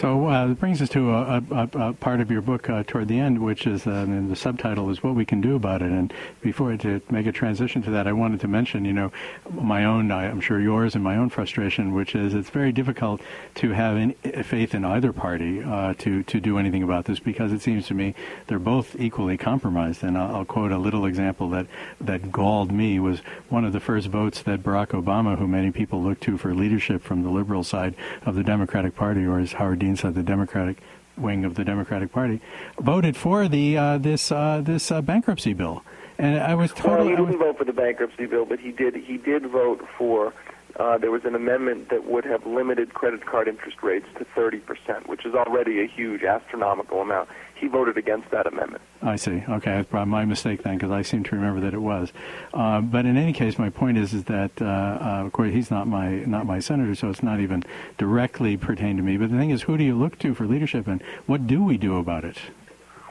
So 0.00 0.30
uh, 0.30 0.52
it 0.52 0.58
brings 0.58 0.80
us 0.80 0.88
to 0.90 1.10
a, 1.10 1.42
a, 1.50 1.68
a, 1.74 1.92
part 1.92 2.22
of 2.22 2.30
your 2.30 2.40
book 2.40 2.70
uh, 2.70 2.84
toward 2.86 3.08
the 3.08 3.18
end, 3.18 3.38
which 3.44 3.66
is 3.66 3.86
uh, 3.86 4.06
the 4.08 4.34
subtitle 4.34 4.88
is 4.88 5.02
"What 5.02 5.14
We 5.14 5.26
Can 5.26 5.42
Do 5.42 5.56
About 5.56 5.82
It." 5.82 5.90
And 5.90 6.10
before 6.40 6.74
to 6.74 7.02
make 7.10 7.26
a 7.26 7.32
transition 7.32 7.82
to 7.82 7.90
that, 7.90 8.06
I 8.06 8.12
wanted 8.12 8.40
to 8.40 8.48
mention, 8.48 8.86
you 8.86 8.94
know, 8.94 9.12
my 9.50 9.84
own, 9.84 10.10
I'm 10.10 10.40
sure 10.40 10.58
yours, 10.58 10.94
and 10.94 11.04
my 11.04 11.18
own 11.18 11.28
frustration, 11.28 11.92
which 11.92 12.14
is 12.14 12.32
it's 12.32 12.48
very 12.48 12.72
difficult 12.72 13.20
to 13.56 13.72
have 13.72 13.98
any 13.98 14.14
faith 14.42 14.74
in 14.74 14.86
either 14.86 15.12
party 15.12 15.62
uh, 15.62 15.92
to 15.98 16.22
to 16.22 16.40
do 16.40 16.56
anything 16.56 16.82
about 16.82 17.04
this 17.04 17.18
because 17.18 17.52
it 17.52 17.60
seems 17.60 17.86
to 17.88 17.94
me 17.94 18.14
they're 18.46 18.58
both 18.58 18.98
equally 18.98 19.36
compromised. 19.36 20.02
And 20.02 20.16
I'll, 20.16 20.36
I'll 20.36 20.44
quote 20.46 20.72
a 20.72 20.78
little 20.78 21.04
example 21.04 21.50
that 21.50 21.66
that 22.00 22.32
galled 22.32 22.72
me 22.72 22.98
was 22.98 23.18
one 23.50 23.66
of 23.66 23.74
the 23.74 23.80
first 23.80 24.06
votes 24.06 24.40
that 24.44 24.62
Barack 24.62 24.98
Obama, 24.98 25.36
who 25.36 25.46
many 25.46 25.70
people 25.70 26.02
look 26.02 26.20
to 26.20 26.38
for 26.38 26.54
leadership 26.54 27.02
from 27.02 27.22
the 27.22 27.28
liberal 27.28 27.64
side 27.64 27.94
of 28.24 28.34
the 28.34 28.42
Democratic 28.42 28.96
Party, 28.96 29.26
or 29.26 29.38
as 29.38 29.52
Howard 29.52 29.80
Dean 29.80 29.89
inside 29.90 30.14
the 30.14 30.22
Democratic 30.22 30.78
wing 31.16 31.44
of 31.44 31.54
the 31.54 31.64
Democratic 31.64 32.12
Party, 32.12 32.40
voted 32.80 33.16
for 33.16 33.48
the 33.48 33.76
uh, 33.76 33.98
this 33.98 34.32
uh, 34.32 34.62
this 34.64 34.90
uh, 34.90 35.02
bankruptcy 35.02 35.52
bill. 35.52 35.84
And 36.18 36.38
I 36.40 36.54
was 36.54 36.72
totally. 36.72 37.08
Well, 37.08 37.08
he 37.08 37.16
didn't 37.16 37.38
vote 37.38 37.58
for 37.58 37.64
the 37.64 37.72
bankruptcy 37.72 38.26
bill, 38.26 38.44
but 38.44 38.58
he 38.60 38.72
did 38.72 38.94
he 38.94 39.16
did 39.16 39.46
vote 39.46 39.86
for 39.96 40.32
uh, 40.76 40.98
there 40.98 41.10
was 41.10 41.24
an 41.24 41.34
amendment 41.34 41.88
that 41.90 42.04
would 42.06 42.24
have 42.24 42.46
limited 42.46 42.94
credit 42.94 43.24
card 43.26 43.48
interest 43.48 43.82
rates 43.82 44.06
to 44.18 44.24
30%, 44.36 45.06
which 45.06 45.24
is 45.26 45.34
already 45.34 45.80
a 45.80 45.86
huge 45.86 46.22
astronomical 46.22 47.00
amount. 47.00 47.28
He 47.54 47.66
voted 47.66 47.98
against 47.98 48.30
that 48.30 48.46
amendment. 48.46 48.82
I 49.02 49.16
see. 49.16 49.42
Okay, 49.46 49.72
that's 49.72 49.88
probably 49.88 50.10
my 50.10 50.24
mistake 50.24 50.62
then, 50.62 50.76
because 50.76 50.90
I 50.90 51.02
seem 51.02 51.24
to 51.24 51.36
remember 51.36 51.60
that 51.60 51.74
it 51.74 51.80
was. 51.80 52.12
Uh, 52.54 52.80
but 52.80 53.04
in 53.04 53.16
any 53.16 53.32
case, 53.34 53.58
my 53.58 53.68
point 53.68 53.98
is 53.98 54.14
is 54.14 54.24
that, 54.24 54.52
uh, 54.62 54.64
uh, 54.64 55.22
of 55.26 55.32
course, 55.32 55.52
he's 55.52 55.70
not 55.70 55.86
my 55.86 56.10
not 56.20 56.46
my 56.46 56.58
senator, 56.58 56.94
so 56.94 57.10
it's 57.10 57.22
not 57.22 57.40
even 57.40 57.62
directly 57.98 58.56
pertain 58.56 58.96
to 58.96 59.02
me. 59.02 59.18
But 59.18 59.30
the 59.30 59.36
thing 59.36 59.50
is, 59.50 59.62
who 59.62 59.76
do 59.76 59.84
you 59.84 59.94
look 59.94 60.18
to 60.20 60.34
for 60.34 60.46
leadership, 60.46 60.86
and 60.86 61.02
what 61.26 61.46
do 61.46 61.62
we 61.62 61.76
do 61.76 61.98
about 61.98 62.24
it? 62.24 62.38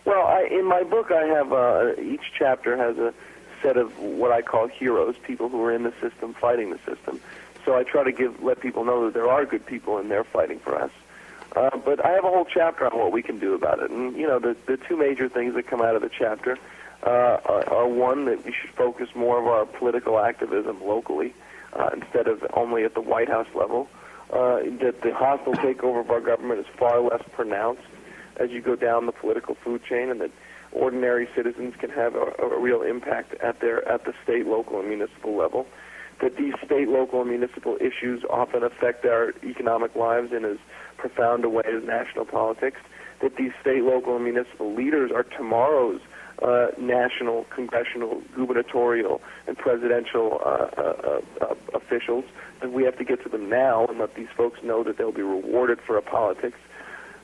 Well, 0.05 0.25
I, 0.25 0.47
in 0.49 0.65
my 0.65 0.81
book, 0.81 1.11
I 1.11 1.25
have 1.25 1.53
uh, 1.53 2.01
each 2.01 2.31
chapter 2.35 2.75
has 2.75 2.97
a 2.97 3.13
set 3.61 3.77
of 3.77 3.97
what 3.99 4.31
I 4.31 4.41
call 4.41 4.67
heroes, 4.67 5.15
people 5.23 5.49
who 5.49 5.63
are 5.63 5.73
in 5.73 5.83
the 5.83 5.93
system 6.01 6.33
fighting 6.33 6.71
the 6.71 6.79
system. 6.85 7.19
So 7.65 7.75
I 7.75 7.83
try 7.83 8.03
to 8.03 8.11
give 8.11 8.41
let 8.41 8.59
people 8.59 8.83
know 8.83 9.05
that 9.05 9.13
there 9.13 9.29
are 9.29 9.45
good 9.45 9.65
people 9.65 9.97
in 9.99 10.09
there 10.09 10.23
fighting 10.23 10.59
for 10.59 10.79
us. 10.79 10.91
Uh, 11.55 11.77
but 11.77 12.03
I 12.05 12.11
have 12.11 12.23
a 12.23 12.29
whole 12.29 12.45
chapter 12.45 12.85
on 12.85 12.97
what 12.97 13.11
we 13.11 13.21
can 13.21 13.39
do 13.39 13.53
about 13.53 13.79
it. 13.81 13.89
And, 13.89 14.15
you 14.15 14.27
know, 14.27 14.39
the, 14.39 14.55
the 14.67 14.77
two 14.77 14.95
major 14.95 15.27
things 15.27 15.55
that 15.55 15.65
come 15.67 15.81
out 15.81 15.95
of 15.95 16.01
the 16.01 16.09
chapter 16.09 16.57
uh, 17.03 17.09
are, 17.09 17.69
are 17.69 17.87
one, 17.87 18.25
that 18.25 18.45
we 18.45 18.53
should 18.53 18.69
focus 18.71 19.09
more 19.15 19.39
of 19.39 19.47
our 19.47 19.65
political 19.65 20.19
activism 20.19 20.79
locally 20.83 21.33
uh, 21.73 21.89
instead 21.93 22.27
of 22.27 22.45
only 22.53 22.83
at 22.83 22.93
the 22.93 23.01
White 23.01 23.29
House 23.29 23.47
level. 23.55 23.89
Uh, 24.31 24.59
that 24.79 25.01
the 25.01 25.11
hostile 25.11 25.53
takeover 25.53 26.01
of 26.01 26.11
our 26.11 26.21
government 26.21 26.59
is 26.59 26.67
far 26.77 27.01
less 27.01 27.23
pronounced 27.31 27.81
as 28.37 28.51
you 28.51 28.61
go 28.61 28.75
down 28.75 29.07
the 29.07 29.11
political 29.11 29.55
food 29.55 29.83
chain, 29.83 30.11
and 30.11 30.21
that 30.21 30.29
ordinary 30.71 31.27
citizens 31.35 31.73
can 31.79 31.89
have 31.89 32.13
a, 32.13 32.31
a 32.43 32.59
real 32.59 32.83
impact 32.83 33.33
at 33.41 33.59
their 33.59 33.87
at 33.89 34.05
the 34.05 34.13
state, 34.23 34.45
local, 34.45 34.79
and 34.79 34.87
municipal 34.87 35.35
level 35.35 35.65
that 36.21 36.35
these 36.35 36.53
state, 36.65 36.89
local, 36.89 37.21
and 37.21 37.29
municipal 37.29 37.77
issues 37.79 38.23
often 38.29 38.63
affect 38.63 39.05
our 39.05 39.33
economic 39.43 39.95
lives 39.95 40.31
in 40.31 40.45
as 40.45 40.57
profound 40.97 41.45
a 41.45 41.49
way 41.49 41.63
as 41.65 41.83
national 41.83 42.25
politics, 42.25 42.79
that 43.21 43.35
these 43.37 43.51
state, 43.61 43.83
local, 43.83 44.15
and 44.15 44.25
municipal 44.25 44.73
leaders 44.73 45.11
are 45.11 45.23
tomorrow's 45.23 46.01
uh, 46.41 46.67
national, 46.77 47.45
congressional, 47.45 48.21
gubernatorial, 48.35 49.21
and 49.47 49.57
presidential 49.57 50.39
uh, 50.45 50.69
uh, 50.77 51.21
uh, 51.41 51.55
officials, 51.73 52.23
and 52.61 52.73
we 52.73 52.83
have 52.83 52.97
to 52.97 53.03
get 53.03 53.21
to 53.23 53.29
them 53.29 53.49
now 53.49 53.85
and 53.87 53.99
let 53.99 54.15
these 54.15 54.29
folks 54.35 54.61
know 54.63 54.83
that 54.83 54.97
they'll 54.97 55.11
be 55.11 55.21
rewarded 55.21 55.79
for 55.81 55.97
a 55.97 56.01
politics 56.01 56.57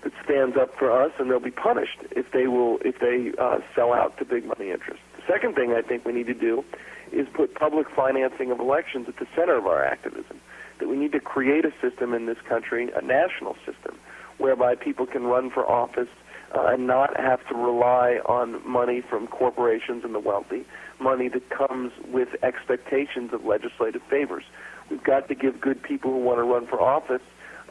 that 0.03 0.12
stands 0.23 0.55
up 0.58 0.77
for 0.77 0.91
us, 0.91 1.12
and 1.17 1.29
they'll 1.29 1.39
be 1.39 1.51
punished 1.51 1.99
if 2.12 2.31
they 2.31 2.47
will 2.47 2.77
if 2.86 2.99
they 2.99 3.31
uh, 3.41 3.60
sell 3.73 3.93
out 3.93 4.17
to 4.17 4.25
big 4.25 4.45
money 4.45 4.69
interests. 4.71 5.03
The 5.15 5.34
second 5.34 5.55
thing 5.55 5.73
I 5.73 5.81
think 5.81 6.05
we 6.05 6.13
need 6.13 6.27
to 6.27 6.34
do 6.34 6.63
is 7.12 7.27
put 7.34 7.44
public 7.65 7.88
financing 7.95 8.51
of 8.51 8.60
elections 8.60 9.08
at 9.08 9.17
the 9.17 9.25
center 9.36 9.56
of 9.56 9.65
our 9.65 9.84
activism. 9.84 10.39
That 10.80 10.88
we 10.88 10.97
need 10.97 11.13
to 11.13 11.19
create 11.19 11.65
a 11.65 11.73
system 11.82 12.13
in 12.13 12.28
this 12.28 12.38
country, 12.47 12.91
a 12.95 13.01
national 13.01 13.56
system, 13.65 13.97
whereby 14.38 14.75
people 14.75 15.08
can 15.08 15.23
run 15.23 15.49
for 15.49 15.67
office 15.67 16.10
uh, 16.54 16.65
and 16.67 16.86
not 16.86 17.19
have 17.19 17.39
to 17.47 17.56
rely 17.56 18.19
on 18.28 18.62
money 18.69 19.01
from 19.01 19.25
corporations 19.25 20.04
and 20.04 20.13
the 20.13 20.19
wealthy, 20.19 20.63
money 20.99 21.28
that 21.28 21.49
comes 21.49 21.91
with 22.08 22.30
expectations 22.43 23.34
of 23.34 23.45
legislative 23.45 24.04
favors. 24.12 24.43
We've 24.91 25.04
got 25.04 25.28
to 25.30 25.34
give 25.34 25.60
good 25.60 25.82
people 25.82 26.12
who 26.12 26.19
want 26.19 26.38
to 26.38 26.43
run 26.43 26.67
for 26.67 26.80
office 26.80 27.23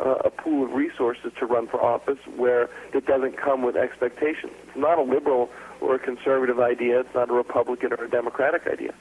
uh, 0.04 0.16
a 0.24 0.30
pool 0.30 0.64
of 0.64 0.72
resources 0.72 1.30
to 1.38 1.46
run 1.46 1.68
for 1.68 1.80
office 1.80 2.18
where 2.34 2.68
it 2.92 3.06
doesn't 3.06 3.36
come 3.36 3.62
with 3.62 3.76
expectations. 3.76 4.50
It's 4.66 4.76
not 4.76 4.98
a 4.98 5.02
liberal 5.02 5.50
or 5.80 5.94
a 5.94 5.98
conservative 6.00 6.58
idea. 6.58 6.98
It's 6.98 7.14
not 7.14 7.30
a 7.30 7.32
Republican 7.32 7.92
or 7.92 8.06
a 8.06 8.10
Democratic 8.10 8.66
idea 8.66 8.92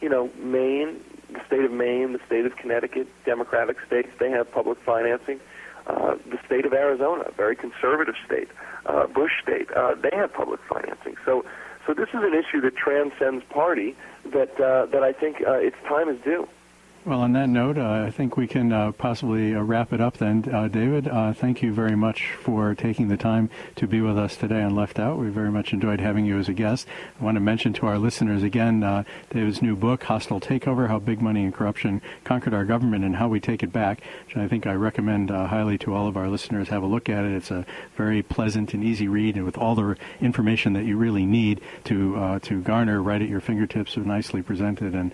you 0.00 0.08
know, 0.08 0.30
Maine, 0.38 1.00
the 1.32 1.40
state 1.46 1.64
of 1.64 1.72
Maine, 1.72 2.12
the 2.12 2.20
state 2.26 2.46
of 2.46 2.56
Connecticut, 2.56 3.08
Democratic 3.24 3.76
states, 3.86 4.08
they 4.18 4.30
have 4.30 4.50
public 4.50 4.78
financing. 4.84 5.40
Uh, 5.86 6.16
the 6.30 6.38
state 6.44 6.66
of 6.66 6.72
Arizona, 6.74 7.24
a 7.26 7.32
very 7.32 7.56
conservative 7.56 8.14
state, 8.26 8.48
uh, 8.84 9.06
Bush 9.06 9.32
state, 9.42 9.70
uh, 9.72 9.94
they 9.94 10.14
have 10.14 10.32
public 10.32 10.60
financing. 10.68 11.16
So, 11.24 11.46
so 11.86 11.94
this 11.94 12.08
is 12.10 12.20
an 12.22 12.34
issue 12.34 12.60
that 12.60 12.76
transcends 12.76 13.42
party. 13.48 13.96
That 14.26 14.60
uh, 14.60 14.84
that 14.86 15.02
I 15.02 15.12
think 15.12 15.40
uh, 15.46 15.54
its 15.54 15.76
time 15.88 16.10
is 16.10 16.20
due. 16.22 16.46
Well, 17.04 17.22
on 17.22 17.32
that 17.32 17.48
note, 17.48 17.78
uh, 17.78 18.04
I 18.06 18.10
think 18.10 18.36
we 18.36 18.46
can 18.46 18.70
uh, 18.70 18.92
possibly 18.92 19.54
uh, 19.54 19.62
wrap 19.62 19.94
it 19.94 20.00
up 20.00 20.18
then. 20.18 20.44
Uh, 20.52 20.68
David, 20.68 21.08
uh, 21.08 21.32
thank 21.32 21.62
you 21.62 21.72
very 21.72 21.96
much 21.96 22.32
for 22.40 22.74
taking 22.74 23.08
the 23.08 23.16
time 23.16 23.48
to 23.76 23.86
be 23.86 24.02
with 24.02 24.18
us 24.18 24.36
today 24.36 24.62
on 24.62 24.74
Left 24.74 24.98
Out. 24.98 25.16
We 25.16 25.28
very 25.28 25.50
much 25.50 25.72
enjoyed 25.72 26.00
having 26.00 26.26
you 26.26 26.38
as 26.38 26.50
a 26.50 26.52
guest. 26.52 26.86
I 27.18 27.24
want 27.24 27.36
to 27.36 27.40
mention 27.40 27.72
to 27.74 27.86
our 27.86 27.98
listeners 27.98 28.42
again 28.42 28.82
uh, 28.82 29.04
David's 29.30 29.62
new 29.62 29.74
book, 29.74 30.02
Hostile 30.02 30.40
Takeover 30.40 30.88
How 30.88 30.98
Big 30.98 31.22
Money 31.22 31.44
and 31.44 31.54
Corruption 31.54 32.02
Conquered 32.24 32.52
Our 32.52 32.66
Government 32.66 33.04
and 33.04 33.16
How 33.16 33.28
We 33.28 33.40
Take 33.40 33.62
It 33.62 33.72
Back, 33.72 34.02
which 34.26 34.36
I 34.36 34.46
think 34.46 34.66
I 34.66 34.74
recommend 34.74 35.30
highly 35.30 35.78
to 35.78 35.94
all 35.94 36.08
of 36.08 36.16
our 36.16 36.28
listeners. 36.28 36.68
Have 36.68 36.82
a 36.82 36.86
look 36.86 37.08
at 37.08 37.24
it. 37.24 37.32
It's 37.32 37.50
a 37.50 37.64
very 37.96 38.22
pleasant 38.22 38.74
and 38.74 38.84
easy 38.84 39.08
read, 39.08 39.36
and 39.36 39.46
with 39.46 39.56
all 39.56 39.74
the 39.74 39.96
information 40.20 40.74
that 40.74 40.84
you 40.84 40.98
really 40.98 41.24
need 41.24 41.62
to, 41.84 42.38
to 42.42 42.60
garner 42.60 43.00
right 43.00 43.22
at 43.22 43.28
your 43.28 43.40
fingertips, 43.40 43.92
so 43.92 44.02
nicely 44.02 44.42
presented, 44.42 44.94
and 44.94 45.12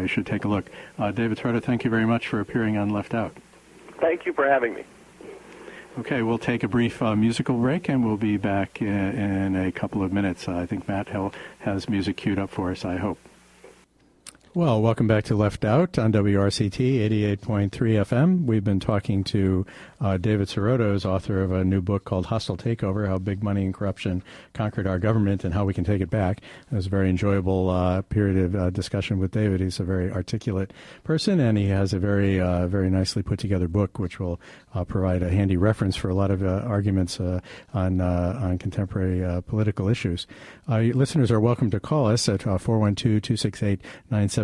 you 0.00 0.06
should 0.06 0.24
take 0.24 0.44
a 0.44 0.48
look. 0.48 0.70
David, 0.96 1.25
David 1.26 1.38
Sirota, 1.38 1.60
thank 1.60 1.82
you 1.82 1.90
very 1.90 2.06
much 2.06 2.28
for 2.28 2.38
appearing 2.38 2.76
on 2.76 2.90
Left 2.90 3.12
Out. 3.12 3.36
Thank 3.98 4.26
you 4.26 4.32
for 4.32 4.46
having 4.46 4.74
me. 4.74 4.84
Okay, 5.98 6.22
we'll 6.22 6.38
take 6.38 6.62
a 6.62 6.68
brief 6.68 7.02
uh, 7.02 7.16
musical 7.16 7.58
break 7.58 7.88
and 7.88 8.06
we'll 8.06 8.16
be 8.16 8.36
back 8.36 8.80
in, 8.80 8.86
in 8.86 9.56
a 9.56 9.72
couple 9.72 10.04
of 10.04 10.12
minutes. 10.12 10.46
Uh, 10.46 10.54
I 10.54 10.66
think 10.66 10.86
Matt 10.86 11.08
Hill 11.08 11.32
has 11.58 11.88
music 11.88 12.16
queued 12.16 12.38
up 12.38 12.48
for 12.48 12.70
us, 12.70 12.84
I 12.84 12.98
hope. 12.98 13.18
Well, 14.56 14.80
welcome 14.80 15.06
back 15.06 15.24
to 15.24 15.36
Left 15.36 15.66
Out 15.66 15.98
on 15.98 16.14
WRCT 16.14 17.36
88.3 17.42 17.70
FM. 17.70 18.46
We've 18.46 18.64
been 18.64 18.80
talking 18.80 19.22
to 19.24 19.66
uh, 20.00 20.16
David 20.16 20.48
Sirota, 20.48 21.04
author 21.04 21.42
of 21.42 21.52
a 21.52 21.62
new 21.62 21.82
book 21.82 22.06
called 22.06 22.24
Hostile 22.24 22.56
Takeover 22.56 23.06
How 23.06 23.18
Big 23.18 23.42
Money 23.42 23.66
and 23.66 23.74
Corruption 23.74 24.22
Conquered 24.54 24.86
Our 24.86 24.98
Government 24.98 25.44
and 25.44 25.52
How 25.52 25.66
We 25.66 25.74
Can 25.74 25.84
Take 25.84 26.00
It 26.00 26.08
Back. 26.08 26.38
It 26.72 26.74
was 26.74 26.86
a 26.86 26.88
very 26.88 27.10
enjoyable 27.10 27.68
uh, 27.68 28.00
period 28.00 28.38
of 28.38 28.56
uh, 28.56 28.70
discussion 28.70 29.18
with 29.18 29.30
David. 29.30 29.60
He's 29.60 29.78
a 29.78 29.84
very 29.84 30.10
articulate 30.10 30.72
person 31.04 31.38
and 31.38 31.58
he 31.58 31.68
has 31.68 31.92
a 31.92 31.98
very, 31.98 32.40
uh, 32.40 32.66
very 32.66 32.88
nicely 32.88 33.22
put 33.22 33.38
together 33.38 33.68
book 33.68 33.98
which 33.98 34.18
will 34.18 34.40
uh, 34.74 34.84
provide 34.84 35.22
a 35.22 35.28
handy 35.28 35.58
reference 35.58 35.96
for 35.96 36.08
a 36.08 36.14
lot 36.14 36.30
of 36.30 36.42
uh, 36.42 36.62
arguments 36.64 37.20
on, 37.20 38.00
on 38.00 38.56
contemporary 38.56 39.42
political 39.42 39.86
issues. 39.86 40.26
listeners 40.66 41.30
are 41.30 41.40
welcome 41.40 41.70
to 41.70 41.78
call 41.78 42.06
us 42.06 42.26
at 42.26 42.40
412 42.40 43.20
268 43.20 43.82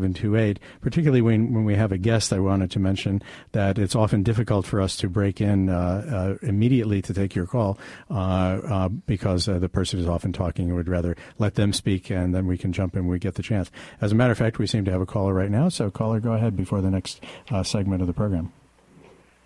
728, 0.02 0.58
particularly 0.80 1.22
when, 1.22 1.52
when 1.54 1.64
we 1.64 1.76
have 1.76 1.92
a 1.92 1.98
guest. 1.98 2.32
I 2.32 2.40
wanted 2.40 2.70
to 2.72 2.80
mention 2.80 3.22
that 3.52 3.78
it's 3.78 3.94
often 3.94 4.22
difficult 4.22 4.66
for 4.66 4.80
us 4.80 4.96
to 4.96 5.08
break 5.08 5.40
in 5.40 5.68
uh, 5.68 6.36
uh, 6.42 6.46
immediately 6.46 7.00
to 7.02 7.14
take 7.14 7.34
your 7.34 7.46
call 7.46 7.78
uh, 8.10 8.14
uh 8.14 8.88
because 8.88 9.48
uh, 9.48 9.58
the 9.58 9.68
person 9.68 10.00
is 10.00 10.08
often 10.08 10.32
talking 10.32 10.66
and 10.66 10.76
would 10.76 10.88
rather 10.88 11.16
let 11.38 11.54
them 11.54 11.72
speak 11.72 12.10
and 12.10 12.34
then 12.34 12.46
we 12.46 12.58
can 12.58 12.72
jump 12.72 12.96
in 12.96 13.02
when 13.02 13.12
we 13.12 13.18
get 13.18 13.34
the 13.34 13.42
chance. 13.42 13.70
As 14.00 14.12
a 14.12 14.14
matter 14.14 14.32
of 14.32 14.38
fact, 14.38 14.58
we 14.58 14.66
seem 14.66 14.84
to 14.84 14.90
have 14.90 15.00
a 15.00 15.06
caller 15.06 15.32
right 15.32 15.50
now, 15.50 15.68
so 15.68 15.90
caller, 15.90 16.20
go 16.20 16.32
ahead 16.32 16.56
before 16.56 16.80
the 16.80 16.90
next 16.90 17.22
uh, 17.50 17.62
segment 17.62 18.00
of 18.00 18.06
the 18.06 18.14
program. 18.14 18.52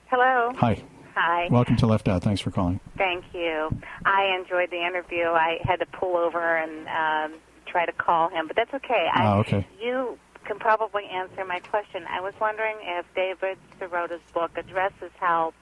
Hello. 0.07 0.53
Hi. 0.57 0.83
Hi. 1.15 1.49
Welcome 1.51 1.77
to 1.77 1.87
Left 1.87 2.09
Out. 2.09 2.23
Thanks 2.23 2.41
for 2.41 2.51
calling. 2.51 2.79
Thank 2.97 3.25
you. 3.33 3.71
I 4.05 4.37
enjoyed 4.39 4.71
the 4.71 4.85
interview. 4.87 5.25
I 5.25 5.59
had 5.65 5.81
to 5.81 5.87
pull 5.87 6.17
over 6.17 6.57
and 6.57 6.87
um, 6.89 7.41
try 7.67 7.87
to 7.87 7.93
call 7.93 8.29
him, 8.31 8.47
but 8.47 8.57
that's 8.57 8.73
okay. 8.75 9.09
I, 9.13 9.25
ah, 9.25 9.39
okay. 9.39 9.67
You 9.81 10.19
can 10.47 10.59
probably 10.59 11.05
answer 11.13 11.45
my 11.45 11.61
question. 11.61 12.05
I 12.09 12.21
was 12.21 12.35
wondering 12.41 12.77
if 12.83 13.07
David 13.15 13.59
Sirota's 13.79 14.21
book 14.33 14.53
addresses 14.57 15.11
how 15.19 15.53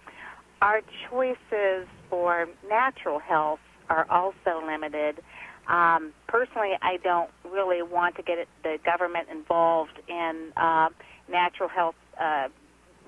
our 0.62 0.80
choices 1.10 1.86
for 2.08 2.48
natural 2.68 3.18
health 3.18 3.60
are 3.88 4.06
also 4.10 4.64
limited. 4.64 5.22
Um, 5.66 6.12
personally, 6.28 6.72
I 6.82 6.98
don't 7.02 7.30
really 7.50 7.82
want 7.82 8.16
to 8.16 8.22
get 8.22 8.46
the 8.62 8.78
government 8.84 9.28
involved 9.30 9.98
in 10.08 10.52
uh, 10.56 10.90
natural 11.28 11.68
health 11.68 11.96
uh, 12.20 12.48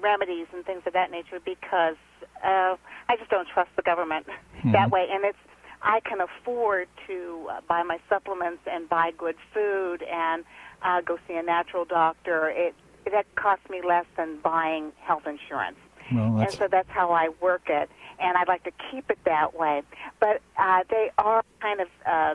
remedies 0.02 0.46
and 0.52 0.64
things 0.64 0.82
of 0.86 0.92
that 0.94 1.10
nature 1.10 1.40
because 1.44 1.96
uh, 2.44 2.76
I 3.08 3.16
just 3.18 3.30
don't 3.30 3.48
trust 3.48 3.70
the 3.76 3.82
government 3.82 4.26
mm-hmm. 4.26 4.72
that 4.72 4.90
way. 4.90 5.06
And 5.10 5.24
it's 5.24 5.38
I 5.82 6.00
can 6.00 6.18
afford 6.20 6.88
to 7.06 7.48
uh, 7.50 7.60
buy 7.68 7.82
my 7.82 7.98
supplements 8.08 8.62
and 8.66 8.88
buy 8.88 9.12
good 9.16 9.36
food 9.52 10.02
and 10.02 10.44
uh, 10.82 11.00
go 11.00 11.18
see 11.26 11.34
a 11.34 11.42
natural 11.42 11.84
doctor. 11.84 12.48
It 12.48 12.74
that 13.12 13.26
costs 13.36 13.68
me 13.70 13.82
less 13.86 14.06
than 14.16 14.38
buying 14.42 14.92
health 15.00 15.26
insurance. 15.26 15.76
Well, 16.12 16.40
and 16.40 16.50
so 16.52 16.68
that's 16.68 16.90
how 16.90 17.12
I 17.12 17.30
work 17.40 17.68
it, 17.68 17.88
and 18.20 18.36
I'd 18.36 18.48
like 18.48 18.64
to 18.64 18.72
keep 18.90 19.10
it 19.10 19.18
that 19.24 19.54
way. 19.58 19.82
But 20.20 20.40
uh, 20.56 20.82
they 20.88 21.10
are 21.18 21.42
kind 21.60 21.80
of 21.80 21.88
uh, 22.04 22.34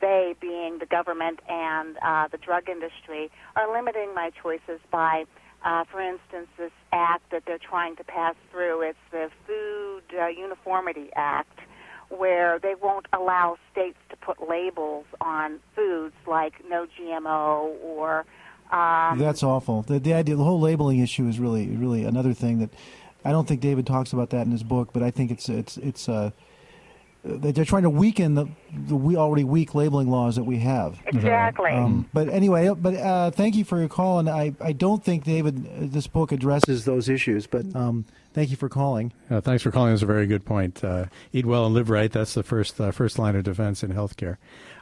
they, 0.00 0.34
being 0.40 0.78
the 0.78 0.86
government 0.86 1.40
and 1.48 1.96
uh, 2.02 2.28
the 2.28 2.38
drug 2.38 2.68
industry, 2.68 3.30
are 3.56 3.72
limiting 3.72 4.14
my 4.14 4.30
choices 4.42 4.80
by, 4.90 5.24
uh, 5.64 5.84
for 5.84 6.00
instance, 6.00 6.48
this 6.58 6.72
act 6.92 7.30
that 7.30 7.44
they're 7.46 7.58
trying 7.58 7.96
to 7.96 8.04
pass 8.04 8.34
through. 8.50 8.82
It's 8.82 8.98
the 9.10 9.30
Food 9.46 10.02
uh, 10.18 10.26
Uniformity 10.28 11.10
Act, 11.14 11.58
where 12.10 12.58
they 12.58 12.74
won't 12.74 13.06
allow 13.12 13.56
states 13.72 13.98
to 14.10 14.16
put 14.16 14.48
labels 14.48 15.06
on 15.20 15.60
foods 15.74 16.14
like 16.26 16.54
no 16.68 16.86
GMO 16.98 17.76
or 17.82 18.26
Um, 18.70 19.18
That's 19.18 19.42
awful. 19.42 19.82
The, 19.82 19.98
the 19.98 20.14
idea, 20.14 20.36
the 20.36 20.44
whole 20.44 20.60
labeling 20.60 21.00
issue 21.00 21.26
is 21.26 21.40
really, 21.40 21.66
really 21.68 22.04
another 22.04 22.32
thing 22.32 22.60
that 22.60 22.70
I 23.24 23.32
don't 23.32 23.46
think 23.46 23.60
David 23.60 23.86
talks 23.86 24.12
about 24.12 24.30
that 24.30 24.46
in 24.46 24.52
his 24.52 24.62
book, 24.62 24.90
but 24.92 25.02
I 25.02 25.10
think 25.10 25.30
it's 25.30 25.48
it's 25.48 25.76
it's 25.78 26.08
uh, 26.08 26.30
they're 27.24 27.64
trying 27.64 27.82
to 27.82 27.90
weaken 27.90 28.34
the 28.34 28.46
the 28.86 28.96
we 28.96 29.16
already 29.16 29.44
weak 29.44 29.74
labeling 29.74 30.08
laws 30.08 30.36
that 30.36 30.44
we 30.44 30.58
have. 30.58 31.00
exactly. 31.06 31.72
Um, 31.72 32.08
but 32.14 32.28
anyway, 32.28 32.72
but 32.72 32.94
uh, 32.94 33.30
thank 33.32 33.56
you 33.56 33.64
for 33.64 33.78
your 33.78 33.88
call, 33.88 34.20
and 34.20 34.28
I, 34.28 34.54
I 34.60 34.72
don't 34.72 35.04
think 35.04 35.24
David 35.24 35.66
uh, 35.66 35.70
this 35.80 36.06
book 36.06 36.32
addresses 36.32 36.84
those 36.84 37.08
issues, 37.08 37.46
but 37.46 37.74
um, 37.74 38.06
thank 38.32 38.50
you 38.50 38.56
for 38.56 38.68
calling. 38.68 39.12
Uh, 39.30 39.40
thanks 39.40 39.62
for 39.62 39.70
calling. 39.70 39.92
That's 39.92 40.02
a 40.02 40.06
very 40.06 40.26
good 40.26 40.44
point. 40.44 40.82
Uh, 40.82 41.06
eat 41.32 41.46
well 41.46 41.66
and 41.66 41.74
live 41.74 41.90
right. 41.90 42.10
That's 42.10 42.34
the 42.34 42.42
first 42.42 42.80
uh, 42.80 42.90
first 42.90 43.18
line 43.18 43.36
of 43.36 43.44
defense 43.44 43.82
in 43.82 43.92
healthcare. 43.92 44.36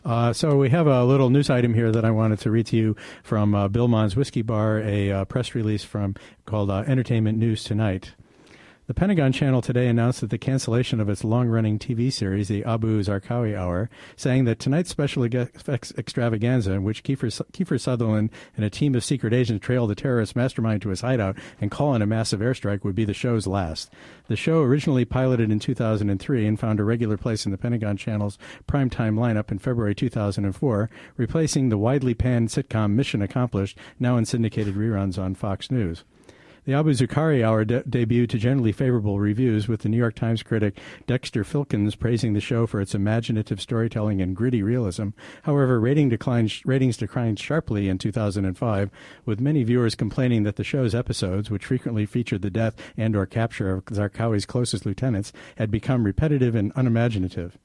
Uh, 0.05 0.33
so 0.33 0.57
we 0.57 0.71
have 0.71 0.87
a 0.87 1.05
little 1.05 1.31
news 1.31 1.51
item 1.51 1.75
here 1.75 1.91
that 1.93 2.05
I 2.05 2.11
wanted 2.11 2.39
to 2.41 2.51
read 2.51 2.67
to 2.67 2.77
you 2.77 2.97
from 3.23 3.55
uh, 3.55 3.69
Billmon's 3.69 4.17
Whiskey 4.17 4.43
Bar, 4.43 4.81
a 4.81 5.11
uh, 5.11 5.25
press 5.25 5.55
release 5.55 5.85
from 5.85 6.15
called 6.47 6.71
Entertainment 6.71 7.39
News 7.39 7.65
Tonight. 7.65 8.15
The 8.89 8.95
Pentagon 8.95 9.33
Channel 9.33 9.61
today 9.61 9.87
announced 9.87 10.23
that 10.23 10.31
the 10.31 10.39
cancellation 10.39 10.99
of 10.99 11.11
its 11.11 11.23
long-running 11.23 11.79
TV 11.79 12.11
series, 12.11 12.49
the 12.49 12.65
Abu 12.65 13.03
Zarqawi 13.03 13.55
Hour, 13.55 13.91
saying 14.17 14.47
that 14.47 14.59
tonight's 14.59 14.89
special 14.89 15.25
effects 15.25 15.93
extravaganza, 15.99 16.73
in 16.73 16.85
which 16.85 17.03
Kiefer, 17.03 17.29
Kiefer 17.53 17.79
Sutherland 17.79 18.31
and 18.57 18.65
a 18.65 18.71
team 18.71 18.95
of 18.95 19.05
secret 19.05 19.35
agents 19.35 19.63
trail 19.63 19.87
the 19.87 19.95
terrorist 19.95 20.35
mastermind 20.35 20.81
to 20.81 20.89
his 20.89 21.03
hideout 21.03 21.37
and 21.61 21.71
call 21.71 21.95
in 21.95 22.01
a 22.01 22.07
massive 22.07 22.41
airstrike, 22.41 22.83
would 22.83 22.95
be 22.95 23.05
the 23.05 23.13
show's 23.13 23.47
last. 23.47 23.91
The 24.29 24.37
show, 24.37 24.63
originally 24.63 25.05
piloted 25.05 25.53
in 25.53 25.59
2003 25.59 26.47
and 26.47 26.59
found 26.59 26.81
a 26.81 26.85
regular 26.85 27.19
place 27.19 27.45
in 27.45 27.53
the 27.53 27.59
Pentagon 27.59 27.99
Channel's 27.99 28.39
primetime 28.67 29.19
lineup 29.19 29.53
in 29.53 29.59
February 29.59 29.95
2004, 29.95 30.89
replacing 31.19 31.69
the 31.69 31.77
widely 31.77 32.15
panned 32.15 32.49
sitcom 32.49 32.93
Mission 32.93 33.21
Accomplished, 33.21 33.77
now 34.01 34.17
in 34.17 34.25
syndicated 34.25 34.77
reruns 34.77 35.23
on 35.23 35.35
Fox 35.35 35.71
News. 35.71 36.05
The 36.69 36.75
Abu 36.75 36.91
Zarqawi 36.91 37.43
Hour 37.43 37.65
de- 37.65 37.83
debuted 37.85 38.29
to 38.29 38.39
generally 38.39 38.73
favorable 38.73 39.19
reviews, 39.19 39.69
with 39.69 39.81
the 39.81 39.89
New 39.89 39.97
York 39.97 40.15
Times 40.15 40.43
critic 40.43 40.79
Dexter 41.07 41.43
Filkins 41.43 41.99
praising 41.99 42.35
the 42.35 42.43
show 42.43 42.67
for 42.67 42.79
its 42.79 42.95
imaginative 42.95 43.59
storytelling 43.59 44.21
and 44.21 44.37
gritty 44.37 44.63
realism. 44.63 45.09
However, 45.45 45.81
rating 45.81 46.11
declined, 46.11 46.53
ratings 46.67 46.99
declined 46.99 47.39
sharply 47.39 47.89
in 47.89 47.97
2005, 47.97 48.91
with 49.25 49.41
many 49.41 49.65
viewers 49.65 49.95
complaining 49.95 50.43
that 50.43 50.57
the 50.57 50.63
show's 50.63 50.95
episodes, 50.95 51.51
which 51.51 51.65
frequently 51.65 52.05
featured 52.05 52.43
the 52.43 52.51
death 52.51 52.77
and 52.99 53.17
or 53.17 53.25
capture 53.25 53.71
of 53.71 53.87
Zarqawi's 53.87 54.45
closest 54.45 54.85
lieutenants, 54.85 55.33
had 55.57 55.71
become 55.71 56.05
repetitive 56.05 56.55
and 56.55 56.71
unimaginative. 56.77 57.57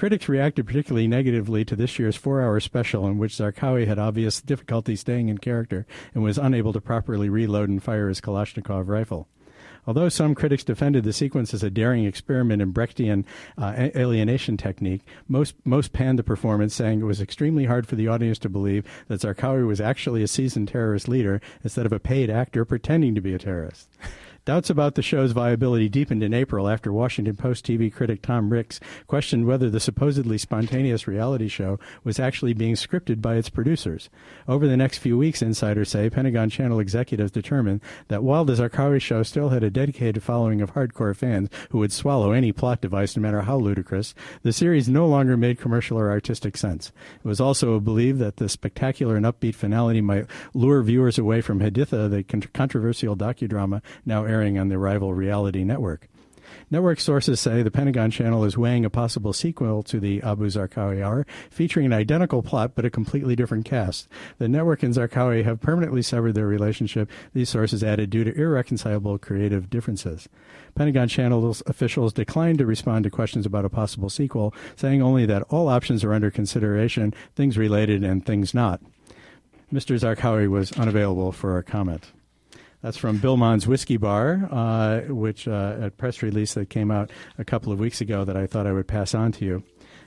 Critics 0.00 0.30
reacted 0.30 0.66
particularly 0.66 1.06
negatively 1.06 1.62
to 1.62 1.76
this 1.76 1.98
year's 1.98 2.16
four 2.16 2.40
hour 2.40 2.58
special, 2.58 3.06
in 3.06 3.18
which 3.18 3.34
Zarqawi 3.34 3.86
had 3.86 3.98
obvious 3.98 4.40
difficulty 4.40 4.96
staying 4.96 5.28
in 5.28 5.36
character 5.36 5.86
and 6.14 6.24
was 6.24 6.38
unable 6.38 6.72
to 6.72 6.80
properly 6.80 7.28
reload 7.28 7.68
and 7.68 7.82
fire 7.82 8.08
his 8.08 8.18
Kalashnikov 8.18 8.88
rifle. 8.88 9.28
Although 9.86 10.08
some 10.08 10.34
critics 10.34 10.64
defended 10.64 11.04
the 11.04 11.12
sequence 11.12 11.52
as 11.52 11.62
a 11.62 11.68
daring 11.68 12.06
experiment 12.06 12.62
in 12.62 12.72
Brechtian 12.72 13.26
uh, 13.58 13.90
alienation 13.94 14.56
technique, 14.56 15.02
most 15.28 15.54
most 15.66 15.92
panned 15.92 16.18
the 16.18 16.22
performance, 16.22 16.74
saying 16.74 17.00
it 17.00 17.04
was 17.04 17.20
extremely 17.20 17.66
hard 17.66 17.86
for 17.86 17.96
the 17.96 18.08
audience 18.08 18.38
to 18.38 18.48
believe 18.48 18.86
that 19.08 19.20
Zarqawi 19.20 19.66
was 19.66 19.82
actually 19.82 20.22
a 20.22 20.28
seasoned 20.28 20.68
terrorist 20.68 21.08
leader 21.08 21.42
instead 21.62 21.84
of 21.84 21.92
a 21.92 22.00
paid 22.00 22.30
actor 22.30 22.64
pretending 22.64 23.14
to 23.14 23.20
be 23.20 23.34
a 23.34 23.38
terrorist. 23.38 23.90
Doubts 24.50 24.68
about 24.68 24.96
the 24.96 25.02
show's 25.02 25.30
viability 25.30 25.88
deepened 25.88 26.24
in 26.24 26.34
April 26.34 26.68
after 26.68 26.92
Washington 26.92 27.36
Post 27.36 27.64
TV 27.64 27.92
critic 27.94 28.20
Tom 28.20 28.52
Ricks 28.52 28.80
questioned 29.06 29.46
whether 29.46 29.70
the 29.70 29.78
supposedly 29.78 30.38
spontaneous 30.38 31.06
reality 31.06 31.46
show 31.46 31.78
was 32.02 32.18
actually 32.18 32.52
being 32.52 32.74
scripted 32.74 33.22
by 33.22 33.36
its 33.36 33.48
producers. 33.48 34.10
Over 34.48 34.66
the 34.66 34.76
next 34.76 34.98
few 34.98 35.16
weeks, 35.16 35.40
insiders 35.40 35.90
say, 35.90 36.10
Pentagon 36.10 36.50
Channel 36.50 36.80
executives 36.80 37.30
determined 37.30 37.80
that 38.08 38.24
while 38.24 38.44
the 38.44 38.54
Zarqawi 38.54 39.00
show 39.00 39.22
still 39.22 39.50
had 39.50 39.62
a 39.62 39.70
dedicated 39.70 40.20
following 40.20 40.60
of 40.60 40.74
hardcore 40.74 41.14
fans 41.14 41.48
who 41.70 41.78
would 41.78 41.92
swallow 41.92 42.32
any 42.32 42.50
plot 42.50 42.80
device 42.80 43.16
no 43.16 43.22
matter 43.22 43.42
how 43.42 43.56
ludicrous, 43.56 44.16
the 44.42 44.52
series 44.52 44.88
no 44.88 45.06
longer 45.06 45.36
made 45.36 45.60
commercial 45.60 45.96
or 45.96 46.10
artistic 46.10 46.56
sense. 46.56 46.90
It 47.24 47.28
was 47.28 47.40
also 47.40 47.78
believed 47.78 48.18
that 48.18 48.38
the 48.38 48.48
spectacular 48.48 49.14
and 49.14 49.24
upbeat 49.24 49.54
finality 49.54 50.00
might 50.00 50.26
lure 50.54 50.82
viewers 50.82 51.18
away 51.18 51.40
from 51.40 51.60
Haditha, 51.60 52.10
the 52.10 52.24
controversial 52.24 53.16
docudrama 53.16 53.80
now 54.04 54.24
airing 54.24 54.39
on 54.40 54.68
the 54.68 54.78
rival 54.78 55.12
reality 55.12 55.64
network. 55.64 56.08
Network 56.70 57.00
sources 57.00 57.40
say 57.40 57.62
the 57.62 57.70
Pentagon 57.70 58.10
Channel 58.10 58.44
is 58.44 58.56
weighing 58.56 58.84
a 58.84 58.90
possible 58.90 59.32
sequel 59.32 59.82
to 59.82 59.98
the 59.98 60.22
Abu 60.22 60.46
Zarqawi 60.46 61.02
Hour, 61.02 61.26
featuring 61.50 61.86
an 61.86 61.92
identical 61.92 62.42
plot 62.42 62.72
but 62.74 62.84
a 62.84 62.90
completely 62.90 63.34
different 63.34 63.64
cast. 63.64 64.08
The 64.38 64.48
network 64.48 64.82
and 64.82 64.94
Zarqawi 64.94 65.44
have 65.44 65.60
permanently 65.60 66.00
severed 66.00 66.34
their 66.34 66.46
relationship, 66.46 67.10
these 67.34 67.48
sources 67.48 67.82
added, 67.82 68.10
due 68.10 68.24
to 68.24 68.34
irreconcilable 68.34 69.18
creative 69.18 69.68
differences. 69.68 70.28
Pentagon 70.74 71.08
Channel 71.08 71.56
officials 71.66 72.12
declined 72.12 72.58
to 72.58 72.66
respond 72.66 73.02
to 73.04 73.10
questions 73.10 73.46
about 73.46 73.64
a 73.64 73.70
possible 73.70 74.08
sequel, 74.08 74.54
saying 74.76 75.02
only 75.02 75.26
that 75.26 75.42
all 75.50 75.68
options 75.68 76.04
are 76.04 76.14
under 76.14 76.30
consideration, 76.30 77.12
things 77.34 77.58
related 77.58 78.04
and 78.04 78.24
things 78.24 78.54
not. 78.54 78.80
Mr. 79.72 79.98
Zarqawi 79.98 80.48
was 80.48 80.72
unavailable 80.72 81.32
for 81.32 81.58
a 81.58 81.62
comment. 81.62 82.12
That's 82.82 82.96
from 82.96 83.18
Billmon's 83.18 83.66
Whiskey 83.66 83.98
Bar, 83.98 84.48
uh, 84.50 85.00
which 85.12 85.46
uh, 85.46 85.76
a 85.80 85.90
press 85.90 86.22
release 86.22 86.54
that 86.54 86.70
came 86.70 86.90
out 86.90 87.10
a 87.38 87.44
couple 87.44 87.72
of 87.72 87.78
weeks 87.78 88.00
ago 88.00 88.24
that 88.24 88.36
I 88.36 88.46
thought 88.46 88.66
I 88.66 88.72
would 88.72 88.88
pass 88.88 89.14
on 89.14 89.32
to 89.32 89.44
you. 89.44 89.62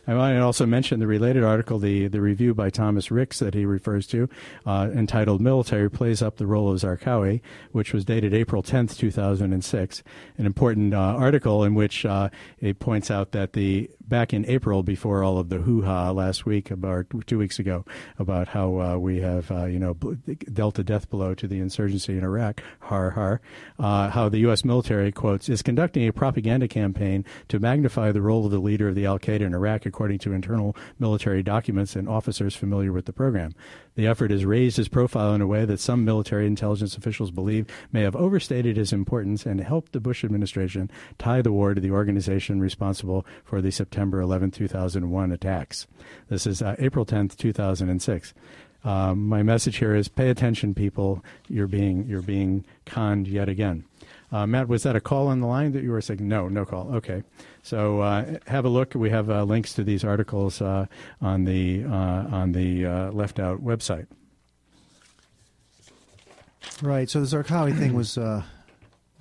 I 0.06 0.14
might 0.16 0.38
also 0.40 0.66
mention 0.66 1.00
the 1.00 1.08
related 1.08 1.44
article, 1.46 1.80
the, 1.80 2.08
the 2.08 2.20
review 2.20 2.54
by 2.54 2.70
Thomas 2.70 3.10
Ricks 3.10 3.40
that 3.40 3.54
he 3.54 3.66
refers 3.66 4.06
to, 4.08 4.28
uh, 4.66 4.90
entitled 4.94 5.40
Military 5.40 5.90
Plays 5.90 6.22
Up 6.22 6.36
the 6.36 6.46
Role 6.46 6.72
of 6.72 6.80
Zarqawi, 6.80 7.42
which 7.72 7.94
was 7.94 8.04
dated 8.04 8.34
April 8.34 8.62
10th, 8.62 8.98
2006. 8.98 10.04
An 10.38 10.46
important 10.46 10.94
uh, 10.94 10.98
article 10.98 11.64
in 11.64 11.74
which 11.74 12.06
uh, 12.06 12.30
it 12.60 12.80
points 12.80 13.10
out 13.10 13.32
that 13.32 13.54
the 13.54 13.90
back 14.08 14.34
in 14.34 14.46
April, 14.46 14.84
before 14.84 15.24
all 15.24 15.38
of 15.38 15.50
the 15.50 15.60
hoo-ha 15.60 16.12
last 16.12 16.46
week, 16.46 16.72
about 16.72 17.06
two 17.26 17.38
weeks 17.38 17.60
ago, 17.60 17.86
about 18.20 18.50
how 18.50 18.80
uh, 18.80 18.98
we 18.98 19.20
have, 19.20 19.52
uh, 19.52 19.66
you 19.66 19.80
know, 19.80 19.94
dealt 20.52 20.80
a 20.80 20.84
death 20.84 21.10
blow 21.10 21.34
to 21.34 21.48
the 21.48 21.60
insurgency 21.60 22.18
in 22.18 22.24
Iraq, 22.24 22.62
har 22.82 23.12
har, 23.12 23.42
uh, 23.80 24.10
how 24.10 24.30
the 24.30 24.40
U.S. 24.40 24.66
military, 24.66 25.12
quotes, 25.12 25.50
is 25.50 25.62
conducting 25.62 26.08
a 26.08 26.14
propaganda 26.14 26.68
campaign 26.68 27.26
to 27.48 27.60
magnify 27.60 28.12
the 28.12 28.22
role 28.22 28.46
of 28.46 28.52
the 28.52 28.60
leader 28.60 28.88
of 28.88 28.96
the 28.96 29.06
Al-Qaeda 29.06 29.42
in 29.42 29.54
Iraq, 29.54 29.86
according 29.86 30.20
to 30.20 30.34
internal 30.34 30.76
military 31.00 31.44
documents 31.44 31.96
and 31.96 32.08
officers 32.08 32.56
familiar 32.56 32.92
with 32.92 33.06
the 33.06 33.14
program. 33.14 33.54
The 33.96 34.08
effort 34.08 34.32
has 34.32 34.46
raised 34.46 34.78
his 34.78 34.88
profile 34.88 35.34
in 35.34 35.42
a 35.42 35.48
way 35.48 35.66
that 35.66 35.80
some 35.80 36.04
military 36.04 36.48
intelligence 36.48 36.98
officials 36.98 37.32
believe 37.32 37.68
may 37.92 38.02
have 38.02 38.16
overstated 38.16 38.76
his 38.76 38.92
importance 38.92 39.46
and 39.46 39.60
helped 39.62 39.92
the 39.92 40.00
Bush 40.00 40.24
administration 40.24 40.90
tie 41.20 41.42
the 41.42 41.52
war 41.52 41.74
to 41.74 41.82
the 41.82 41.92
organization 41.92 42.60
responsible 42.60 43.26
for 43.44 43.62
the 43.62 43.72
September 43.72 44.20
11, 44.20 44.52
2001 44.52 45.32
attacks. 45.32 45.88
This 46.28 46.48
is 46.48 46.62
uh, 46.62 46.76
April 46.80 47.06
10th, 47.06 47.38
2006. 47.38 48.34
Um, 48.84 49.28
my 49.28 49.44
message 49.44 49.78
here 49.78 49.96
is 49.96 50.08
pay 50.08 50.30
attention, 50.30 50.74
people. 50.74 51.24
You're 51.48 51.68
being, 51.68 52.06
you're 52.08 52.22
being 52.22 52.66
conned 52.86 53.28
yet 53.28 53.48
again. 53.48 53.86
Uh, 54.32 54.48
Matt, 54.48 54.68
was 54.68 54.84
that 54.84 54.96
a 54.96 55.00
call 55.00 55.28
on 55.28 55.40
the 55.40 55.48
line 55.48 55.72
that 55.74 55.84
you 55.84 55.92
were 55.92 56.02
saying? 56.02 56.28
No, 56.28 56.50
no 56.50 56.66
call. 56.66 56.94
Okay. 56.96 57.24
So 57.64 58.02
uh, 58.02 58.40
have 58.48 58.66
a 58.66 58.70
look. 58.70 58.94
We 58.94 59.10
have 59.10 59.30
uh, 59.30 59.44
links 59.44 59.74
to 59.74 59.84
these 59.86 60.04
articles 60.04 60.62
uh, 60.62 60.86
on 61.22 61.46
the, 61.46 61.86
uh, 61.86 61.90
on 61.90 62.52
the 62.52 62.86
uh, 62.86 63.12
Left 63.12 63.40
Out 63.40 63.64
website. 63.64 64.08
Right. 66.82 67.10
So 67.10 67.24
the 67.24 67.26
Zarqawi 67.26 67.78
thing 67.78 67.94
was 67.94 68.18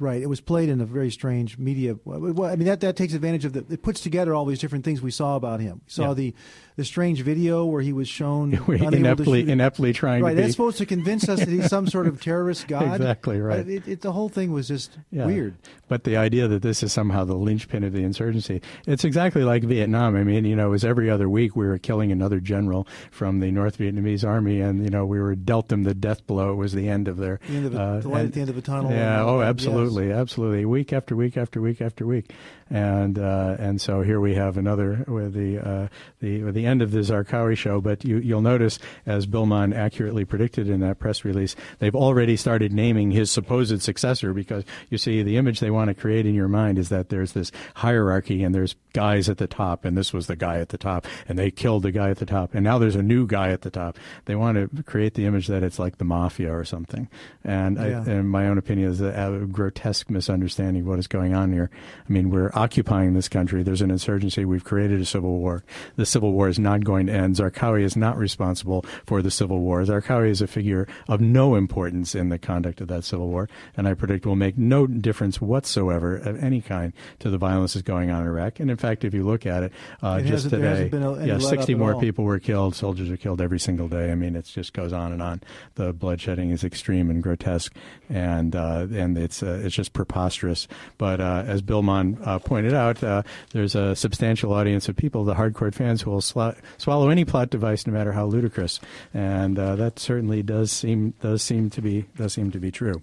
Right. 0.03 0.21
It 0.21 0.27
was 0.27 0.41
played 0.41 0.69
in 0.69 0.81
a 0.81 0.85
very 0.85 1.13
strange 1.13 1.59
media. 1.59 1.95
Well, 2.05 2.51
I 2.51 2.57
mean, 2.57 2.67
that, 2.67 2.81
that 2.81 2.97
takes 2.97 3.15
advantage 3.15 3.45
of 3.45 3.53
the. 3.53 3.65
It 3.71 3.83
puts 3.85 4.01
together 4.01 4.35
all 4.35 4.45
these 4.45 4.59
different 4.59 4.85
things 4.85 5.01
we 5.01 5.13
saw 5.13 5.37
about 5.37 5.61
him. 5.61 5.81
We 5.87 5.93
saw 5.93 6.09
yeah. 6.09 6.15
the 6.15 6.35
the 6.75 6.85
strange 6.85 7.21
video 7.21 7.67
where 7.67 7.83
he 7.83 7.93
was 7.93 8.09
shown 8.09 8.53
ineptly, 8.69 9.49
ineptly 9.49 9.93
trying 9.93 10.25
right, 10.25 10.31
to. 10.31 10.37
Right. 10.37 10.43
That's 10.43 10.55
supposed 10.55 10.79
to 10.79 10.87
convince 10.87 11.29
us 11.29 11.39
that 11.39 11.49
he's 11.49 11.69
some 11.69 11.87
sort 11.87 12.09
of 12.09 12.21
terrorist 12.21 12.67
god. 12.69 12.97
exactly 12.97 13.41
right. 13.41 13.69
It, 13.69 13.87
it, 13.87 14.01
the 14.01 14.11
whole 14.11 14.29
thing 14.29 14.51
was 14.51 14.67
just 14.67 14.99
yeah. 15.13 15.27
weird. 15.27 15.55
But 15.93 16.05
the 16.05 16.17
idea 16.17 16.49
that 16.49 16.63
this 16.63 16.83
is 16.83 16.91
somehow 16.91 17.27
the 17.27 17.35
linchpin 17.35 17.85
of 17.85 17.93
the 17.93 18.03
insurgency, 18.03 18.63
it's 18.87 19.05
exactly 19.05 19.45
like 19.45 19.63
Vietnam. 19.63 20.17
I 20.17 20.25
mean, 20.25 20.47
you 20.47 20.57
know, 20.57 20.69
it 20.69 20.71
was 20.71 20.87
every 20.87 21.11
other 21.11 21.29
week 21.29 21.55
we 21.55 21.67
were 21.67 21.77
killing 21.77 22.11
another 22.11 22.41
general 22.41 22.89
from 23.11 23.41
the 23.41 23.51
North 23.51 23.77
Vietnamese 23.77 24.27
army, 24.27 24.63
and 24.63 24.83
you 24.83 24.89
know 24.89 25.05
we 25.05 25.21
were 25.21 25.35
dealt 25.35 25.69
them 25.69 25.83
the 25.83 25.93
death 25.93 26.27
blow. 26.27 26.53
It 26.53 26.57
was 26.57 26.73
the 26.73 26.89
end 26.89 27.09
of 27.09 27.19
their 27.19 27.41
the 27.47 27.57
end 27.57 27.67
of 27.67 27.75
a, 27.75 27.79
uh, 27.79 28.01
the 28.01 28.09
light 28.09 28.25
at 28.25 28.33
the 28.33 28.41
end 28.41 28.49
of 28.49 28.57
the 28.57 28.63
tunnel. 28.63 28.91
Yeah. 28.91 29.23
oh, 29.23 29.43
absolutely. 29.43 30.05
absolutely, 30.05 30.13
absolutely, 30.13 30.65
week 30.65 30.95
after 30.95 31.15
week 31.15 31.37
after 31.37 31.61
week 31.61 31.83
after 31.83 32.07
week, 32.07 32.33
and 32.71 33.19
uh, 33.19 33.57
and 33.59 33.79
so 33.79 34.01
here 34.01 34.19
we 34.19 34.35
have 34.35 34.57
another 34.57 35.05
with 35.07 35.35
the 35.35 35.59
uh, 35.59 35.89
the 36.21 36.51
the 36.53 36.65
end 36.65 36.81
of 36.81 36.93
the 36.93 37.01
Zarqawi 37.01 37.55
show. 37.55 37.83
But 37.83 38.03
you 38.03 38.17
you'll 38.17 38.41
notice, 38.41 38.79
as 39.05 39.27
Billmon 39.27 39.75
accurately 39.75 40.25
predicted 40.25 40.71
in 40.71 40.81
that 40.81 40.99
press 41.01 41.23
release, 41.23 41.55
they've 41.81 41.95
already 41.95 42.39
started 42.39 42.73
naming 42.73 43.11
his 43.11 43.31
supposed 43.31 43.83
successor 43.83 44.33
because 44.33 44.65
you 44.89 44.97
see 44.97 45.23
the 45.23 45.37
image 45.37 45.61
they 45.61 45.71
want 45.71 45.82
to 45.89 45.95
create 45.95 46.27
in 46.27 46.35
your 46.35 46.49
mind 46.49 46.79
is 46.79 46.89
that 46.89 47.09
there's 47.09 47.33
this 47.33 47.53
hierarchy 47.77 48.43
and 48.43 48.55
there's 48.55 48.77
guys 48.93 49.29
at 49.29 49.39
the 49.39 49.47
top, 49.47 49.85
and 49.85 49.97
this 49.97 50.13
was 50.13 50.27
the 50.27 50.37
guy 50.37 50.59
at 50.59 50.69
the 50.69 50.79
top, 50.79 51.07
and 51.29 51.39
they 51.39 51.51
killed 51.51 51.83
the 51.83 51.93
guy 51.93 52.11
at 52.11 52.19
the 52.19 52.27
top, 52.27 52.55
and 52.55 52.63
now 52.63 52.79
there's 52.79 52.97
a 52.97 53.03
new 53.03 53.27
guy 53.27 53.51
at 53.51 53.63
the 53.63 53.71
top. 53.71 53.99
They 54.27 54.35
want 54.35 54.57
to 54.57 54.83
create 54.83 55.15
the 55.15 55.27
image 55.27 55.47
that 55.47 55.63
it's 55.63 55.79
like 55.79 55.99
the 55.99 56.05
mafia 56.05 56.55
or 56.55 56.65
something, 56.65 57.09
and 57.45 57.77
yeah. 57.77 58.05
I, 58.07 58.11
in 58.11 58.29
my 58.29 58.49
own 58.49 58.59
opinion, 58.59 58.91
is 58.91 59.01
a, 59.01 59.07
a, 59.07 59.11
uh, 59.11 59.39
grotesque 59.47 60.11
misunderstanding 60.11 60.83
of 60.83 60.89
what 60.89 60.99
is 60.99 61.07
going 61.07 61.35
on 61.35 61.53
here. 61.53 61.71
I 62.09 62.13
mean, 62.13 62.31
we're 62.31 62.51
occupying 62.55 63.15
this 63.15 63.29
country. 63.29 63.63
There's 63.63 63.83
an 63.83 63.91
insurgency. 63.91 64.45
We've 64.45 64.65
created 64.65 65.01
a 65.01 65.07
civil 65.07 65.39
war. 65.39 65.65
The 65.97 66.07
civil 66.07 66.33
war 66.33 66.49
is 66.49 66.59
not 66.59 66.85
going 66.85 67.07
to 67.07 67.13
end. 67.13 67.37
Zarqawi 67.37 67.83
is 67.83 67.97
not 67.97 68.17
responsible 68.19 68.85
for 69.07 69.23
the 69.23 69.31
civil 69.31 69.61
war. 69.61 69.83
Zarqawi 69.83 70.31
is 70.31 70.43
a 70.43 70.47
figure 70.47 70.87
of 71.09 71.21
no 71.21 71.55
importance 71.55 72.15
in 72.15 72.29
the 72.29 72.39
conduct 72.39 72.81
of 72.81 72.89
that 72.89 73.05
civil 73.05 73.29
war, 73.29 73.49
and 73.77 73.89
I 73.89 73.95
predict 73.95 74.27
will 74.27 74.37
make 74.37 74.59
no 74.59 74.87
difference 74.87 75.41
whatsoever 75.41 75.72
of 75.77 76.43
any 76.43 76.61
kind 76.61 76.93
to 77.21 77.31
the 77.31 77.39
violence 77.39 77.75
that's 77.75 77.83
going 77.83 78.11
on 78.11 78.23
in 78.23 78.29
Iraq. 78.29 78.61
And 78.61 78.71
in 78.71 78.77
fact, 78.77 79.05
if 79.05 79.15
you 79.15 79.25
look 79.25 79.47
at 79.47 79.65
it, 79.65 79.73
uh, 80.03 80.21
it 80.23 80.27
just 80.27 80.51
today, 80.51 80.91
yeah, 81.25 81.39
60 81.39 81.75
more 81.75 81.99
people 82.01 82.25
were 82.25 82.39
killed. 82.39 82.75
Soldiers 82.75 83.11
are 83.11 83.17
killed 83.17 83.41
every 83.41 83.59
single 83.59 83.89
day. 83.89 84.11
I 84.11 84.15
mean, 84.15 84.37
it 84.37 84.45
just 84.45 84.73
goes 84.73 84.93
on 84.93 85.13
and 85.13 85.23
on. 85.23 85.41
The 85.75 85.95
bloodshedding 85.95 86.53
is 86.53 86.65
extreme 86.65 87.11
and 87.11 87.23
grotesque, 87.23 87.75
and 88.09 88.55
uh, 88.55 88.87
and 88.93 89.17
it's 89.17 89.43
uh, 89.43 89.61
it's 89.65 89.75
just 89.75 89.93
preposterous. 89.93 90.69
But 90.99 91.21
uh, 91.21 91.45
as 91.47 91.63
Billmon 91.63 92.19
uh, 92.25 92.39
pointed 92.39 92.75
out, 92.75 93.03
uh, 93.03 93.23
there's 93.53 93.75
a 93.75 93.97
substantial 93.97 94.53
audience 94.53 94.89
of 94.89 94.97
people, 94.97 95.25
the 95.25 95.35
hardcore 95.35 95.75
fans, 95.75 96.03
who 96.03 96.11
will 96.11 96.21
sl- 96.21 96.51
swallow 96.79 97.09
any 97.09 97.25
plot 97.25 97.51
device, 97.51 97.87
no 97.87 97.93
matter 97.93 98.13
how 98.13 98.27
ludicrous, 98.27 98.81
and 99.15 99.57
that 99.57 99.99
certainly 99.99 100.43
does 100.43 100.71
seem 100.73 101.15
does 101.21 101.43
seem 101.43 101.71
to 101.71 101.83
be 101.83 102.07
does 102.17 102.33
seem 102.33 102.51
to 102.51 102.59
be 102.59 102.71
true. 102.71 103.03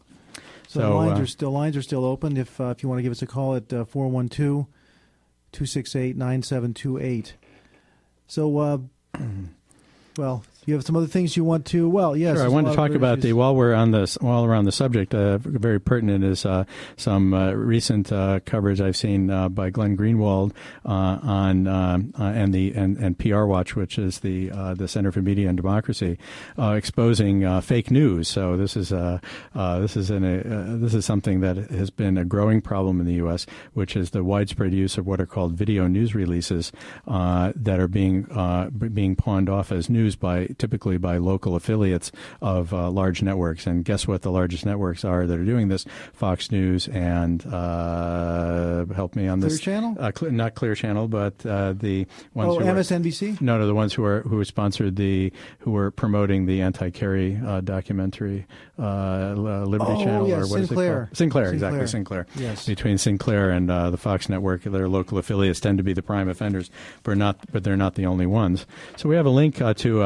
So, 0.70 0.82
so 0.82 0.88
the 0.88 0.94
lines 0.94 1.20
uh, 1.20 1.24
are 1.24 1.26
still 1.26 1.52
lines 1.52 1.78
are 1.78 1.82
still 1.82 2.06
open. 2.06 2.38
If 2.38 2.62
uh, 2.62 2.66
if 2.66 2.84
you 2.84 2.90
want 2.90 3.00
to 3.00 3.04
give 3.04 3.12
us 3.12 3.24
a 3.24 3.26
call 3.26 3.56
at 3.56 3.74
uh, 3.74 3.86
412 3.86 4.68
268 5.52 6.16
9728. 6.16 7.34
So, 8.28 8.58
uh, 8.60 8.78
well, 10.18 10.44
you 10.70 10.76
have 10.76 10.86
some 10.86 10.96
other 10.96 11.08
things 11.08 11.36
you 11.36 11.44
want 11.44 11.66
to. 11.66 11.90
Well, 11.90 12.16
yes. 12.16 12.38
Sure. 12.38 12.46
I 12.46 12.48
want 12.48 12.68
to 12.68 12.76
talk 12.76 12.92
about 12.92 13.22
the 13.22 13.34
while 13.34 13.56
we're 13.56 13.74
on 13.74 13.92
this 13.92 14.18
while 14.22 14.46
we're 14.46 14.56
on 14.56 14.66
the 14.66 14.72
subject. 14.72 15.14
Uh, 15.14 15.40
very 15.40 15.80
pertinent 15.80 16.24
is 16.24 16.46
uh, 16.46 16.66
some 16.96 17.34
uh, 17.34 17.52
recent 17.52 18.12
uh, 18.12 18.40
coverage 18.46 18.80
I've 18.80 18.96
seen 18.96 19.32
uh, 19.32 19.50
by 19.50 19.72
Glenn 19.72 19.98
Greenwald 19.98 20.54
uh, 20.86 21.20
on 21.22 21.68
and 21.68 22.54
the 22.54 22.74
and, 22.76 22.98
and 22.98 23.18
PR 23.18 23.46
Watch, 23.46 23.76
which 23.76 23.98
is 23.98 24.20
the 24.20 24.50
the 24.76 24.88
Center 24.88 25.12
for 25.12 25.22
Media 25.22 25.50
and 25.50 25.58
Democracy, 25.58 26.18
exposing 26.58 27.62
fake 27.62 27.90
news. 27.90 28.28
So 28.28 28.56
this 28.56 28.78
is 28.78 28.90
this 28.90 29.98
is 29.98 30.12
an, 30.12 30.82
this 30.82 30.94
is 30.94 31.06
something 31.06 31.40
that 31.42 31.58
has 31.58 31.90
been 31.90 32.18
a 32.18 32.26
growing 32.26 32.62
problem 32.62 33.00
in 33.00 33.08
the 33.08 33.16
U.S., 33.16 33.48
which 33.74 33.96
is 33.96 34.12
the 34.12 34.24
widespread 34.24 34.74
use 34.74 34.98
of 34.98 35.08
what 35.08 35.20
are 35.20 35.26
called 35.26 35.54
video 35.54 35.88
news 35.88 36.14
releases 36.14 36.72
that 37.08 37.80
are 37.80 37.88
being 37.88 38.24
being 38.94 39.16
pawned 39.16 39.50
off 39.50 39.72
as 39.72 39.90
news 39.90 40.16
by 40.16 40.48
typically 40.60 40.98
by 40.98 41.18
local 41.18 41.56
affiliates 41.56 42.12
of 42.42 42.74
uh, 42.74 42.90
large 42.92 43.24
networks. 43.24 43.66
And 43.66 43.84
guess 43.84 44.08
what? 44.08 44.22
The 44.22 44.32
largest 44.32 44.66
networks 44.66 45.04
are 45.04 45.26
that 45.26 45.40
are 45.40 45.46
doing 45.46 45.70
this: 45.70 45.86
Fox 46.14 46.52
News 46.52 46.88
and 46.88 47.46
uh, 47.46 48.86
help 48.94 49.16
me 49.16 49.28
on 49.28 49.40
this. 49.40 49.60
Clear 49.60 49.76
Channel, 49.76 49.98
uh, 50.00 50.12
cl- 50.16 50.32
not 50.32 50.56
Clear 50.56 50.76
Channel, 50.76 51.08
but 51.08 51.46
uh, 51.46 51.74
the 51.74 52.06
ones. 52.34 52.56
Oh, 52.56 52.60
who 52.60 52.66
MSNBC. 52.66 53.42
Are, 53.42 53.44
no, 53.44 53.58
no, 53.58 53.68
the 53.68 53.74
ones 53.74 53.94
who 53.94 54.04
are 54.04 54.22
who 54.22 54.44
sponsored 54.44 54.96
the 54.96 55.32
who 55.60 55.72
were 55.72 55.92
promoting 55.92 56.46
the 56.46 56.62
anti-Kerry 56.62 57.40
uh, 57.44 57.62
documentary, 57.62 58.46
uh, 58.78 59.34
Liberty 59.34 59.92
oh, 59.92 60.04
Channel, 60.04 60.28
yes, 60.28 60.38
or 60.38 60.42
what 60.42 60.50
Sinclair. 60.50 60.60
is 60.60 60.68
it 60.68 61.06
called? 61.06 61.18
Sinclair, 61.18 61.46
Sinclair. 61.46 61.54
exactly. 61.54 61.88
Sinclair. 61.88 62.28
Yes. 62.36 62.66
Between 62.66 62.98
Sinclair 62.98 63.50
and 63.50 63.70
the 63.70 63.98
Fox 63.98 64.30
network, 64.30 64.64
their 64.64 64.90
local 64.90 65.18
affiliates 65.18 65.60
tend 65.60 65.78
to 65.78 65.84
be 65.84 65.94
the 65.94 66.02
prime 66.02 66.30
offenders, 66.30 66.70
but 67.04 67.18
not, 67.18 67.40
but 67.52 67.64
they're 67.64 67.78
not 67.78 67.96
the 67.96 68.06
only 68.06 68.26
ones. 68.26 68.66
So 68.98 69.10
we 69.10 69.16
have 69.16 69.26
a 69.26 69.30
link 69.30 69.56
to 69.56 70.04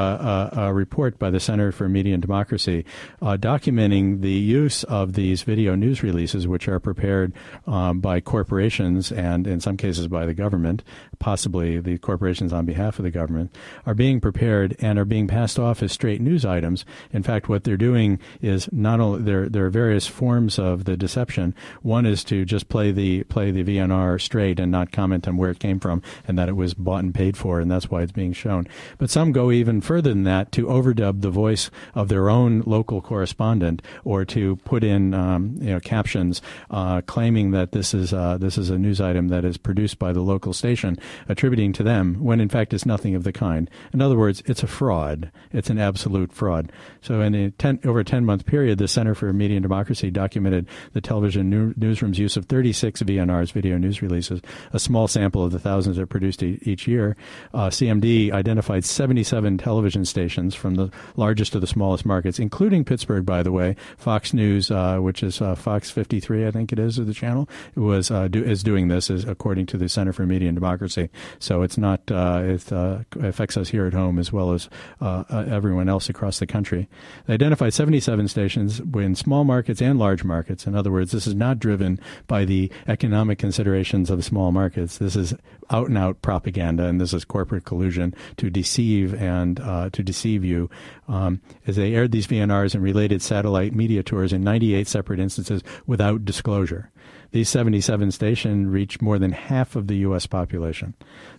a, 0.52 0.74
report 0.74 1.20
by 1.20 1.30
the 1.30 1.40
Center 1.40 1.72
for 1.72 1.88
Media 1.88 2.14
and 2.14 2.22
Democracy, 2.22 2.86
uh, 3.22 3.38
documenting 3.38 4.22
the 4.22 4.32
use 4.32 4.84
of 4.86 5.14
these 5.14 5.44
video 5.44 5.76
news 5.76 6.04
releases, 6.04 6.48
which 6.48 6.68
are 6.68 6.80
prepared 6.80 7.34
um, 7.68 8.00
by 8.00 8.20
corporations 8.20 9.12
and 9.12 9.48
in 9.48 9.60
some 9.60 9.78
cases 9.78 10.08
by 10.08 10.26
the 10.26 10.34
government, 10.34 10.84
possibly 11.20 11.80
the 11.80 11.98
corporations 11.98 12.52
on 12.52 12.66
behalf 12.66 13.00
of 13.00 13.04
the 13.04 13.12
government, 13.12 13.56
are 13.86 13.94
being 13.94 14.20
prepared 14.20 14.76
and 14.80 14.98
are 14.98 15.06
being 15.06 15.28
passed 15.28 15.60
off 15.60 15.84
as 15.84 15.92
straight 15.92 16.22
news 16.22 16.46
items. 16.46 16.86
In 17.12 17.24
fact, 17.24 17.50
what 17.50 17.64
they're 17.64 17.78
doing 17.78 18.20
is 18.42 18.68
not 18.72 19.00
only 19.00 19.22
there 19.22 19.48
there 19.50 19.66
are 19.66 19.70
various 19.70 20.08
forms 20.08 20.60
of 20.60 20.86
the 20.86 20.98
deception. 20.98 21.56
One 21.82 22.06
is 22.06 22.24
to 22.26 22.46
just 22.46 22.70
play 22.70 22.92
the 22.92 23.24
play 23.24 23.52
the 23.52 23.64
VNR 23.64 24.20
straight 24.22 24.60
and 24.60 24.72
not 24.72 24.92
comment 24.92 25.28
on 25.28 25.38
where 25.38 25.52
it 25.52 25.60
came 25.60 25.80
from 25.80 26.02
and 26.28 26.38
that 26.38 26.50
it 26.50 26.56
was 26.56 26.74
bought 26.74 27.04
and 27.04 27.14
paid 27.14 27.38
for, 27.38 27.60
and 27.60 27.70
that's 27.70 27.90
why 27.90 28.02
it's 28.02 28.12
being 28.12 28.34
shown. 28.34 28.68
But 28.98 29.10
some 29.10 29.32
go 29.32 29.52
even 29.52 29.82
further 29.82 30.10
than 30.10 30.23
that 30.24 30.52
to 30.54 30.68
overdub 30.68 31.22
the 31.22 31.30
voice 31.30 31.70
of 31.96 32.08
their 32.08 32.30
own 32.30 32.62
local 32.66 33.02
correspondent 33.02 33.82
or 34.04 34.26
to 34.26 34.56
put 34.58 34.84
in 34.84 35.14
um, 35.14 35.56
you 35.60 35.72
know 35.72 35.80
captions 35.80 36.42
uh, 36.70 37.02
claiming 37.02 37.52
that 37.52 37.72
this 37.72 37.94
is 37.94 38.14
uh, 38.14 38.38
this 38.38 38.58
is 38.58 38.70
a 38.70 38.78
news 38.78 39.02
item 39.02 39.28
that 39.30 39.46
is 39.46 39.58
produced 39.58 40.00
by 40.00 40.14
the 40.14 40.22
local 40.22 40.54
station, 40.54 40.98
attributing 41.28 41.74
to 41.74 41.84
them 41.84 42.16
when 42.16 42.40
in 42.40 42.50
fact 42.50 42.74
it's 42.74 42.86
nothing 42.86 43.16
of 43.16 43.24
the 43.24 43.34
kind. 43.34 43.70
In 43.94 44.02
other 44.02 44.18
words, 44.18 44.42
it's 44.46 44.64
a 44.64 44.68
fraud. 44.68 45.32
It's 45.52 45.70
an 45.70 45.80
absolute 45.80 46.32
fraud. 46.32 46.72
So 47.02 47.22
in 47.22 47.36
a 47.36 47.52
ten, 47.52 47.80
over 47.86 48.00
a 48.00 48.06
ten 48.06 48.26
month 48.26 48.46
period, 48.46 48.78
the 48.78 48.88
Center 48.88 49.16
for 49.16 49.32
Media 49.34 49.58
and 49.58 49.64
Democracy 49.64 50.12
documented 50.12 50.68
the 50.94 51.02
television 51.02 51.50
new, 51.50 51.74
newsroom's 51.78 52.20
use 52.20 52.38
of 52.38 52.46
36 52.46 53.04
VNRs, 53.04 53.52
video 53.52 53.78
news 53.78 54.02
releases, 54.02 54.42
a 54.72 54.80
small 54.80 55.08
sample 55.08 55.44
of 55.44 55.52
the 55.52 55.60
thousands 55.60 55.96
that 55.96 56.04
are 56.04 56.08
produced 56.08 56.44
e- 56.44 56.60
each 56.64 56.88
year. 56.88 57.16
Uh, 57.54 57.70
CMD 57.70 58.32
identified 58.32 58.86
77 58.86 59.58
television 59.58 60.06
stations 60.14 60.54
from 60.54 60.76
the 60.76 60.92
largest 61.16 61.54
to 61.54 61.60
the 61.60 61.68
smallest 61.68 62.06
markets, 62.06 62.38
including 62.38 62.86
Pittsburgh, 62.86 63.26
by 63.26 63.42
the 63.42 63.52
way. 63.52 63.76
Fox 63.98 64.34
News, 64.34 64.70
uh, 64.70 65.00
which 65.00 65.24
is 65.24 65.42
uh, 65.42 65.56
Fox 65.56 65.90
53, 65.90 66.46
I 66.46 66.52
think 66.52 66.72
it 66.72 66.78
is, 66.78 67.00
of 67.00 67.08
the 67.08 67.14
channel, 67.14 67.50
was 67.76 68.12
uh, 68.12 68.28
do, 68.28 68.44
is 68.44 68.62
doing 68.64 68.88
this, 68.88 69.10
is, 69.10 69.26
according 69.26 69.66
to 69.68 69.78
the 69.78 69.90
Center 69.90 70.14
for 70.14 70.26
Media 70.26 70.48
and 70.48 70.56
Democracy. 70.56 71.10
So 71.40 71.64
it's 71.64 71.78
not 71.78 72.00
uh, 72.12 72.42
it 72.46 72.72
uh, 72.72 73.00
affects 73.20 73.58
us 73.58 73.70
here 73.70 73.88
at 73.88 73.94
home 73.94 74.20
as 74.20 74.32
well 74.32 74.54
as 74.54 74.70
everyone 75.02 75.90
else 75.90 76.10
across 76.10 76.40
the 76.40 76.48
country. 76.48 76.88
They 77.26 77.34
identified 77.34 77.74
77 77.74 78.28
stations 78.28 78.80
in 78.80 79.16
small 79.16 79.44
markets 79.44 79.82
and 79.82 79.98
large 79.98 80.24
markets. 80.24 80.68
In 80.68 80.76
other 80.76 80.92
words, 80.92 81.12
this 81.12 81.26
is 81.28 81.36
not 81.36 81.60
driven 81.60 82.00
by 82.28 82.46
the 82.46 82.72
economic 82.88 83.40
considerations 83.40 84.10
of 84.10 84.24
small 84.24 84.52
markets. 84.52 84.98
This 85.00 85.16
is 85.16 85.34
out 85.74 85.90
and 85.90 85.98
out 85.98 86.22
propaganda, 86.22 86.86
and 86.86 87.02
this 87.02 87.14
is 87.14 87.26
corporate 87.26 87.66
collusion 87.66 88.14
to 88.38 88.50
deceive 88.50 89.14
and 89.16 89.58
to 89.58 90.04
deceive 90.04 90.46
you 90.46 90.70
um, 91.08 91.42
as 91.68 91.76
they 91.76 91.94
aired 91.96 92.12
these 92.12 92.28
VNRs 92.28 92.76
and 92.76 92.84
related 92.84 93.22
satellite 93.22 93.74
media 93.74 94.04
tours 94.04 94.32
in 94.32 94.44
98 94.44 94.88
separate 94.88 95.20
instances 95.20 95.64
without 95.86 96.24
disclosure. 96.24 96.92
These 97.32 97.50
77 97.50 98.12
stations 98.12 98.68
reach 98.68 99.02
more 99.02 99.18
than 99.18 99.32
half 99.32 99.76
of 99.76 99.88
the 99.88 99.98
U.S. 99.98 100.28
population. 100.28 100.94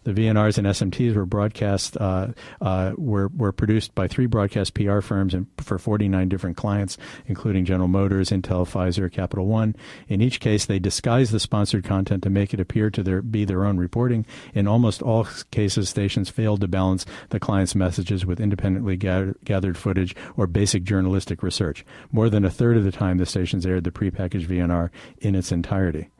The 0.04 0.12
VNRs 0.12 0.58
and 0.58 0.66
SMTs 0.66 1.14
were 1.14 1.26
broadcast 1.26 1.96
uh, 1.96 2.28
uh, 2.60 2.92
were 2.96 3.28
were 3.28 3.52
produced 3.52 3.94
by 3.94 4.06
three 4.06 4.26
broadcast 4.26 4.74
PR 4.74 5.00
firms 5.00 5.34
and 5.34 5.46
for 5.58 5.78
49 5.78 6.28
different 6.28 6.56
clients, 6.56 6.98
including 7.26 7.64
General 7.64 7.88
Motors, 7.88 8.30
Intel, 8.30 8.66
Pfizer, 8.66 9.10
Capital 9.10 9.46
One. 9.46 9.74
In 10.08 10.20
each 10.20 10.40
case, 10.40 10.66
they 10.66 10.78
disguised 10.78 11.32
the 11.32 11.40
sponsored 11.40 11.84
content 11.84 12.22
to 12.22 12.30
make 12.30 12.52
it 12.52 12.60
appear 12.60 12.90
to 12.90 13.02
their, 13.02 13.22
be 13.22 13.44
their 13.44 13.64
own 13.64 13.78
reporting. 13.78 14.26
In 14.52 14.68
almost 14.68 15.02
all 15.02 15.26
cases, 15.50 15.88
stations 15.88 16.28
failed 16.28 16.60
to 16.60 16.68
balance 16.68 17.06
the 17.30 17.40
client's 17.40 17.74
messages 17.74 18.26
with 18.26 18.40
independently 18.40 18.96
gathered, 18.96 19.36
gathered 19.44 19.78
footage 19.78 20.14
or 20.36 20.46
basic 20.46 20.84
journalistic 20.84 21.42
research. 21.42 21.84
More 22.12 22.28
than 22.28 22.44
a 22.44 22.50
third 22.50 22.76
of 22.76 22.84
the 22.84 22.92
time, 22.92 23.18
the 23.18 23.26
stations 23.26 23.64
aired 23.64 23.84
the 23.84 23.90
prepackaged 23.90 24.46
VNR 24.46 24.90
in 25.20 25.34
its 25.34 25.50
entirety. 25.50 26.10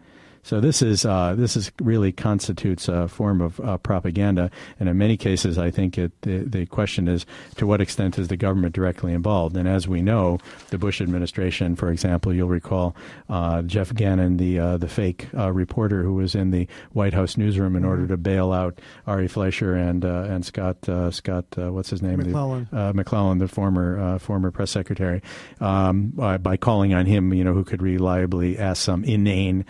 So 0.44 0.60
this 0.60 0.82
is 0.82 1.06
uh, 1.06 1.34
this 1.36 1.56
is 1.56 1.72
really 1.80 2.12
constitutes 2.12 2.86
a 2.86 3.08
form 3.08 3.40
of 3.40 3.58
uh, 3.60 3.78
propaganda, 3.78 4.50
and 4.78 4.90
in 4.90 4.98
many 4.98 5.16
cases, 5.16 5.56
I 5.56 5.70
think 5.70 5.96
it, 5.96 6.12
the, 6.20 6.36
the 6.40 6.66
question 6.66 7.08
is 7.08 7.24
to 7.56 7.66
what 7.66 7.80
extent 7.80 8.18
is 8.18 8.28
the 8.28 8.36
government 8.36 8.74
directly 8.74 9.14
involved? 9.14 9.56
And 9.56 9.66
as 9.66 9.88
we 9.88 10.02
know, 10.02 10.38
the 10.68 10.76
Bush 10.76 11.00
administration, 11.00 11.76
for 11.76 11.90
example, 11.90 12.34
you'll 12.34 12.48
recall 12.48 12.94
uh, 13.30 13.62
Jeff 13.62 13.94
Gannon, 13.94 14.36
the 14.36 14.58
uh, 14.58 14.76
the 14.76 14.86
fake 14.86 15.28
uh, 15.34 15.50
reporter 15.50 16.02
who 16.02 16.12
was 16.12 16.34
in 16.34 16.50
the 16.50 16.68
White 16.92 17.14
House 17.14 17.38
newsroom 17.38 17.74
in 17.74 17.80
mm-hmm. 17.82 17.90
order 17.90 18.06
to 18.06 18.18
bail 18.18 18.52
out 18.52 18.82
Ari 19.06 19.28
Fleischer 19.28 19.74
and 19.74 20.04
uh, 20.04 20.26
and 20.28 20.44
Scott 20.44 20.76
Scott 21.10 21.46
what's 21.56 21.88
his 21.88 22.02
name 22.02 22.18
McClellan 22.18 22.68
the, 22.70 22.92
McClellan, 22.92 23.38
the 23.38 23.48
former 23.48 24.18
former 24.18 24.50
press 24.50 24.70
secretary, 24.70 25.22
um, 25.60 26.08
by, 26.08 26.36
by, 26.36 26.58
calling 26.58 26.92
on 26.92 27.06
him, 27.06 27.32
you 27.32 27.44
know, 27.44 27.54
who 27.54 27.64
could 27.64 27.80
reliably 27.80 28.58
ask 28.58 28.82
some 28.82 29.04
inane 29.04 29.64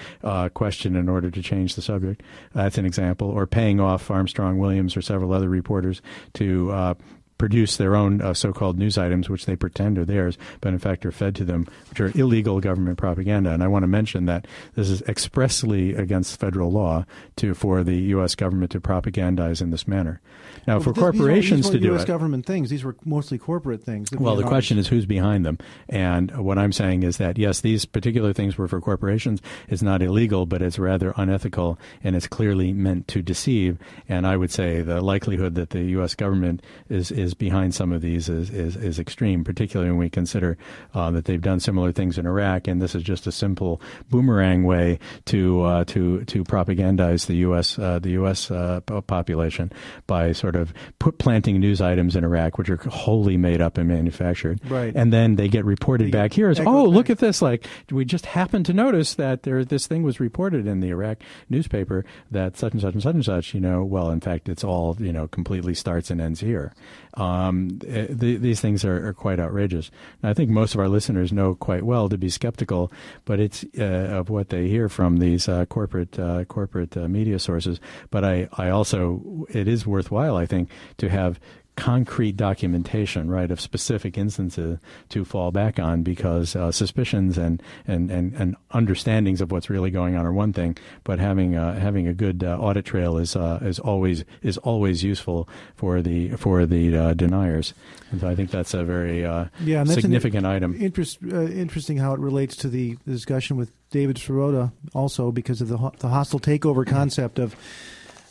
question 0.52 0.63
question 0.64 0.96
in 0.96 1.10
order 1.10 1.30
to 1.30 1.42
change 1.42 1.74
the 1.74 1.82
subject. 1.82 2.22
That's 2.54 2.78
an 2.78 2.86
example. 2.86 3.28
Or 3.28 3.46
paying 3.46 3.80
off 3.80 4.10
Armstrong 4.10 4.56
Williams 4.56 4.96
or 4.96 5.02
several 5.02 5.34
other 5.34 5.50
reporters 5.50 6.00
to 6.34 6.72
uh, 6.72 6.94
produce 7.36 7.76
their 7.76 7.94
own 7.94 8.22
uh, 8.22 8.32
so-called 8.32 8.78
news 8.78 8.96
items, 8.96 9.28
which 9.28 9.44
they 9.44 9.56
pretend 9.56 9.98
are 9.98 10.06
theirs, 10.06 10.38
but 10.62 10.72
in 10.72 10.78
fact 10.78 11.04
are 11.04 11.12
fed 11.12 11.34
to 11.34 11.44
them, 11.44 11.66
which 11.90 12.00
are 12.00 12.18
illegal 12.18 12.60
government 12.60 12.96
propaganda. 12.96 13.50
And 13.50 13.62
I 13.62 13.68
want 13.68 13.82
to 13.82 13.88
mention 13.88 14.24
that 14.24 14.46
this 14.74 14.88
is 14.88 15.02
expressly 15.02 15.92
against 15.92 16.40
federal 16.40 16.72
law 16.72 17.04
to 17.36 17.52
for 17.52 17.84
the 17.84 17.96
U.S. 18.16 18.34
government 18.34 18.72
to 18.72 18.80
propagandize 18.80 19.60
in 19.60 19.68
this 19.68 19.86
manner. 19.86 20.22
Now, 20.66 20.74
well, 20.74 20.84
for 20.84 20.92
corporations 20.92 21.70
to 21.70 21.78
do 21.78 21.94
US 21.94 22.04
government 22.04 22.46
things. 22.46 22.70
These 22.70 22.84
were 22.84 22.96
mostly 23.04 23.38
corporate 23.38 23.82
things. 23.82 24.10
Well, 24.12 24.36
the 24.36 24.44
question 24.44 24.78
is 24.78 24.88
who's 24.88 25.06
behind 25.06 25.44
them. 25.44 25.58
And 25.88 26.36
what 26.36 26.58
I'm 26.58 26.72
saying 26.72 27.02
is 27.02 27.18
that, 27.18 27.38
yes, 27.38 27.60
these 27.60 27.84
particular 27.84 28.32
things 28.32 28.56
were 28.56 28.68
for 28.68 28.80
corporations. 28.80 29.40
It's 29.68 29.82
not 29.82 30.02
illegal, 30.02 30.46
but 30.46 30.62
it's 30.62 30.78
rather 30.78 31.12
unethical, 31.16 31.78
and 32.02 32.16
it's 32.16 32.26
clearly 32.26 32.72
meant 32.72 33.08
to 33.08 33.22
deceive. 33.22 33.78
And 34.08 34.26
I 34.26 34.36
would 34.36 34.50
say 34.50 34.82
the 34.82 35.00
likelihood 35.00 35.54
that 35.54 35.70
the 35.70 35.82
U.S. 35.82 36.14
government 36.14 36.62
is, 36.88 37.10
is 37.10 37.34
behind 37.34 37.74
some 37.74 37.92
of 37.92 38.00
these 38.00 38.28
is, 38.28 38.50
is, 38.50 38.76
is 38.76 38.98
extreme, 38.98 39.44
particularly 39.44 39.90
when 39.90 39.98
we 39.98 40.10
consider 40.10 40.56
uh, 40.94 41.10
that 41.10 41.24
they've 41.24 41.40
done 41.40 41.60
similar 41.60 41.92
things 41.92 42.18
in 42.18 42.26
Iraq, 42.26 42.68
and 42.68 42.80
this 42.80 42.94
is 42.94 43.02
just 43.02 43.26
a 43.26 43.32
simple 43.32 43.80
boomerang 44.10 44.64
way 44.64 44.98
to 45.26 45.62
uh, 45.62 45.84
to 45.84 46.24
to 46.24 46.44
propagandize 46.44 47.26
the 47.26 47.36
U.S. 47.36 47.78
Uh, 47.78 47.98
the 47.98 48.10
U.S. 48.10 48.50
Uh, 48.50 48.80
population 48.80 49.72
by 50.06 50.32
sort 50.44 50.56
of 50.56 50.74
put 50.98 51.16
planting 51.16 51.58
news 51.58 51.80
items 51.80 52.14
in 52.14 52.22
Iraq, 52.22 52.58
which 52.58 52.68
are 52.68 52.76
wholly 52.76 53.38
made 53.38 53.62
up 53.62 53.78
and 53.78 53.88
manufactured. 53.88 54.60
Right. 54.68 54.92
And 54.94 55.10
then 55.10 55.36
they 55.36 55.48
get 55.48 55.64
reported 55.64 56.08
they 56.08 56.10
back 56.10 56.32
get 56.32 56.36
here 56.36 56.50
as, 56.50 56.60
oh, 56.60 56.84
look 56.84 57.08
at 57.08 57.18
this. 57.18 57.40
Like, 57.40 57.66
we 57.90 58.04
just 58.04 58.26
happened 58.26 58.66
to 58.66 58.74
notice 58.74 59.14
that 59.14 59.44
there 59.44 59.64
this 59.64 59.86
thing 59.86 60.02
was 60.02 60.20
reported 60.20 60.66
in 60.66 60.80
the 60.80 60.88
Iraq 60.88 61.18
newspaper 61.48 62.04
that 62.30 62.58
such 62.58 62.74
and 62.74 62.82
such 62.82 62.92
and 62.92 63.02
such 63.02 63.14
and 63.14 63.24
such, 63.24 63.54
you 63.54 63.60
know, 63.60 63.82
well, 63.82 64.10
in 64.10 64.20
fact, 64.20 64.50
it's 64.50 64.62
all, 64.62 64.98
you 65.00 65.14
know, 65.14 65.26
completely 65.28 65.72
starts 65.72 66.10
and 66.10 66.20
ends 66.20 66.40
here. 66.40 66.74
Um, 67.16 67.80
eh, 67.86 68.06
the, 68.10 68.36
these 68.36 68.60
things 68.60 68.84
are, 68.84 69.08
are, 69.08 69.12
quite 69.12 69.38
outrageous. 69.38 69.90
I 70.22 70.34
think 70.34 70.50
most 70.50 70.74
of 70.74 70.80
our 70.80 70.88
listeners 70.88 71.32
know 71.32 71.54
quite 71.54 71.84
well 71.84 72.08
to 72.08 72.18
be 72.18 72.28
skeptical, 72.28 72.90
but 73.24 73.38
it's 73.38 73.64
uh, 73.78 74.08
of 74.10 74.30
what 74.30 74.48
they 74.48 74.68
hear 74.68 74.88
from 74.88 75.18
these 75.18 75.48
uh, 75.48 75.66
corporate 75.66 76.18
uh, 76.18 76.44
corporate 76.46 76.96
uh, 76.96 77.08
media 77.08 77.38
sources. 77.38 77.80
But 78.10 78.24
I, 78.24 78.48
I 78.58 78.70
also, 78.70 79.46
it 79.48 79.68
is 79.68 79.86
worthwhile, 79.86 80.36
I 80.36 80.46
think, 80.46 80.70
to 80.98 81.08
have 81.08 81.38
concrete 81.76 82.36
documentation, 82.36 83.28
right, 83.28 83.50
of 83.50 83.60
specific 83.60 84.16
instances 84.16 84.78
to 85.08 85.24
fall 85.24 85.50
back 85.50 85.78
on 85.78 86.02
because 86.02 86.54
uh, 86.54 86.70
suspicions 86.70 87.36
and, 87.36 87.62
and, 87.86 88.10
and, 88.10 88.32
and 88.34 88.56
understandings 88.70 89.40
of 89.40 89.50
what's 89.50 89.68
really 89.68 89.90
going 89.90 90.14
on 90.16 90.24
are 90.24 90.32
one 90.32 90.52
thing, 90.52 90.76
but 91.02 91.18
having 91.18 91.56
uh, 91.56 91.78
having 91.78 92.06
a 92.06 92.14
good 92.14 92.44
uh, 92.44 92.56
audit 92.58 92.84
trail 92.84 93.16
is 93.18 93.34
uh, 93.34 93.58
is 93.62 93.78
always 93.78 94.24
is 94.42 94.58
always 94.58 95.02
useful 95.02 95.48
for 95.74 96.00
the 96.00 96.30
for 96.30 96.64
the 96.64 96.96
uh, 96.96 97.14
deniers, 97.14 97.74
and 98.10 98.20
so 98.20 98.28
I 98.28 98.34
think 98.34 98.50
that's 98.50 98.74
a 98.74 98.84
very 98.84 99.24
uh, 99.24 99.46
yeah, 99.60 99.84
significant 99.84 100.46
item. 100.46 100.80
Interest, 100.80 101.18
interesting 101.22 101.96
how 101.96 102.12
it 102.14 102.20
relates 102.20 102.56
to 102.56 102.68
the 102.68 102.96
discussion 103.06 103.56
with 103.56 103.72
David 103.90 104.16
Sirota 104.16 104.72
also 104.94 105.32
because 105.32 105.60
of 105.60 105.68
the 105.68 105.76
the 105.98 106.08
hostile 106.08 106.40
takeover 106.40 106.86
concept 106.86 107.38
of 107.38 107.56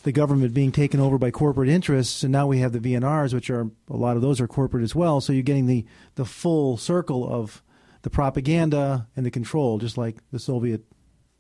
the 0.04 0.12
government 0.12 0.54
being 0.54 0.72
taken 0.72 1.00
over 1.00 1.18
by 1.18 1.32
corporate 1.32 1.70
interests, 1.70 2.24
and 2.24 2.32
now 2.32 2.46
we 2.46 2.60
have 2.60 2.74
the 2.74 2.80
VNRs, 2.80 3.34
which 3.34 3.50
are 3.50 3.70
a 3.90 3.98
lot 3.98 4.16
of 4.16 4.22
those 4.22 4.40
are 4.40 4.48
corporate 4.48 4.84
as 4.84 4.94
well. 4.94 5.22
So 5.22 5.34
you're 5.34 5.44
getting 5.44 5.66
the 5.66 5.86
the 6.16 6.26
full 6.26 6.78
circle 6.78 7.28
of 7.28 7.64
the 8.04 8.10
propaganda 8.10 9.08
and 9.16 9.26
the 9.26 9.32
control, 9.32 9.80
just 9.80 9.98
like 9.98 10.18
the 10.32 10.40
Soviet 10.40 10.84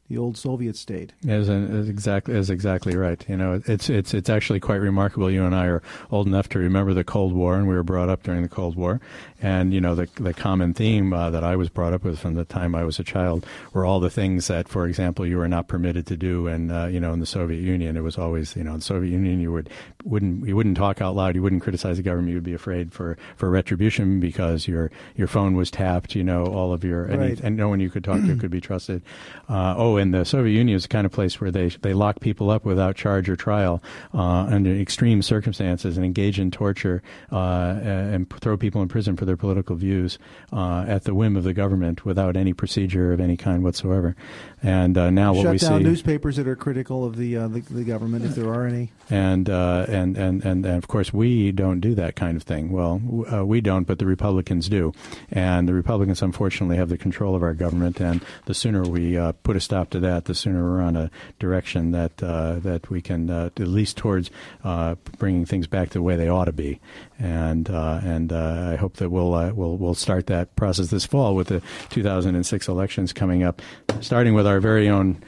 the 0.10 0.18
old 0.18 0.38
Soviet 0.38 0.76
state. 0.76 1.14
Is, 1.26 1.48
is 1.48 1.88
exactly 1.88 2.36
is 2.36 2.50
exactly 2.50 2.96
right. 2.96 3.24
You 3.30 3.38
know, 3.38 3.62
it's 3.66 3.90
it's 3.90 4.14
it's 4.14 4.30
actually 4.30 4.60
quite 4.60 4.82
remarkable. 4.82 5.32
You 5.32 5.46
and 5.46 5.56
I 5.56 5.68
are 5.68 5.82
old 6.12 6.28
enough 6.28 6.50
to 6.50 6.60
remember 6.60 6.94
the 6.94 7.06
Cold 7.06 7.34
War, 7.34 7.56
and 7.56 7.68
we 7.68 7.76
were 7.76 7.84
brought 7.84 8.10
up 8.10 8.24
during 8.24 8.42
the 8.42 8.50
Cold 8.50 8.76
War. 8.76 9.00
And 9.42 9.74
you 9.74 9.80
know, 9.80 9.96
the 9.96 10.10
the 10.16 10.34
common 10.34 10.74
theme 10.74 11.14
uh, 11.14 11.30
that 11.30 11.44
I 11.44 11.56
was 11.56 11.70
brought 11.70 11.94
up 11.94 12.04
with 12.04 12.20
from 12.20 12.36
the 12.36 12.44
time 12.44 12.76
I 12.76 12.84
was 12.84 13.00
a 13.00 13.04
child 13.04 13.46
were 13.72 13.86
all 13.86 14.00
the 14.00 14.10
things 14.10 14.48
that, 14.48 14.68
for 14.68 14.88
example, 14.88 15.26
you 15.26 15.38
were 15.38 15.48
not 15.48 15.68
permitted 15.68 16.06
to 16.08 16.18
do. 16.18 16.48
And 16.48 16.72
uh, 16.72 16.88
you 16.88 17.00
know, 17.00 17.14
in 17.14 17.20
the 17.20 17.26
Soviet 17.26 17.62
Union, 17.62 17.96
it 17.96 18.02
was 18.02 18.18
always 18.18 18.56
you 18.58 18.64
know, 18.64 18.72
in 18.72 18.78
the 18.78 18.84
Soviet 18.84 19.12
Union, 19.12 19.40
you 19.40 19.54
would 19.54 19.70
wouldn't 20.04 20.46
you 20.46 20.56
wouldn't 20.56 20.78
talk 20.78 21.02
out 21.02 21.16
loud, 21.16 21.36
you 21.36 21.42
wouldn't 21.42 21.64
criticize 21.64 21.98
the 21.98 22.04
government, 22.04 22.30
you 22.30 22.36
would 22.36 22.44
be 22.44 22.54
afraid 22.54 22.92
for 22.92 23.18
for 23.38 23.50
retribution 23.50 24.20
because 24.20 24.68
your 24.68 24.92
your 25.16 25.28
phone 25.28 25.56
was 25.56 25.72
tapped. 25.72 26.14
You 26.14 26.24
know, 26.24 26.46
all 26.46 26.74
of 26.74 26.84
your 26.84 27.06
right. 27.06 27.40
and 27.40 27.56
no 27.56 27.70
one 27.70 27.80
you 27.80 27.90
could 27.90 28.04
talk 28.04 28.22
to 28.22 28.36
could 28.40 28.52
be 28.52 28.62
trusted. 28.62 29.02
Uh, 29.48 29.76
oh, 29.78 29.93
and 29.98 30.14
the 30.14 30.26
Soviet 30.26 30.54
Union 30.54 30.76
is 30.76 30.84
the 30.84 30.90
kind 30.90 31.06
of 31.06 31.12
place 31.12 31.40
where 31.40 31.52
they 31.52 31.70
they 31.70 31.94
lock 31.94 32.20
people 32.20 32.50
up 32.50 32.66
without 32.66 32.96
charge 32.96 33.30
or 33.30 33.36
trial 33.36 33.82
uh, 34.14 34.20
under 34.20 34.72
extreme 34.72 35.22
circumstances 35.22 35.98
and 35.98 36.06
engage 36.06 36.40
in 36.40 36.52
torture 36.52 37.02
uh, 37.32 37.80
and 37.84 38.30
throw 38.40 38.58
people 38.58 38.82
in 38.82 38.88
prison 38.88 39.16
for 39.16 39.26
their 39.26 39.38
political 39.38 39.76
views 39.76 40.18
uh, 40.52 40.86
at 40.88 41.04
the 41.04 41.14
whim 41.14 41.36
of 41.36 41.44
the 41.44 41.54
government 41.54 42.06
without 42.06 42.36
any 42.36 42.54
procedure 42.54 43.14
of 43.14 43.20
any 43.20 43.38
kind 43.38 43.64
whatsoever. 43.64 44.16
And 44.64 44.98
uh, 44.98 45.10
now 45.10 45.34
Shut 45.34 45.44
what 45.44 45.52
we 45.52 45.58
down 45.58 45.80
see 45.80 45.84
newspapers 45.84 46.38
that 46.38 46.48
are 46.48 46.56
critical 46.56 47.06
of 47.06 47.18
the, 47.18 47.38
uh, 47.38 47.48
the, 47.50 47.60
the 47.60 47.84
government 47.84 48.26
if 48.26 48.36
there 48.36 48.48
are 48.48 48.66
any. 48.66 48.92
And, 49.10 49.50
and 49.50 50.18
and 50.18 50.44
and 50.44 50.66
and 50.66 50.78
of 50.78 50.88
course 50.88 51.14
we 51.14 51.52
don't 51.52 51.82
do 51.82 51.94
that 51.96 52.16
kind 52.16 52.38
of 52.38 52.44
thing. 52.44 52.72
Well, 52.72 53.00
we 53.46 53.62
don't, 53.62 53.86
but 53.86 54.00
the 54.00 54.06
Republicans 54.06 54.70
do, 54.70 54.94
and 55.30 55.68
the 55.68 55.74
Republicans 55.74 56.22
unfortunately 56.22 56.78
have 56.78 56.90
the 56.90 56.98
control 56.98 57.36
of 57.36 57.44
our 57.44 57.54
government. 57.54 58.00
And 58.00 58.24
the 58.46 58.54
sooner 58.54 58.84
we 58.84 59.18
put 59.44 59.56
a 59.56 59.60
stop 59.60 59.90
to 59.92 60.00
that, 60.00 60.26
the 60.26 60.34
sooner 60.34 60.64
we're 60.64 60.82
on 60.82 60.96
a 60.96 61.12
direction 61.40 61.92
that 61.92 62.24
uh, 62.24 62.60
that 62.60 62.90
we 62.90 63.02
can 63.02 63.30
uh, 63.30 63.50
at 63.58 63.68
least 63.68 63.98
towards 63.98 64.32
uh, 64.64 64.96
bringing 65.18 65.46
things 65.46 65.68
back 65.68 65.90
to 65.90 65.94
the 65.96 66.02
way 66.02 66.16
they 66.16 66.30
ought 66.30 66.46
to 66.46 66.54
be. 66.54 66.80
And 67.20 67.70
uh, 67.70 68.02
and 68.04 68.34
uh, 68.34 68.72
I 68.74 68.76
hope 68.76 68.98
that 68.98 69.10
we'll 69.10 69.34
uh, 69.34 69.54
we'll 69.54 69.78
we'll 69.78 69.94
start 69.94 70.28
that 70.28 70.56
process 70.56 70.88
this 70.88 71.06
fall 71.06 71.36
with 71.36 71.48
the 71.48 71.62
2006 71.90 72.68
elections 72.68 73.14
coming 73.14 73.44
up, 73.44 73.62
starting 74.02 74.34
with 74.34 74.48
our 74.48 74.60
very 74.60 74.90
own 74.90 75.24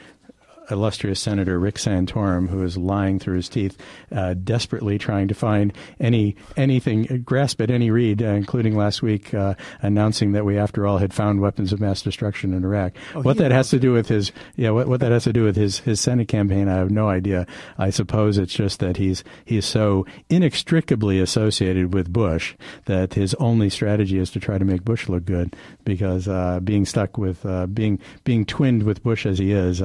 illustrious 0.70 1.20
Senator 1.20 1.58
Rick 1.58 1.76
Santorum, 1.76 2.48
who 2.48 2.62
is 2.62 2.76
lying 2.76 3.18
through 3.18 3.36
his 3.36 3.48
teeth, 3.48 3.76
uh, 4.12 4.34
desperately 4.34 4.98
trying 4.98 5.28
to 5.28 5.34
find 5.34 5.72
any 6.00 6.36
anything, 6.56 7.10
uh, 7.10 7.16
grasp 7.16 7.60
at 7.60 7.70
any 7.70 7.90
reed, 7.90 8.22
uh, 8.22 8.26
including 8.26 8.76
last 8.76 9.02
week 9.02 9.32
uh, 9.34 9.54
announcing 9.82 10.32
that 10.32 10.44
we, 10.44 10.58
after 10.58 10.86
all, 10.86 10.98
had 10.98 11.14
found 11.14 11.40
weapons 11.40 11.72
of 11.72 11.80
mass 11.80 12.02
destruction 12.02 12.52
in 12.52 12.64
Iraq. 12.64 12.92
Oh, 13.14 13.22
what 13.22 13.36
that 13.38 13.50
has 13.50 13.70
to 13.70 13.78
do 13.78 13.92
with 13.92 14.08
his, 14.08 14.32
yeah, 14.56 14.70
what, 14.70 14.88
what 14.88 15.00
that 15.00 15.12
has 15.12 15.24
to 15.24 15.32
do 15.32 15.44
with 15.44 15.56
his 15.56 15.80
his 15.80 16.00
Senate 16.00 16.28
campaign, 16.28 16.68
I 16.68 16.76
have 16.76 16.90
no 16.90 17.08
idea. 17.08 17.46
I 17.78 17.90
suppose 17.90 18.38
it's 18.38 18.54
just 18.54 18.80
that 18.80 18.96
he's 18.96 19.24
he's 19.44 19.66
so 19.66 20.06
inextricably 20.28 21.20
associated 21.20 21.94
with 21.94 22.12
Bush 22.12 22.54
that 22.86 23.14
his 23.14 23.34
only 23.34 23.70
strategy 23.70 24.18
is 24.18 24.30
to 24.32 24.40
try 24.40 24.58
to 24.58 24.64
make 24.64 24.84
Bush 24.84 25.08
look 25.08 25.24
good, 25.24 25.54
because 25.84 26.28
uh, 26.28 26.60
being 26.60 26.84
stuck 26.84 27.18
with 27.18 27.44
uh, 27.46 27.66
being 27.66 27.98
being 28.24 28.44
twinned 28.44 28.82
with 28.82 29.02
Bush 29.02 29.26
as 29.26 29.38
he 29.38 29.52
is 29.52 29.82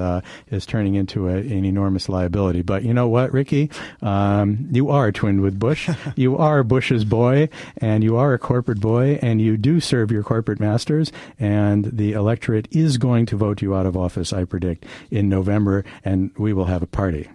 is 0.50 0.66
turning 0.72 0.96
into 0.96 1.28
a, 1.28 1.34
an 1.34 1.66
enormous 1.66 2.08
liability. 2.08 2.62
But 2.62 2.84
you 2.84 2.94
know 2.94 3.10
what, 3.10 3.34
Ricky? 3.34 3.70
Um, 4.02 4.70
you 4.72 4.90
are 4.90 5.12
twinned 5.12 5.42
with 5.42 5.60
Bush. 5.60 5.90
you 6.16 6.38
are 6.38 6.64
Bush's 6.64 7.04
boy, 7.04 7.50
and 7.78 8.06
you 8.06 8.16
are 8.16 8.34
a 8.34 8.40
corporate 8.40 8.80
boy, 8.80 9.20
and 9.22 9.42
you 9.42 9.58
do 9.58 9.82
serve 9.82 10.12
your 10.12 10.24
corporate 10.24 10.62
masters. 10.62 11.12
And 11.38 11.84
the 11.84 12.14
electorate 12.14 12.70
is 12.72 12.98
going 12.98 13.26
to 13.28 13.36
vote 13.36 13.62
you 13.62 13.76
out 13.76 13.86
of 13.86 13.98
office, 13.98 14.32
I 14.32 14.46
predict, 14.46 14.86
in 15.12 15.28
November, 15.28 15.84
and 16.06 16.32
we 16.38 16.54
will 16.54 16.66
have 16.66 16.82
a 16.82 16.88
party. 16.88 17.30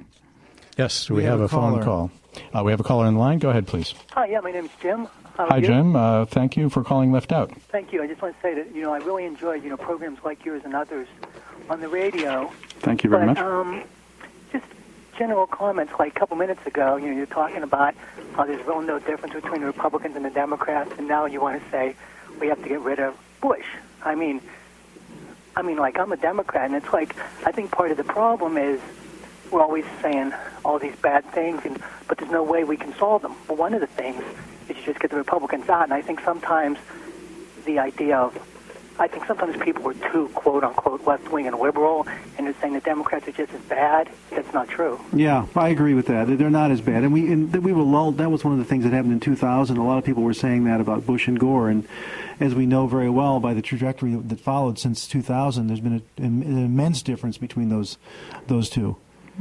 Yes, 0.78 1.10
we, 1.10 1.16
we 1.16 1.24
have, 1.24 1.40
have, 1.40 1.40
a, 1.42 1.48
phone 1.48 1.82
call. 1.82 2.10
Uh, 2.56 2.64
we 2.64 2.72
have 2.72 2.80
a 2.80 2.84
caller 2.84 3.06
in 3.06 3.14
the 3.14 3.20
line. 3.20 3.38
Go 3.38 3.50
ahead, 3.50 3.66
please. 3.66 3.94
Hi, 4.12 4.28
yeah, 4.28 4.40
my 4.40 4.50
name's 4.50 4.70
Jim. 4.80 5.08
How 5.36 5.46
Hi, 5.48 5.60
Jim. 5.60 5.94
Uh, 5.94 6.24
thank 6.24 6.56
you 6.56 6.70
for 6.70 6.82
calling 6.82 7.12
Left 7.12 7.32
Out. 7.32 7.52
Thank 7.68 7.92
you. 7.92 8.02
I 8.02 8.06
just 8.06 8.22
want 8.22 8.34
to 8.34 8.40
say 8.40 8.54
that 8.54 8.74
you 8.74 8.80
know 8.80 8.94
I 8.94 8.98
really 8.98 9.26
enjoyed 9.26 9.62
you 9.62 9.68
know 9.68 9.76
programs 9.76 10.20
like 10.24 10.42
yours 10.46 10.62
and 10.64 10.74
others 10.74 11.06
on 11.68 11.80
the 11.80 11.88
radio. 11.88 12.50
Thank 12.80 13.04
you 13.04 13.10
very 13.10 13.26
but, 13.26 13.34
much. 13.34 13.38
Um, 13.38 13.82
just 14.52 14.64
general 15.18 15.46
comments. 15.46 15.92
Like 15.98 16.16
a 16.16 16.18
couple 16.18 16.36
minutes 16.36 16.64
ago, 16.66 16.96
you 16.96 17.08
know, 17.08 17.16
you're 17.16 17.26
talking 17.26 17.62
about 17.62 17.94
how 18.34 18.44
there's 18.44 18.64
really 18.66 18.86
no 18.86 18.98
difference 18.98 19.34
between 19.34 19.60
the 19.60 19.66
Republicans 19.66 20.16
and 20.16 20.24
the 20.24 20.30
Democrats, 20.30 20.92
and 20.98 21.08
now 21.08 21.26
you 21.26 21.40
want 21.40 21.62
to 21.62 21.70
say 21.70 21.96
we 22.40 22.48
have 22.48 22.62
to 22.62 22.68
get 22.68 22.80
rid 22.80 22.98
of 22.98 23.16
Bush. 23.40 23.66
I 24.04 24.14
mean, 24.14 24.40
I 25.54 25.62
mean, 25.62 25.78
like 25.78 25.98
I'm 25.98 26.12
a 26.12 26.16
Democrat, 26.16 26.66
and 26.66 26.74
it's 26.74 26.92
like 26.92 27.16
I 27.44 27.52
think 27.52 27.70
part 27.70 27.90
of 27.90 27.96
the 27.96 28.04
problem 28.04 28.56
is 28.56 28.80
we're 29.50 29.62
always 29.62 29.84
saying 30.02 30.32
all 30.64 30.78
these 30.78 30.96
bad 30.96 31.24
things, 31.32 31.62
and 31.64 31.82
but 32.08 32.18
there's 32.18 32.30
no 32.30 32.42
way 32.42 32.64
we 32.64 32.76
can 32.76 32.94
solve 32.96 33.22
them. 33.22 33.34
But 33.48 33.56
one 33.56 33.74
of 33.74 33.80
the 33.80 33.86
things 33.86 34.22
is 34.68 34.76
you 34.76 34.82
just 34.84 35.00
get 35.00 35.10
the 35.10 35.16
Republicans 35.16 35.68
out, 35.68 35.84
and 35.84 35.94
I 35.94 36.02
think 36.02 36.20
sometimes 36.20 36.78
the 37.64 37.78
idea 37.78 38.18
of 38.18 38.38
I 38.98 39.08
think 39.08 39.26
sometimes 39.26 39.56
people 39.58 39.88
are 39.88 39.94
too 40.10 40.28
quote 40.34 40.64
unquote 40.64 41.06
left 41.06 41.30
wing 41.30 41.46
and 41.46 41.58
liberal, 41.58 42.06
and 42.38 42.46
they're 42.46 42.54
saying 42.60 42.72
the 42.72 42.80
Democrats 42.80 43.28
are 43.28 43.32
just 43.32 43.52
as 43.52 43.60
bad. 43.62 44.08
That's 44.30 44.52
not 44.54 44.68
true. 44.68 44.98
Yeah, 45.12 45.46
I 45.54 45.68
agree 45.68 45.94
with 45.94 46.06
that. 46.06 46.38
They're 46.38 46.50
not 46.50 46.70
as 46.70 46.80
bad, 46.80 47.04
and 47.04 47.12
we 47.12 47.30
and 47.30 47.54
we 47.54 47.72
were 47.72 47.82
lulled. 47.82 48.18
That 48.18 48.30
was 48.30 48.44
one 48.44 48.52
of 48.52 48.58
the 48.58 48.64
things 48.64 48.84
that 48.84 48.92
happened 48.92 49.12
in 49.12 49.20
2000. 49.20 49.76
A 49.76 49.84
lot 49.84 49.98
of 49.98 50.04
people 50.04 50.22
were 50.22 50.34
saying 50.34 50.64
that 50.64 50.80
about 50.80 51.06
Bush 51.06 51.28
and 51.28 51.38
Gore, 51.38 51.68
and 51.68 51.86
as 52.40 52.54
we 52.54 52.66
know 52.66 52.86
very 52.86 53.10
well 53.10 53.40
by 53.40 53.54
the 53.54 53.62
trajectory 53.62 54.14
that 54.14 54.40
followed 54.40 54.78
since 54.78 55.06
2000, 55.06 55.66
there's 55.66 55.80
been 55.80 56.02
a, 56.18 56.22
an 56.22 56.42
immense 56.42 57.02
difference 57.02 57.38
between 57.38 57.68
those 57.68 57.98
those 58.46 58.70
two. 58.70 58.96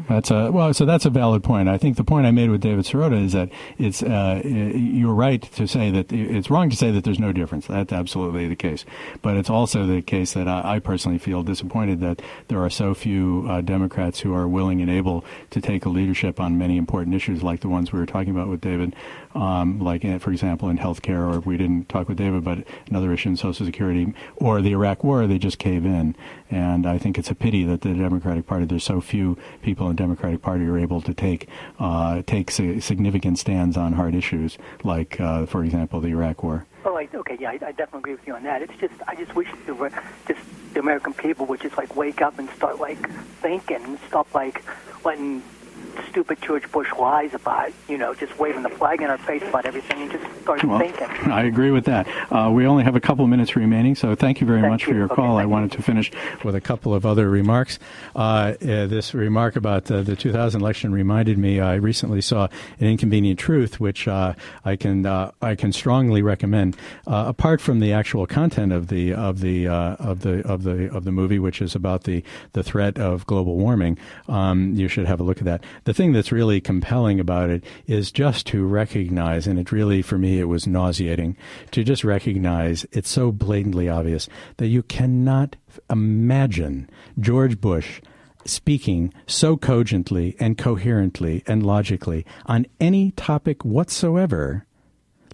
That's 0.10 0.30
a 0.30 0.52
well. 0.52 0.74
So 0.74 0.86
that's 0.86 1.06
a 1.06 1.10
valid 1.10 1.43
point. 1.43 1.70
I 1.70 1.78
think 1.78 1.96
the 1.96 2.04
point 2.04 2.26
I 2.26 2.32
made 2.32 2.50
with 2.50 2.62
David 2.62 2.86
Sirota 2.86 3.24
is 3.24 3.32
that 3.32 3.50
it's 3.78 4.04
uh, 4.04 4.41
you're 4.43 5.14
right 5.14 5.41
to 5.41 5.68
say 5.68 5.89
that 5.91 6.12
it's 6.12 6.50
wrong 6.50 6.70
to 6.70 6.76
say 6.76 6.91
that 6.91 7.04
there's 7.04 7.20
no 7.20 7.32
difference. 7.32 7.68
That's 7.68 7.93
absolutely 7.93 8.48
the 8.48 8.56
case. 8.58 8.84
But 9.22 9.38
it's 9.38 9.50
also 9.50 9.86
the 9.86 10.02
case 10.02 10.34
that 10.34 10.48
I, 10.48 10.76
I 10.76 10.80
personally 10.80 11.18
feel 11.18 11.43
disappointed 11.43 12.02
that 12.02 12.22
there 12.50 12.62
are 12.62 12.70
so 12.70 12.93
few 12.93 13.46
uh, 13.50 13.62
Democrats 13.62 14.20
who 14.20 14.34
are 14.34 14.48
willing 14.48 14.82
and 14.82 14.91
able 14.91 15.24
to 15.52 15.62
take 15.62 15.86
a 15.86 15.89
leadership 15.89 16.39
on 16.39 16.58
many 16.58 16.78
important 16.78 17.16
issues 17.16 17.41
like 17.41 17.62
the 17.62 17.70
ones 17.70 17.93
we 17.93 18.00
were 18.00 18.06
talking 18.06 18.32
about 18.32 18.50
with 18.50 18.62
David, 18.62 18.96
um, 19.36 19.80
like 19.80 20.04
uh, 20.04 20.20
for 20.20 20.32
example 20.32 20.70
in 20.70 20.78
healthcare, 20.78 21.34
or 21.34 21.40
we 21.42 21.58
didn't 21.58 21.90
talk 21.90 22.08
with 22.08 22.18
David, 22.18 22.44
but 22.44 22.60
another 22.90 23.14
issue 23.14 23.30
in 23.30 23.38
Social 23.38 23.66
Security 23.66 24.14
or 24.38 24.62
the 24.62 24.72
Iraq 24.72 25.04
War. 25.04 25.28
They 25.28 25.38
just 25.38 25.60
cave 25.60 25.86
in, 25.86 26.16
and 26.50 26.88
I 26.88 26.98
think 26.98 27.18
it's 27.18 27.30
a 27.30 27.36
pity 27.36 27.64
that 27.66 27.82
the 27.82 27.94
Democratic 27.94 28.48
Party 28.48 28.66
there's 28.66 28.84
so 28.84 29.02
few 29.02 29.38
people 29.62 29.88
in 29.90 29.96
the 29.96 30.02
Democratic 30.02 30.42
Party 30.42 30.66
are 30.66 30.78
able 30.78 31.02
to 31.02 31.14
take 31.14 31.48
uh, 31.80 32.22
take 32.26 32.52
significant 32.52 33.40
stands 33.40 33.78
on 33.78 33.94
hard 33.94 34.16
issues, 34.16 34.58
like, 34.84 35.20
uh, 35.20 35.46
for 35.46 35.64
example, 35.64 36.00
the 36.00 36.10
Iraq 36.10 36.44
War. 36.44 36.66
Oh, 36.86 36.96
I, 36.98 37.08
okay, 37.14 37.38
yeah, 37.40 37.50
I, 37.50 37.54
I, 37.54 37.72
definitely 37.72 38.00
agree 38.00 38.14
with 38.14 38.28
you 38.28 38.36
on 38.36 38.44
that. 38.44 38.62
It's 38.62 38.76
just, 38.80 38.94
I 39.08 39.16
just 39.16 39.34
wish 39.36 39.48
just 40.28 40.40
the 40.74 40.80
American 40.80 41.14
people 41.14 41.48
would 41.48 41.62
just 41.62 41.78
like 41.78 41.96
wake 41.96 42.22
up 42.22 42.38
and 42.38 42.48
start 42.52 42.80
like 42.80 43.10
thinking 43.40 43.84
and 43.84 44.00
stop 44.08 44.34
like 44.36 44.64
letting 45.04 45.42
stupid 46.10 46.41
George 46.41 46.70
Bush 46.72 46.91
lies 47.00 47.34
about, 47.34 47.72
you 47.88 47.98
know, 47.98 48.14
just 48.14 48.38
waving 48.39 48.64
the 48.64 48.70
flag 48.70 49.02
in 49.02 49.10
our 49.10 49.18
face 49.18 49.43
about 49.43 49.66
everything 49.66 50.02
and 50.02 50.12
just 50.12 50.41
start 50.41 50.64
well, 50.64 50.80
thinking. 50.80 51.08
I 51.32 51.43
agree 51.43 51.72
with 51.72 51.86
that. 51.86 52.08
Uh, 52.32 52.52
we 52.52 52.66
only 52.66 52.84
have 52.84 52.96
a 52.96 53.00
couple 53.00 53.26
minutes 53.28 53.56
remaining, 53.56 53.96
so 53.96 54.16
thank 54.16 54.41
you 54.41 54.48
very 54.48 54.62
thank 54.62 54.72
much 54.72 54.82
you. 54.82 54.88
for 54.88 54.93
your 54.93 55.06
okay, 55.06 55.16
call. 55.16 55.38
I 55.38 55.46
wanted 55.46 55.74
you. 55.74 55.78
to 55.78 55.84
finish 55.84 56.12
with 56.43 56.56
a 56.56 56.62
couple 56.62 56.93
of 56.93 57.06
other 57.06 57.30
remarks. 57.30 57.80
Uh, 58.16 58.54
uh, 58.62 58.88
this 58.88 59.14
remark 59.14 59.56
about 59.56 59.89
uh, 59.91 60.02
the 60.02 60.16
2000 60.16 60.62
election 60.62 60.91
reminded 60.91 61.38
me. 61.38 61.60
I 61.60 61.76
recently 61.76 62.22
saw 62.22 62.48
an 62.80 62.88
Inconvenient 62.88 63.39
Truth, 63.39 63.80
which 63.80 64.08
uh, 64.08 64.34
I 64.64 64.76
can 64.76 65.06
uh, 65.06 65.32
I 65.41 65.56
can 65.56 65.72
strongly 65.72 66.22
recommend. 66.22 66.78
apart 67.06 67.62
from 67.62 67.80
the 67.80 67.93
actual 67.93 68.26
content 68.28 68.72
of 68.72 68.88
the 68.88 69.14
of 69.14 69.41
the 69.41 69.68
of 69.68 70.22
the 70.22 70.46
of 70.48 70.64
the 70.64 70.93
of 70.93 71.04
the 71.04 71.12
movie, 71.12 71.39
which 71.39 71.62
is 71.62 71.76
about 71.76 72.04
the 72.04 72.24
the 72.54 72.64
threat 72.64 72.98
of 72.98 73.26
global 73.26 73.58
warming, 73.58 73.98
um, 74.28 74.74
you 74.76 74.88
should 74.88 75.06
have 75.06 75.20
a 75.20 75.24
look 75.24 75.39
at 75.39 75.46
that. 75.46 75.64
The 75.86 75.94
thing 75.94 76.14
that's 76.14 76.32
really 76.32 76.60
compelling 76.62 77.20
about 77.20 77.52
it 77.52 77.64
is 77.86 78.12
just 78.12 78.48
to 78.48 78.66
recognize, 78.66 79.46
and 79.46 79.60
it 79.60 79.72
really, 79.72 80.02
for 80.02 80.18
me, 80.18 80.40
it 80.40 80.46
was 80.46 80.66
nauseating 80.66 81.38
to 81.72 81.84
just 81.84 82.04
recognize 82.04 82.88
it's 82.92 83.10
so 83.10 83.32
blatantly 83.32 83.88
obvious 83.88 84.28
that 84.58 84.68
you 84.68 84.82
cannot 84.82 85.56
imagine 85.88 86.90
George 87.20 87.62
Bush 87.62 88.02
speaking 88.46 89.14
so 89.28 89.58
cogently 89.58 90.36
and 90.40 90.58
coherently 90.58 91.44
and 91.46 91.64
logically 91.64 92.26
on 92.48 92.66
any 92.80 93.12
topic 93.12 93.64
whatsoever 93.64 94.66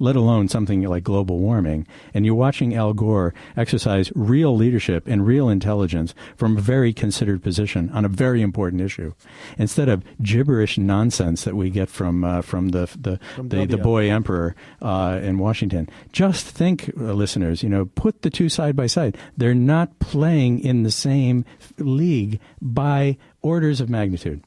let 0.01 0.15
alone 0.15 0.49
something 0.49 0.81
like 0.81 1.03
global 1.03 1.37
warming. 1.37 1.87
And 2.13 2.25
you're 2.25 2.35
watching 2.35 2.75
Al 2.75 2.93
Gore 2.93 3.33
exercise 3.55 4.11
real 4.15 4.55
leadership 4.55 5.07
and 5.07 5.25
real 5.25 5.47
intelligence 5.47 6.13
from 6.35 6.57
a 6.57 6.61
very 6.61 6.91
considered 6.91 7.43
position 7.43 7.89
on 7.91 8.03
a 8.03 8.09
very 8.09 8.41
important 8.41 8.81
issue, 8.81 9.13
instead 9.57 9.87
of 9.87 10.03
gibberish 10.21 10.77
nonsense 10.77 11.43
that 11.43 11.55
we 11.55 11.69
get 11.69 11.89
from 11.89 12.23
uh, 12.23 12.41
from 12.41 12.69
the 12.69 12.89
the, 12.99 13.19
from 13.35 13.49
the, 13.49 13.65
the, 13.65 13.77
boy 13.77 14.09
emperor 14.09 14.55
uh, 14.81 15.19
in 15.21 15.37
Washington. 15.37 15.87
Just 16.11 16.47
think, 16.47 16.91
uh, 16.99 17.13
listeners, 17.13 17.61
you 17.61 17.69
know, 17.69 17.85
put 17.85 18.23
the 18.23 18.29
two 18.29 18.49
side 18.49 18.75
by 18.75 18.87
side. 18.87 19.17
They're 19.37 19.53
not 19.53 19.99
playing 19.99 20.59
in 20.59 20.83
the 20.83 20.91
same 20.91 21.45
league 21.77 22.39
by 22.59 23.17
orders 23.41 23.79
of 23.81 23.89
magnitude. 23.89 24.43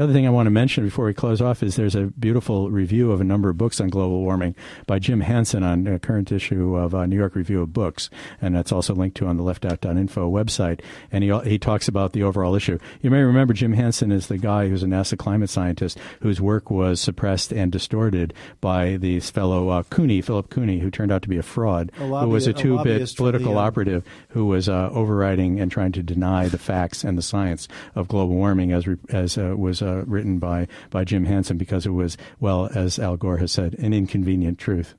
The 0.00 0.04
other 0.04 0.14
thing 0.14 0.26
I 0.26 0.30
want 0.30 0.46
to 0.46 0.50
mention 0.50 0.82
before 0.84 1.04
we 1.04 1.12
close 1.12 1.42
off 1.42 1.62
is 1.62 1.76
there's 1.76 1.94
a 1.94 2.06
beautiful 2.06 2.70
review 2.70 3.12
of 3.12 3.20
a 3.20 3.24
number 3.24 3.50
of 3.50 3.58
books 3.58 3.82
on 3.82 3.90
global 3.90 4.22
warming 4.22 4.56
by 4.86 4.98
Jim 4.98 5.20
Hansen 5.20 5.62
on 5.62 5.86
a 5.86 5.98
current 5.98 6.32
issue 6.32 6.74
of 6.74 6.94
uh, 6.94 7.04
New 7.04 7.16
York 7.16 7.34
Review 7.34 7.60
of 7.60 7.74
Books, 7.74 8.08
and 8.40 8.56
that's 8.56 8.72
also 8.72 8.94
linked 8.94 9.18
to 9.18 9.26
on 9.26 9.36
the 9.36 9.42
leftout.info 9.42 10.30
website. 10.30 10.80
And 11.12 11.22
he 11.22 11.38
he 11.40 11.58
talks 11.58 11.86
about 11.86 12.14
the 12.14 12.22
overall 12.22 12.54
issue. 12.54 12.78
You 13.02 13.10
may 13.10 13.20
remember 13.20 13.52
Jim 13.52 13.74
Hansen 13.74 14.10
is 14.10 14.28
the 14.28 14.38
guy 14.38 14.70
who's 14.70 14.82
a 14.82 14.86
NASA 14.86 15.18
climate 15.18 15.50
scientist 15.50 15.98
whose 16.22 16.40
work 16.40 16.70
was 16.70 16.98
suppressed 16.98 17.52
and 17.52 17.70
distorted 17.70 18.32
by 18.62 18.96
this 18.96 19.28
fellow 19.28 19.68
uh, 19.68 19.82
Cooney, 19.82 20.22
Philip 20.22 20.48
Cooney, 20.48 20.78
who 20.78 20.90
turned 20.90 21.12
out 21.12 21.20
to 21.24 21.28
be 21.28 21.36
a 21.36 21.42
fraud, 21.42 21.92
a 21.98 22.06
lobby, 22.06 22.24
who 22.24 22.32
was 22.32 22.46
a 22.46 22.54
two-bit 22.54 23.14
political 23.18 23.52
the, 23.52 23.58
uh, 23.58 23.64
operative 23.64 24.04
who 24.30 24.46
was 24.46 24.66
uh, 24.66 24.88
overriding 24.94 25.60
and 25.60 25.70
trying 25.70 25.92
to 25.92 26.02
deny 26.02 26.48
the 26.48 26.56
facts 26.56 27.04
and 27.04 27.18
the 27.18 27.22
science 27.22 27.68
of 27.94 28.08
global 28.08 28.36
warming, 28.36 28.72
as 28.72 28.86
re- 28.86 28.96
as 29.10 29.36
uh, 29.36 29.52
was 29.54 29.82
uh, 29.90 30.04
written 30.06 30.38
by, 30.38 30.68
by 30.90 31.04
Jim 31.04 31.24
Hansen 31.24 31.56
because 31.56 31.86
it 31.86 31.90
was, 31.90 32.16
well, 32.38 32.68
as 32.74 32.98
Al 32.98 33.16
Gore 33.16 33.38
has 33.38 33.52
said, 33.52 33.74
an 33.74 33.92
inconvenient 33.92 34.58
truth. 34.58 34.94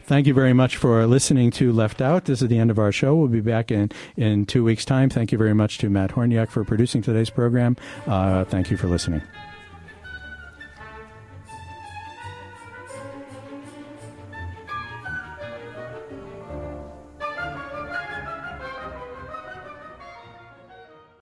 Thank 0.00 0.26
you 0.26 0.34
very 0.34 0.52
much 0.52 0.76
for 0.76 1.06
listening 1.06 1.50
to 1.52 1.72
Left 1.72 2.00
Out. 2.00 2.24
This 2.24 2.42
is 2.42 2.48
the 2.48 2.58
end 2.58 2.70
of 2.70 2.78
our 2.78 2.90
show. 2.90 3.14
We'll 3.14 3.28
be 3.28 3.40
back 3.40 3.70
in, 3.70 3.90
in 4.16 4.46
two 4.46 4.64
weeks' 4.64 4.84
time. 4.84 5.10
Thank 5.10 5.32
you 5.32 5.38
very 5.38 5.54
much 5.54 5.78
to 5.78 5.90
Matt 5.90 6.12
Horniak 6.12 6.50
for 6.50 6.64
producing 6.64 7.02
today's 7.02 7.30
program. 7.30 7.76
Uh, 8.06 8.44
thank 8.44 8.70
you 8.70 8.76
for 8.76 8.88
listening. 8.88 9.22